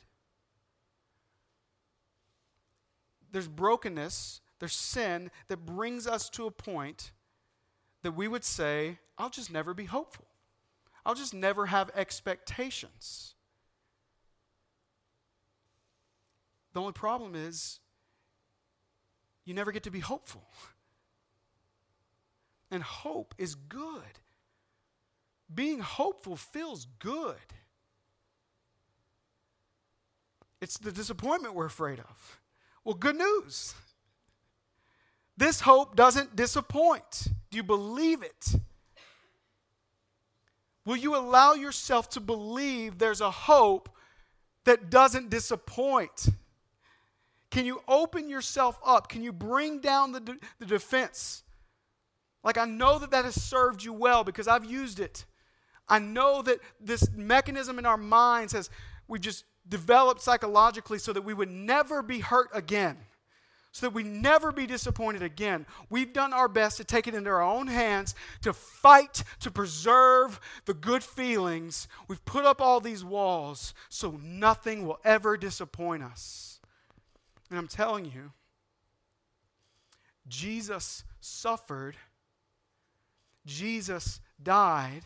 There's 3.31 3.47
brokenness, 3.47 4.41
there's 4.59 4.75
sin 4.75 5.31
that 5.47 5.65
brings 5.65 6.07
us 6.07 6.29
to 6.31 6.45
a 6.45 6.51
point 6.51 7.11
that 8.01 8.11
we 8.13 8.27
would 8.27 8.43
say, 8.43 8.99
I'll 9.17 9.29
just 9.29 9.51
never 9.51 9.73
be 9.73 9.85
hopeful. 9.85 10.25
I'll 11.05 11.15
just 11.15 11.33
never 11.33 11.67
have 11.67 11.91
expectations. 11.95 13.35
The 16.73 16.81
only 16.81 16.93
problem 16.93 17.35
is 17.35 17.79
you 19.45 19.53
never 19.53 19.71
get 19.71 19.83
to 19.83 19.91
be 19.91 19.99
hopeful. 19.99 20.43
And 22.71 22.83
hope 22.83 23.33
is 23.37 23.55
good. 23.55 24.19
Being 25.53 25.79
hopeful 25.79 26.35
feels 26.35 26.85
good. 26.99 27.35
It's 30.61 30.77
the 30.77 30.91
disappointment 30.91 31.55
we're 31.55 31.65
afraid 31.65 31.99
of. 31.99 32.39
Well, 32.83 32.95
good 32.95 33.15
news. 33.15 33.73
This 35.37 35.61
hope 35.61 35.95
doesn't 35.95 36.35
disappoint. 36.35 37.27
Do 37.49 37.57
you 37.57 37.63
believe 37.63 38.21
it? 38.21 38.55
Will 40.85 40.97
you 40.97 41.15
allow 41.15 41.53
yourself 41.53 42.09
to 42.11 42.19
believe 42.19 42.97
there's 42.97 43.21
a 43.21 43.31
hope 43.31 43.89
that 44.65 44.89
doesn't 44.89 45.29
disappoint? 45.29 46.29
Can 47.51 47.65
you 47.65 47.81
open 47.87 48.29
yourself 48.29 48.77
up? 48.85 49.07
Can 49.07 49.23
you 49.23 49.31
bring 49.31 49.79
down 49.79 50.11
the, 50.11 50.19
de- 50.19 50.37
the 50.59 50.65
defense? 50.65 51.43
Like, 52.43 52.57
I 52.57 52.65
know 52.65 52.99
that 52.99 53.11
that 53.11 53.25
has 53.25 53.41
served 53.41 53.83
you 53.83 53.93
well 53.93 54.23
because 54.23 54.47
I've 54.47 54.65
used 54.65 54.99
it. 54.99 55.25
I 55.87 55.99
know 55.99 56.41
that 56.43 56.59
this 56.79 57.09
mechanism 57.15 57.79
in 57.79 57.85
our 57.85 57.97
minds 57.97 58.53
has, 58.53 58.69
we've 59.07 59.21
just 59.21 59.43
developed 59.67 60.21
psychologically 60.21 60.99
so 60.99 61.11
that 61.13 61.23
we 61.23 61.33
would 61.33 61.49
never 61.49 62.01
be 62.01 62.19
hurt 62.19 62.49
again, 62.53 62.97
so 63.71 63.87
that 63.87 63.93
we 63.93 64.03
never 64.03 64.51
be 64.51 64.65
disappointed 64.65 65.21
again. 65.21 65.65
We've 65.89 66.13
done 66.13 66.31
our 66.31 66.47
best 66.47 66.77
to 66.77 66.83
take 66.83 67.07
it 67.07 67.15
into 67.15 67.29
our 67.29 67.41
own 67.41 67.67
hands, 67.67 68.15
to 68.43 68.53
fight, 68.53 69.23
to 69.41 69.51
preserve 69.51 70.39
the 70.65 70.73
good 70.73 71.03
feelings. 71.03 71.87
We've 72.07 72.23
put 72.23 72.45
up 72.45 72.61
all 72.61 72.79
these 72.79 73.03
walls 73.03 73.73
so 73.89 74.19
nothing 74.23 74.85
will 74.85 74.99
ever 75.03 75.37
disappoint 75.37 76.03
us. 76.03 76.59
And 77.49 77.59
I'm 77.59 77.67
telling 77.67 78.05
you, 78.05 78.31
Jesus 80.27 81.03
suffered 81.19 81.95
Jesus 83.45 84.19
died 84.41 85.03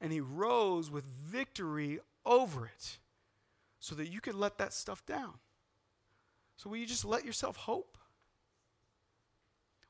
and 0.00 0.12
he 0.12 0.20
rose 0.20 0.90
with 0.90 1.04
victory 1.04 2.00
over 2.24 2.66
it 2.66 2.98
so 3.78 3.94
that 3.94 4.08
you 4.08 4.20
could 4.20 4.34
let 4.34 4.58
that 4.58 4.72
stuff 4.72 5.04
down. 5.06 5.34
So, 6.56 6.70
will 6.70 6.78
you 6.78 6.86
just 6.86 7.04
let 7.04 7.24
yourself 7.24 7.56
hope? 7.56 7.98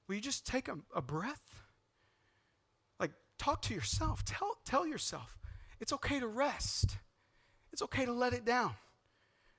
Will 0.07 0.17
you 0.17 0.21
just 0.21 0.47
take 0.47 0.69
a, 0.69 0.79
a 0.95 1.03
breath? 1.03 1.65
Like, 3.01 3.13
talk 3.39 3.63
to 3.63 3.75
yourself. 3.75 4.25
Tell, 4.25 4.57
tell 4.65 4.87
yourself 4.87 5.37
it's 5.81 5.93
okay 5.93 6.21
to 6.21 6.27
rest, 6.27 6.97
it's 7.73 7.83
okay 7.83 8.05
to 8.05 8.13
let 8.13 8.33
it 8.33 8.45
down, 8.45 8.75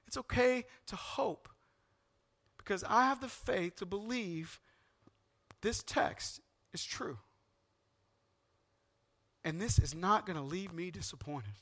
it's 0.07 0.17
okay 0.17 0.65
to 0.87 0.95
hope. 0.95 1.49
Because 2.57 2.83
I 2.83 3.05
have 3.05 3.21
the 3.21 3.29
faith 3.29 3.77
to 3.77 3.85
believe 3.85 4.59
this 5.61 5.81
text 5.83 6.41
is 6.73 6.83
true. 6.83 7.17
And 9.47 9.61
this 9.61 9.79
is 9.79 9.95
not 9.95 10.25
going 10.25 10.35
to 10.35 10.43
leave 10.43 10.73
me 10.73 10.91
disappointed. 10.91 11.53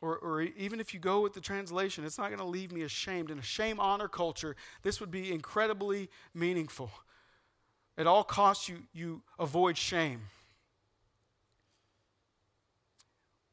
Or, 0.00 0.16
or 0.16 0.42
even 0.42 0.78
if 0.78 0.94
you 0.94 1.00
go 1.00 1.22
with 1.22 1.32
the 1.32 1.40
translation, 1.40 2.04
it's 2.04 2.18
not 2.18 2.28
going 2.28 2.38
to 2.38 2.44
leave 2.44 2.70
me 2.70 2.82
ashamed. 2.82 3.32
In 3.32 3.40
a 3.40 3.42
shame 3.42 3.80
honor 3.80 4.06
culture, 4.06 4.54
this 4.84 5.00
would 5.00 5.10
be 5.10 5.32
incredibly 5.32 6.08
meaningful. 6.34 6.92
At 7.98 8.06
all 8.06 8.22
costs, 8.22 8.68
you, 8.68 8.84
you 8.92 9.22
avoid 9.40 9.76
shame. 9.76 10.20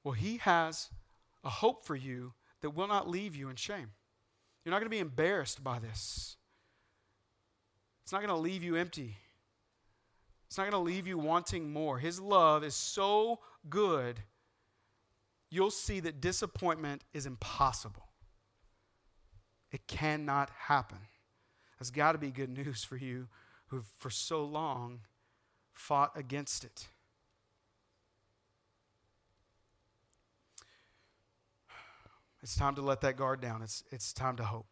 Well, 0.04 0.14
He 0.14 0.38
has 0.38 0.90
a 1.44 1.50
hope 1.50 1.84
for 1.84 1.96
you 1.96 2.34
that 2.62 2.76
will 2.76 2.88
not 2.88 3.10
leave 3.10 3.36
you 3.36 3.50
in 3.50 3.56
shame. 3.56 3.90
You're 4.64 4.70
not 4.70 4.82
going 4.82 4.92
to 4.92 4.96
be 4.96 5.00
embarrassed 5.00 5.64
by 5.64 5.80
this, 5.80 6.38
it's 8.04 8.12
not 8.12 8.22
going 8.22 8.30
to 8.30 8.40
leave 8.40 8.64
you 8.64 8.76
empty. 8.76 9.18
It's 10.48 10.58
not 10.58 10.70
going 10.70 10.84
to 10.84 10.92
leave 10.92 11.08
you 11.08 11.18
wanting 11.18 11.72
more. 11.72 11.98
His 12.00 12.20
love 12.20 12.64
is 12.64 12.76
so 12.76 13.40
good, 13.70 14.20
you'll 15.50 15.72
see 15.72 16.00
that 16.02 16.22
disappointment 16.22 17.04
is 17.14 17.26
impossible. 17.26 18.10
It 19.72 19.88
cannot 19.88 20.50
happen. 20.52 21.00
That's 21.80 21.92
got 21.92 22.14
to 22.14 22.18
be 22.18 22.32
good 22.32 22.50
news 22.50 22.84
for 22.84 22.96
you 22.96 23.28
who've 23.68 23.86
for 23.98 24.10
so 24.10 24.46
long 24.46 25.02
fought 25.74 26.12
against 26.16 26.64
it. 26.64 26.88
It's 32.42 32.56
time 32.56 32.76
to 32.76 32.82
let 32.82 33.02
that 33.02 33.18
guard 33.18 33.42
down. 33.42 33.64
It's, 33.64 33.84
it's 33.92 34.14
time 34.14 34.36
to 34.38 34.44
hope. 34.44 34.68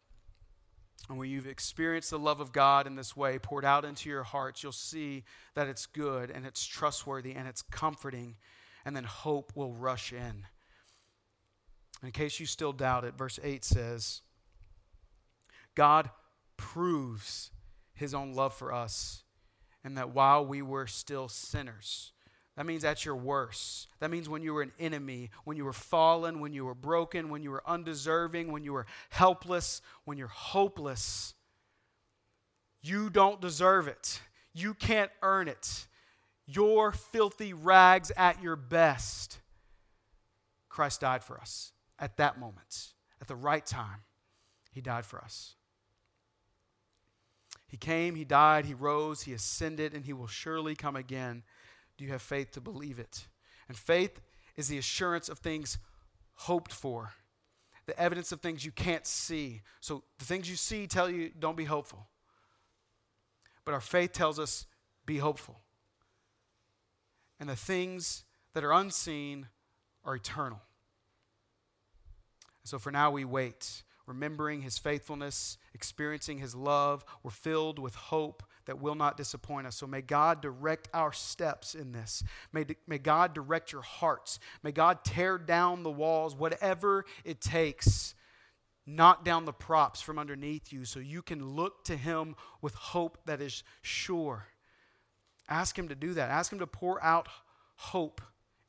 And 1.08 1.18
when 1.18 1.28
you've 1.28 1.46
experienced 1.46 2.10
the 2.10 2.18
love 2.18 2.40
of 2.40 2.52
God 2.52 2.86
in 2.86 2.96
this 2.96 3.16
way 3.16 3.38
poured 3.38 3.64
out 3.64 3.84
into 3.84 4.08
your 4.08 4.22
hearts, 4.22 4.62
you'll 4.62 4.72
see 4.72 5.24
that 5.54 5.68
it's 5.68 5.86
good 5.86 6.30
and 6.30 6.46
it's 6.46 6.64
trustworthy 6.64 7.34
and 7.34 7.46
it's 7.46 7.62
comforting, 7.62 8.36
and 8.84 8.96
then 8.96 9.04
hope 9.04 9.52
will 9.54 9.74
rush 9.74 10.12
in. 10.12 10.46
In 12.02 12.10
case 12.10 12.40
you 12.40 12.46
still 12.46 12.72
doubt 12.72 13.04
it, 13.04 13.16
verse 13.16 13.38
8 13.42 13.64
says, 13.64 14.22
God 15.74 16.10
proves 16.56 17.50
his 17.92 18.14
own 18.14 18.32
love 18.32 18.54
for 18.54 18.72
us 18.72 19.24
and 19.84 19.98
that 19.98 20.14
while 20.14 20.44
we 20.44 20.62
were 20.62 20.86
still 20.86 21.28
sinners, 21.28 22.12
that 22.56 22.66
means 22.66 22.84
at 22.84 23.04
your 23.04 23.16
worst. 23.16 23.88
That 23.98 24.10
means 24.10 24.28
when 24.28 24.42
you 24.42 24.54
were 24.54 24.62
an 24.62 24.72
enemy, 24.78 25.30
when 25.44 25.56
you 25.56 25.64
were 25.64 25.72
fallen, 25.72 26.38
when 26.38 26.52
you 26.52 26.64
were 26.64 26.74
broken, 26.74 27.28
when 27.28 27.42
you 27.42 27.50
were 27.50 27.62
undeserving, 27.66 28.52
when 28.52 28.62
you 28.62 28.72
were 28.72 28.86
helpless, 29.10 29.82
when 30.04 30.18
you're 30.18 30.28
hopeless. 30.28 31.34
You 32.80 33.10
don't 33.10 33.40
deserve 33.40 33.88
it. 33.88 34.20
You 34.52 34.74
can't 34.74 35.10
earn 35.22 35.48
it. 35.48 35.86
You're 36.46 36.92
filthy 36.92 37.54
rags 37.54 38.12
at 38.16 38.40
your 38.42 38.56
best. 38.56 39.40
Christ 40.68 41.00
died 41.00 41.24
for 41.24 41.40
us 41.40 41.72
at 41.98 42.16
that 42.18 42.38
moment, 42.38 42.92
at 43.20 43.26
the 43.26 43.36
right 43.36 43.64
time. 43.64 44.02
He 44.70 44.80
died 44.80 45.06
for 45.06 45.20
us. 45.20 45.54
He 47.66 47.76
came, 47.76 48.14
He 48.14 48.24
died, 48.24 48.66
He 48.66 48.74
rose, 48.74 49.22
He 49.22 49.32
ascended, 49.32 49.94
and 49.94 50.04
He 50.04 50.12
will 50.12 50.26
surely 50.26 50.76
come 50.76 50.94
again. 50.94 51.42
Do 51.96 52.04
you 52.04 52.10
have 52.10 52.22
faith 52.22 52.52
to 52.52 52.60
believe 52.60 52.98
it? 52.98 53.26
And 53.68 53.76
faith 53.76 54.20
is 54.56 54.68
the 54.68 54.78
assurance 54.78 55.28
of 55.28 55.38
things 55.38 55.78
hoped 56.34 56.72
for, 56.72 57.12
the 57.86 57.98
evidence 57.98 58.32
of 58.32 58.40
things 58.40 58.64
you 58.64 58.72
can't 58.72 59.06
see. 59.06 59.62
So 59.80 60.02
the 60.18 60.24
things 60.24 60.48
you 60.48 60.56
see 60.56 60.86
tell 60.86 61.08
you 61.08 61.30
don't 61.38 61.56
be 61.56 61.64
hopeful. 61.64 62.08
But 63.64 63.74
our 63.74 63.80
faith 63.80 64.12
tells 64.12 64.38
us 64.38 64.66
be 65.06 65.18
hopeful. 65.18 65.60
And 67.40 67.48
the 67.48 67.56
things 67.56 68.24
that 68.54 68.64
are 68.64 68.72
unseen 68.72 69.48
are 70.04 70.14
eternal. 70.14 70.60
So 72.64 72.78
for 72.78 72.90
now, 72.90 73.10
we 73.10 73.24
wait, 73.24 73.82
remembering 74.06 74.62
his 74.62 74.78
faithfulness, 74.78 75.58
experiencing 75.74 76.38
his 76.38 76.54
love. 76.54 77.04
We're 77.22 77.30
filled 77.30 77.78
with 77.78 77.94
hope 77.94 78.42
that 78.66 78.80
will 78.80 78.94
not 78.94 79.16
disappoint 79.16 79.66
us. 79.66 79.76
So 79.76 79.86
may 79.86 80.00
God 80.00 80.40
direct 80.40 80.88
our 80.94 81.12
steps 81.12 81.74
in 81.74 81.92
this. 81.92 82.22
May, 82.52 82.66
may 82.86 82.98
God 82.98 83.34
direct 83.34 83.72
your 83.72 83.82
hearts. 83.82 84.38
May 84.62 84.72
God 84.72 85.04
tear 85.04 85.38
down 85.38 85.82
the 85.82 85.90
walls, 85.90 86.34
whatever 86.34 87.04
it 87.24 87.40
takes. 87.40 88.14
Knock 88.86 89.24
down 89.24 89.44
the 89.44 89.52
props 89.52 90.02
from 90.02 90.18
underneath 90.18 90.72
you 90.72 90.84
so 90.84 91.00
you 91.00 91.22
can 91.22 91.44
look 91.44 91.84
to 91.84 91.96
Him 91.96 92.36
with 92.60 92.74
hope 92.74 93.18
that 93.24 93.40
is 93.40 93.62
sure. 93.82 94.46
Ask 95.48 95.78
Him 95.78 95.88
to 95.88 95.94
do 95.94 96.14
that. 96.14 96.30
Ask 96.30 96.52
Him 96.52 96.58
to 96.58 96.66
pour 96.66 97.02
out 97.02 97.28
hope 97.76 98.20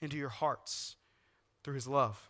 into 0.02 0.18
your 0.18 0.30
hearts 0.30 0.96
through 1.64 1.76
His 1.76 1.88
love. 1.88 2.30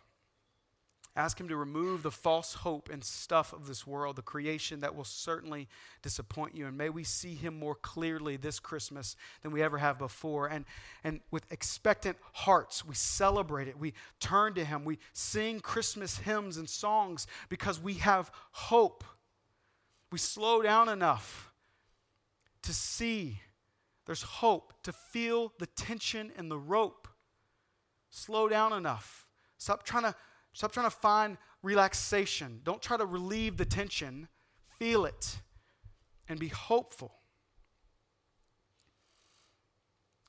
Ask 1.16 1.40
Him 1.40 1.48
to 1.48 1.56
remove 1.56 2.02
the 2.02 2.10
false 2.10 2.52
hope 2.52 2.90
and 2.92 3.02
stuff 3.02 3.54
of 3.54 3.66
this 3.66 3.86
world, 3.86 4.16
the 4.16 4.22
creation 4.22 4.80
that 4.80 4.94
will 4.94 5.04
certainly 5.04 5.66
disappoint 6.02 6.54
you. 6.54 6.66
And 6.66 6.76
may 6.76 6.90
we 6.90 7.04
see 7.04 7.34
Him 7.34 7.58
more 7.58 7.74
clearly 7.74 8.36
this 8.36 8.60
Christmas 8.60 9.16
than 9.42 9.50
we 9.50 9.62
ever 9.62 9.78
have 9.78 9.98
before. 9.98 10.46
And, 10.46 10.66
and 11.02 11.20
with 11.30 11.50
expectant 11.50 12.18
hearts, 12.32 12.84
we 12.84 12.94
celebrate 12.94 13.66
it. 13.66 13.78
We 13.78 13.94
turn 14.20 14.52
to 14.54 14.64
Him. 14.64 14.84
We 14.84 14.98
sing 15.14 15.60
Christmas 15.60 16.18
hymns 16.18 16.58
and 16.58 16.68
songs 16.68 17.26
because 17.48 17.80
we 17.80 17.94
have 17.94 18.30
hope. 18.52 19.02
We 20.12 20.18
slow 20.18 20.60
down 20.60 20.90
enough 20.90 21.50
to 22.62 22.74
see 22.74 23.40
there's 24.04 24.22
hope, 24.22 24.72
to 24.84 24.92
feel 24.92 25.52
the 25.58 25.66
tension 25.66 26.30
and 26.36 26.50
the 26.50 26.58
rope. 26.58 27.08
Slow 28.10 28.48
down 28.48 28.72
enough. 28.72 29.26
Stop 29.58 29.82
trying 29.82 30.04
to 30.04 30.14
Stop 30.56 30.72
trying 30.72 30.86
to 30.86 30.96
find 30.96 31.36
relaxation. 31.62 32.62
Don't 32.64 32.80
try 32.80 32.96
to 32.96 33.04
relieve 33.04 33.58
the 33.58 33.66
tension. 33.66 34.26
Feel 34.78 35.04
it 35.04 35.40
and 36.30 36.40
be 36.40 36.48
hopeful. 36.48 37.12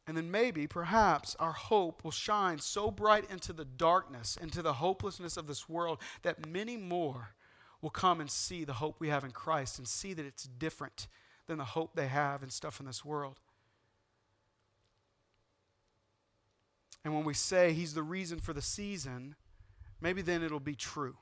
And 0.05 0.17
then 0.17 0.29
maybe, 0.29 0.67
perhaps, 0.67 1.37
our 1.39 1.53
hope 1.53 2.03
will 2.03 2.11
shine 2.11 2.59
so 2.59 2.91
bright 2.91 3.31
into 3.31 3.53
the 3.53 3.63
darkness, 3.63 4.37
into 4.41 4.61
the 4.61 4.73
hopelessness 4.73 5.37
of 5.37 5.47
this 5.47 5.69
world, 5.69 5.99
that 6.23 6.45
many 6.45 6.75
more 6.75 7.29
will 7.81 7.89
come 7.89 8.19
and 8.19 8.29
see 8.29 8.65
the 8.65 8.73
hope 8.73 8.97
we 8.99 9.07
have 9.07 9.23
in 9.23 9.31
Christ 9.31 9.79
and 9.79 9.87
see 9.87 10.13
that 10.13 10.25
it's 10.25 10.43
different 10.43 11.07
than 11.47 11.57
the 11.57 11.63
hope 11.63 11.95
they 11.95 12.07
have 12.07 12.43
and 12.43 12.51
stuff 12.51 12.81
in 12.81 12.85
this 12.85 13.05
world. 13.05 13.39
And 17.05 17.15
when 17.15 17.23
we 17.23 17.33
say 17.33 17.71
He's 17.71 17.93
the 17.93 18.03
reason 18.03 18.39
for 18.39 18.51
the 18.51 18.61
season, 18.61 19.35
maybe 20.01 20.21
then 20.21 20.43
it'll 20.43 20.59
be 20.59 20.75
true. 20.75 21.15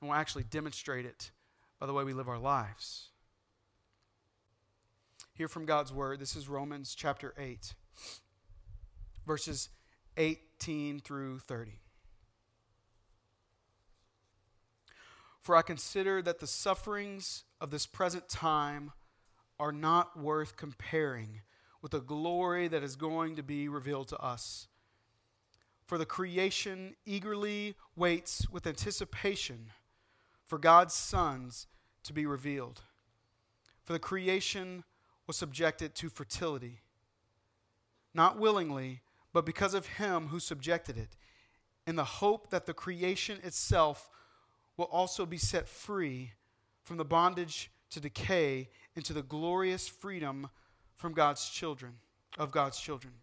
And 0.00 0.10
we'll 0.10 0.18
actually 0.18 0.44
demonstrate 0.44 1.06
it 1.06 1.30
by 1.78 1.86
the 1.86 1.92
way 1.92 2.04
we 2.04 2.12
live 2.12 2.28
our 2.28 2.38
lives. 2.38 3.08
Hear 5.34 5.48
from 5.48 5.64
God's 5.64 5.92
word. 5.92 6.20
This 6.20 6.36
is 6.36 6.48
Romans 6.48 6.94
chapter 6.94 7.34
8, 7.38 7.74
verses 9.26 9.70
18 10.16 11.00
through 11.00 11.38
30. 11.38 11.72
For 15.40 15.56
I 15.56 15.62
consider 15.62 16.22
that 16.22 16.38
the 16.38 16.46
sufferings 16.46 17.44
of 17.60 17.70
this 17.70 17.86
present 17.86 18.28
time 18.28 18.92
are 19.58 19.72
not 19.72 20.18
worth 20.18 20.56
comparing 20.56 21.40
with 21.80 21.92
the 21.92 22.00
glory 22.00 22.68
that 22.68 22.82
is 22.82 22.94
going 22.94 23.36
to 23.36 23.42
be 23.42 23.68
revealed 23.68 24.08
to 24.08 24.18
us. 24.18 24.68
For 25.86 25.98
the 25.98 26.06
creation 26.06 26.94
eagerly 27.04 27.74
waits 27.96 28.48
with 28.48 28.66
anticipation 28.66 29.70
for 30.44 30.58
God's 30.58 30.94
sons 30.94 31.66
to 32.04 32.12
be 32.12 32.26
revealed. 32.26 32.82
For 33.84 33.92
the 33.92 33.98
creation 33.98 34.84
was 35.26 35.36
subjected 35.36 35.94
to 35.96 36.08
fertility, 36.08 36.80
not 38.14 38.38
willingly, 38.38 39.02
but 39.32 39.46
because 39.46 39.74
of 39.74 39.86
him 39.86 40.28
who 40.28 40.38
subjected 40.38 40.98
it, 40.98 41.16
in 41.86 41.96
the 41.96 42.04
hope 42.04 42.50
that 42.50 42.66
the 42.66 42.74
creation 42.74 43.38
itself 43.42 44.08
will 44.76 44.86
also 44.86 45.26
be 45.26 45.38
set 45.38 45.68
free 45.68 46.32
from 46.84 46.96
the 46.96 47.04
bondage 47.04 47.70
to 47.90 48.00
decay 48.00 48.68
into 48.94 49.12
the 49.12 49.22
glorious 49.22 49.88
freedom 49.88 50.48
from 50.96 51.12
God's 51.12 51.48
children, 51.48 51.94
of 52.38 52.50
God's 52.50 52.78
children. 52.78 53.14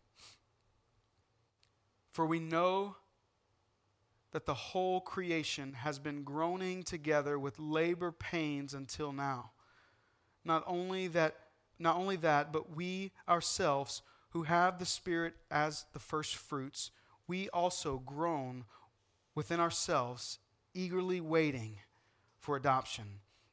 For 2.11 2.25
we 2.25 2.39
know 2.39 2.95
that 4.31 4.45
the 4.45 4.53
whole 4.53 5.01
creation 5.01 5.73
has 5.73 5.99
been 5.99 6.23
groaning 6.23 6.83
together 6.83 7.39
with 7.39 7.59
labor 7.59 8.11
pains 8.11 8.73
until 8.73 9.11
now. 9.11 9.51
Not 10.45 10.63
only 10.67 11.07
that, 11.09 11.35
not 11.79 11.97
only 11.97 12.15
that, 12.17 12.53
but 12.53 12.75
we 12.75 13.11
ourselves 13.27 14.01
who 14.31 14.43
have 14.43 14.77
the 14.77 14.85
Spirit 14.85 15.33
as 15.49 15.85
the 15.93 15.99
first 15.99 16.35
fruits, 16.35 16.91
we 17.27 17.49
also 17.49 17.97
groan 17.97 18.65
within 19.33 19.59
ourselves, 19.59 20.39
eagerly 20.73 21.21
waiting 21.21 21.77
for 22.37 22.55
adoption, 22.55 23.05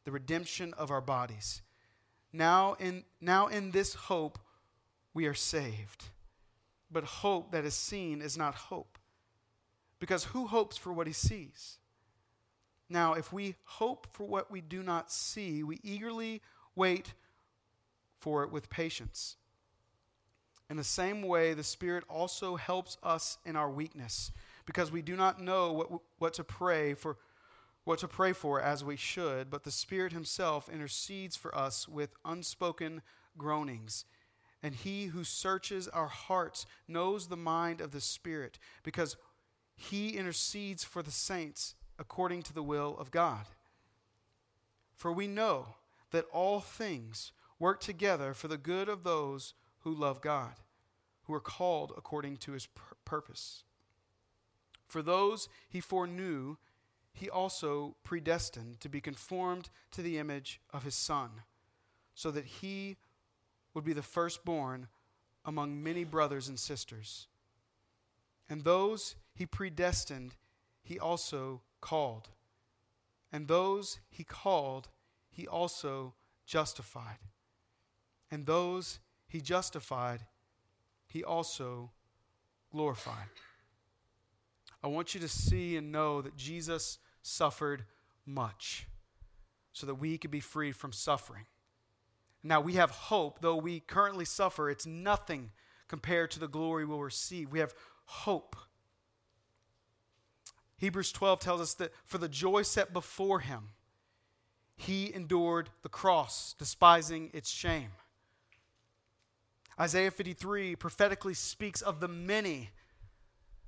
the 0.04 0.12
redemption 0.12 0.74
of 0.74 0.90
our 0.90 1.00
bodies. 1.00 1.62
Now 2.32 2.76
in, 2.78 3.04
now 3.20 3.46
in 3.46 3.70
this 3.70 3.94
hope 3.94 4.38
we 5.14 5.26
are 5.26 5.34
saved. 5.34 6.10
But 6.90 7.04
hope 7.04 7.52
that 7.52 7.64
is 7.64 7.74
seen 7.74 8.22
is 8.22 8.36
not 8.36 8.54
hope. 8.54 8.98
Because 9.98 10.24
who 10.24 10.46
hopes 10.46 10.76
for 10.76 10.92
what 10.92 11.06
he 11.06 11.12
sees? 11.12 11.78
Now, 12.88 13.14
if 13.14 13.32
we 13.32 13.56
hope 13.64 14.06
for 14.12 14.24
what 14.24 14.50
we 14.50 14.60
do 14.60 14.82
not 14.82 15.10
see, 15.10 15.62
we 15.62 15.80
eagerly 15.82 16.42
wait 16.74 17.14
for 18.20 18.44
it 18.44 18.52
with 18.52 18.70
patience. 18.70 19.36
In 20.68 20.76
the 20.76 20.84
same 20.84 21.22
way, 21.22 21.54
the 21.54 21.64
Spirit 21.64 22.04
also 22.08 22.56
helps 22.56 22.96
us 23.02 23.38
in 23.44 23.56
our 23.56 23.70
weakness, 23.70 24.32
because 24.66 24.90
we 24.90 25.02
do 25.02 25.16
not 25.16 25.40
know 25.40 25.72
what, 25.72 25.88
what 26.18 26.34
to 26.34 26.44
pray 26.44 26.94
for, 26.94 27.18
what 27.84 28.00
to 28.00 28.08
pray 28.08 28.32
for 28.32 28.60
as 28.60 28.82
we 28.82 28.96
should, 28.96 29.48
but 29.48 29.62
the 29.62 29.70
Spirit 29.70 30.12
Himself 30.12 30.68
intercedes 30.68 31.36
for 31.36 31.56
us 31.56 31.88
with 31.88 32.14
unspoken 32.24 33.02
groanings. 33.38 34.04
And 34.62 34.74
he 34.74 35.06
who 35.06 35.22
searches 35.22 35.86
our 35.88 36.08
hearts 36.08 36.66
knows 36.88 37.26
the 37.26 37.36
mind 37.36 37.80
of 37.80 37.92
the 37.92 38.00
Spirit, 38.00 38.58
because 38.82 39.16
he 39.76 40.10
intercedes 40.10 40.82
for 40.82 41.02
the 41.02 41.10
saints 41.10 41.74
according 41.98 42.42
to 42.42 42.54
the 42.54 42.62
will 42.62 42.96
of 42.98 43.10
God. 43.10 43.46
For 44.94 45.12
we 45.12 45.26
know 45.26 45.76
that 46.10 46.26
all 46.32 46.60
things 46.60 47.32
work 47.58 47.80
together 47.80 48.34
for 48.34 48.48
the 48.48 48.58
good 48.58 48.88
of 48.88 49.04
those 49.04 49.54
who 49.80 49.94
love 49.94 50.20
God, 50.20 50.54
who 51.24 51.34
are 51.34 51.40
called 51.40 51.92
according 51.96 52.38
to 52.38 52.52
his 52.52 52.66
pur- 52.66 52.96
purpose. 53.04 53.64
For 54.86 55.02
those 55.02 55.48
he 55.68 55.80
foreknew, 55.80 56.56
he 57.12 57.28
also 57.28 57.96
predestined 58.04 58.80
to 58.80 58.88
be 58.88 59.00
conformed 59.00 59.70
to 59.92 60.02
the 60.02 60.18
image 60.18 60.60
of 60.72 60.84
his 60.84 60.94
Son, 60.94 61.30
so 62.14 62.30
that 62.30 62.44
he 62.44 62.96
would 63.76 63.84
be 63.84 63.92
the 63.92 64.02
firstborn 64.02 64.88
among 65.44 65.82
many 65.82 66.02
brothers 66.02 66.48
and 66.48 66.58
sisters. 66.58 67.28
And 68.48 68.64
those 68.64 69.16
he 69.34 69.44
predestined, 69.44 70.34
he 70.82 70.98
also 70.98 71.60
called. 71.82 72.30
And 73.30 73.46
those 73.46 73.98
he 74.08 74.24
called, 74.24 74.88
he 75.28 75.46
also 75.46 76.14
justified. 76.46 77.18
And 78.30 78.46
those 78.46 78.98
he 79.28 79.42
justified, 79.42 80.20
he 81.06 81.22
also 81.22 81.90
glorified. 82.72 83.28
I 84.82 84.86
want 84.86 85.14
you 85.14 85.20
to 85.20 85.28
see 85.28 85.76
and 85.76 85.92
know 85.92 86.22
that 86.22 86.36
Jesus 86.36 86.98
suffered 87.20 87.84
much 88.24 88.86
so 89.74 89.86
that 89.86 89.96
we 89.96 90.16
could 90.16 90.30
be 90.30 90.40
freed 90.40 90.76
from 90.76 90.92
suffering. 90.92 91.44
Now 92.46 92.60
we 92.60 92.74
have 92.74 92.90
hope, 92.90 93.40
though 93.40 93.56
we 93.56 93.80
currently 93.80 94.24
suffer, 94.24 94.70
it's 94.70 94.86
nothing 94.86 95.50
compared 95.88 96.30
to 96.32 96.38
the 96.38 96.48
glory 96.48 96.84
we'll 96.84 97.00
receive. 97.00 97.50
We 97.50 97.58
have 97.58 97.74
hope. 98.04 98.54
Hebrews 100.78 101.10
12 101.10 101.40
tells 101.40 101.60
us 101.60 101.74
that 101.74 101.92
for 102.04 102.18
the 102.18 102.28
joy 102.28 102.62
set 102.62 102.92
before 102.92 103.40
him, 103.40 103.70
he 104.76 105.12
endured 105.12 105.70
the 105.82 105.88
cross, 105.88 106.54
despising 106.58 107.30
its 107.32 107.50
shame. 107.50 107.90
Isaiah 109.80 110.10
53 110.10 110.76
prophetically 110.76 111.34
speaks 111.34 111.82
of 111.82 112.00
the 112.00 112.08
many, 112.08 112.70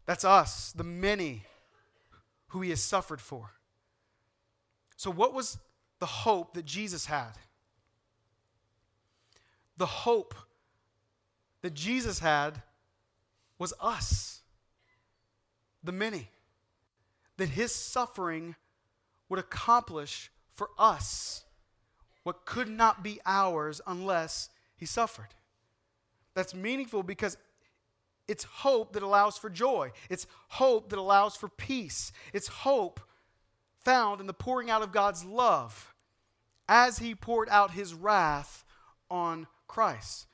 that's 0.07 0.24
us, 0.24 0.72
the 0.72 0.85
many 0.85 1.45
who 2.49 2.61
he 2.61 2.70
has 2.70 2.83
suffered 2.83 3.20
for. 3.20 3.53
So, 4.97 5.11
what 5.11 5.35
was 5.35 5.59
the 5.99 6.07
hope 6.07 6.55
that 6.55 6.64
Jesus 6.64 7.07
had? 7.07 7.33
The 9.79 9.87
hope 9.87 10.35
that 11.62 11.74
Jesus 11.74 12.18
had 12.18 12.62
was 13.59 13.72
us, 13.81 14.43
the 15.83 15.93
many, 15.93 16.29
that 17.37 17.49
his 17.49 17.74
suffering 17.74 18.57
would 19.29 19.39
accomplish 19.39 20.31
for 20.51 20.70
us 20.79 21.45
what 22.24 22.45
could 22.45 22.68
not 22.68 23.03
be 23.03 23.20
ours 23.24 23.81
unless 23.87 24.51
he 24.76 24.85
suffered. 24.85 25.29
That's 26.35 26.55
meaningful 26.55 27.03
because 27.03 27.37
it's 28.26 28.45
hope 28.45 28.93
that 28.93 29.03
allows 29.03 29.39
for 29.39 29.49
joy. 29.49 29.93
It's 30.11 30.26
hope 30.49 30.91
that 30.91 30.99
allows 30.99 31.37
for 31.37 31.49
peace. 31.49 32.12
It's 32.33 32.49
hope 32.49 33.01
found 33.85 34.20
in 34.20 34.26
the 34.26 34.35
pouring 34.35 34.70
out 34.70 34.83
of 34.83 34.93
God's 34.93 35.24
love 35.24 35.95
as 36.68 36.99
he 36.99 37.14
poured 37.14 37.49
out 37.49 37.70
his 37.70 37.95
wrath 37.95 38.64
on 39.11 39.47
Christ. 39.69 40.27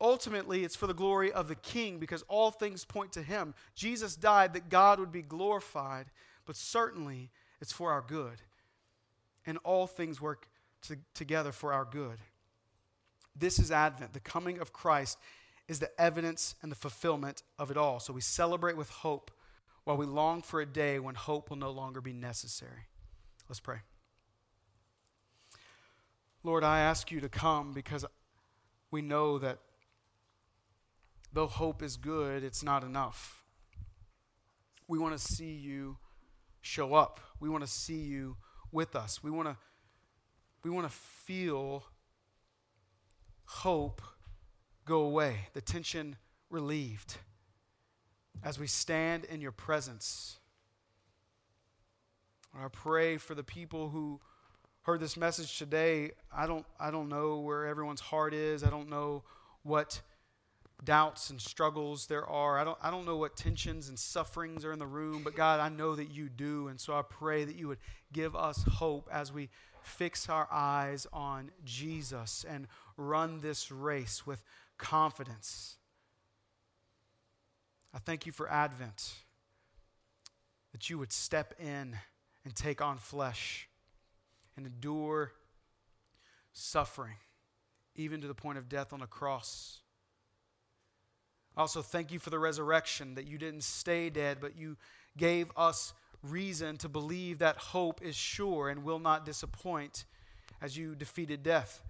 Ultimately, 0.00 0.62
it's 0.62 0.76
for 0.76 0.86
the 0.86 0.94
glory 0.94 1.32
of 1.32 1.48
the 1.48 1.56
King 1.56 1.98
because 1.98 2.22
all 2.28 2.52
things 2.52 2.84
point 2.84 3.12
to 3.12 3.22
him. 3.22 3.54
Jesus 3.74 4.14
died 4.14 4.52
that 4.52 4.68
God 4.68 5.00
would 5.00 5.10
be 5.10 5.22
glorified, 5.22 6.06
but 6.46 6.54
certainly 6.54 7.30
it's 7.60 7.72
for 7.72 7.90
our 7.90 8.04
good. 8.06 8.40
And 9.44 9.58
all 9.64 9.88
things 9.88 10.20
work 10.20 10.46
to, 10.82 10.98
together 11.14 11.50
for 11.50 11.72
our 11.72 11.84
good. 11.84 12.18
This 13.34 13.58
is 13.58 13.72
Advent. 13.72 14.12
The 14.12 14.20
coming 14.20 14.60
of 14.60 14.72
Christ 14.72 15.18
is 15.66 15.80
the 15.80 15.90
evidence 16.00 16.54
and 16.62 16.70
the 16.70 16.76
fulfillment 16.76 17.42
of 17.58 17.70
it 17.70 17.76
all. 17.76 17.98
So 17.98 18.12
we 18.12 18.20
celebrate 18.20 18.76
with 18.76 18.90
hope 18.90 19.30
while 19.84 19.96
we 19.96 20.06
long 20.06 20.42
for 20.42 20.60
a 20.60 20.66
day 20.66 20.98
when 20.98 21.14
hope 21.14 21.50
will 21.50 21.56
no 21.56 21.70
longer 21.70 22.00
be 22.00 22.12
necessary. 22.12 22.86
Let's 23.48 23.60
pray. 23.60 23.78
Lord, 26.44 26.62
I 26.62 26.80
ask 26.80 27.10
you 27.10 27.20
to 27.20 27.28
come 27.28 27.72
because 27.72 28.04
we 28.90 29.02
know 29.02 29.38
that 29.38 29.58
though 31.32 31.46
hope 31.46 31.82
is 31.82 31.96
good, 31.96 32.42
it's 32.42 32.62
not 32.62 32.82
enough. 32.82 33.42
We 34.86 34.98
want 34.98 35.18
to 35.18 35.22
see 35.22 35.52
you 35.52 35.98
show 36.60 36.94
up. 36.94 37.20
We 37.40 37.48
want 37.48 37.64
to 37.64 37.70
see 37.70 37.98
you 37.98 38.36
with 38.72 38.96
us. 38.96 39.22
We 39.22 39.30
want 39.30 39.48
to 39.48 39.56
we 40.64 40.70
want 40.70 40.86
to 40.88 40.94
feel 40.94 41.84
hope 43.44 44.02
go 44.84 45.02
away, 45.02 45.48
the 45.52 45.60
tension 45.60 46.16
relieved 46.50 47.18
as 48.42 48.58
we 48.58 48.66
stand 48.66 49.24
in 49.24 49.40
your 49.40 49.52
presence. 49.52 50.38
I 52.54 52.68
pray 52.68 53.18
for 53.18 53.34
the 53.34 53.44
people 53.44 53.90
who 53.90 54.20
heard 54.88 55.00
this 55.00 55.18
message 55.18 55.58
today. 55.58 56.12
I 56.34 56.46
don't, 56.46 56.64
I 56.80 56.90
don't 56.90 57.10
know 57.10 57.40
where 57.40 57.66
everyone's 57.66 58.00
heart 58.00 58.32
is. 58.32 58.64
I 58.64 58.70
don't 58.70 58.88
know 58.88 59.22
what 59.62 60.00
doubts 60.82 61.28
and 61.28 61.38
struggles 61.38 62.06
there 62.06 62.26
are. 62.26 62.58
I 62.58 62.64
don't, 62.64 62.78
I 62.82 62.90
don't 62.90 63.04
know 63.04 63.18
what 63.18 63.36
tensions 63.36 63.90
and 63.90 63.98
sufferings 63.98 64.64
are 64.64 64.72
in 64.72 64.78
the 64.78 64.86
room, 64.86 65.20
but 65.22 65.36
God, 65.36 65.60
I 65.60 65.68
know 65.68 65.94
that 65.94 66.10
you 66.10 66.30
do. 66.30 66.68
And 66.68 66.80
so 66.80 66.94
I 66.94 67.02
pray 67.02 67.44
that 67.44 67.54
you 67.54 67.68
would 67.68 67.80
give 68.14 68.34
us 68.34 68.62
hope 68.62 69.10
as 69.12 69.30
we 69.30 69.50
fix 69.82 70.26
our 70.30 70.48
eyes 70.50 71.06
on 71.12 71.50
Jesus 71.66 72.46
and 72.48 72.66
run 72.96 73.42
this 73.42 73.70
race 73.70 74.26
with 74.26 74.42
confidence. 74.78 75.76
I 77.92 77.98
thank 77.98 78.24
you 78.24 78.32
for 78.32 78.50
Advent, 78.50 79.16
that 80.72 80.88
you 80.88 80.96
would 80.96 81.12
step 81.12 81.52
in 81.60 81.94
and 82.46 82.56
take 82.56 82.80
on 82.80 82.96
flesh 82.96 83.67
and 84.58 84.66
endure 84.66 85.32
suffering, 86.52 87.16
even 87.94 88.20
to 88.20 88.26
the 88.26 88.34
point 88.34 88.58
of 88.58 88.68
death 88.68 88.92
on 88.92 89.00
a 89.00 89.06
cross. 89.06 89.80
Also, 91.56 91.80
thank 91.80 92.12
you 92.12 92.18
for 92.18 92.30
the 92.30 92.38
resurrection, 92.38 93.14
that 93.14 93.26
you 93.26 93.38
didn't 93.38 93.62
stay 93.62 94.10
dead, 94.10 94.38
but 94.40 94.58
you 94.58 94.76
gave 95.16 95.50
us 95.56 95.94
reason 96.22 96.76
to 96.76 96.88
believe 96.88 97.38
that 97.38 97.56
hope 97.56 98.02
is 98.02 98.14
sure 98.14 98.68
and 98.68 98.84
will 98.84 98.98
not 98.98 99.24
disappoint 99.24 100.04
as 100.60 100.76
you 100.76 100.94
defeated 100.94 101.42
death. 101.42 101.82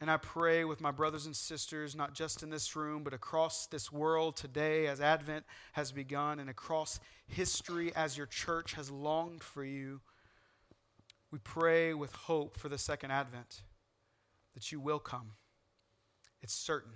And 0.00 0.10
I 0.10 0.16
pray 0.16 0.64
with 0.64 0.80
my 0.80 0.90
brothers 0.90 1.26
and 1.26 1.34
sisters, 1.34 1.94
not 1.94 2.12
just 2.12 2.42
in 2.42 2.50
this 2.50 2.76
room, 2.76 3.04
but 3.04 3.14
across 3.14 3.66
this 3.68 3.90
world 3.90 4.36
today 4.36 4.86
as 4.86 5.00
Advent 5.00 5.44
has 5.72 5.92
begun 5.92 6.40
and 6.40 6.50
across 6.50 7.00
history 7.26 7.94
as 7.94 8.16
your 8.16 8.26
church 8.26 8.74
has 8.74 8.90
longed 8.90 9.42
for 9.42 9.64
you. 9.64 10.00
We 11.34 11.40
pray 11.42 11.94
with 11.94 12.12
hope 12.12 12.56
for 12.56 12.68
the 12.68 12.78
second 12.78 13.10
Advent 13.10 13.62
that 14.54 14.70
you 14.70 14.78
will 14.78 15.00
come. 15.00 15.32
It's 16.42 16.54
certain. 16.54 16.92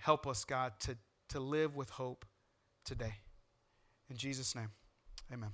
Help 0.00 0.26
us, 0.26 0.46
God, 0.46 0.72
to, 0.84 0.96
to 1.28 1.38
live 1.38 1.76
with 1.76 1.90
hope 1.90 2.24
today. 2.82 3.16
In 4.08 4.16
Jesus' 4.16 4.54
name, 4.54 4.70
amen. 5.30 5.50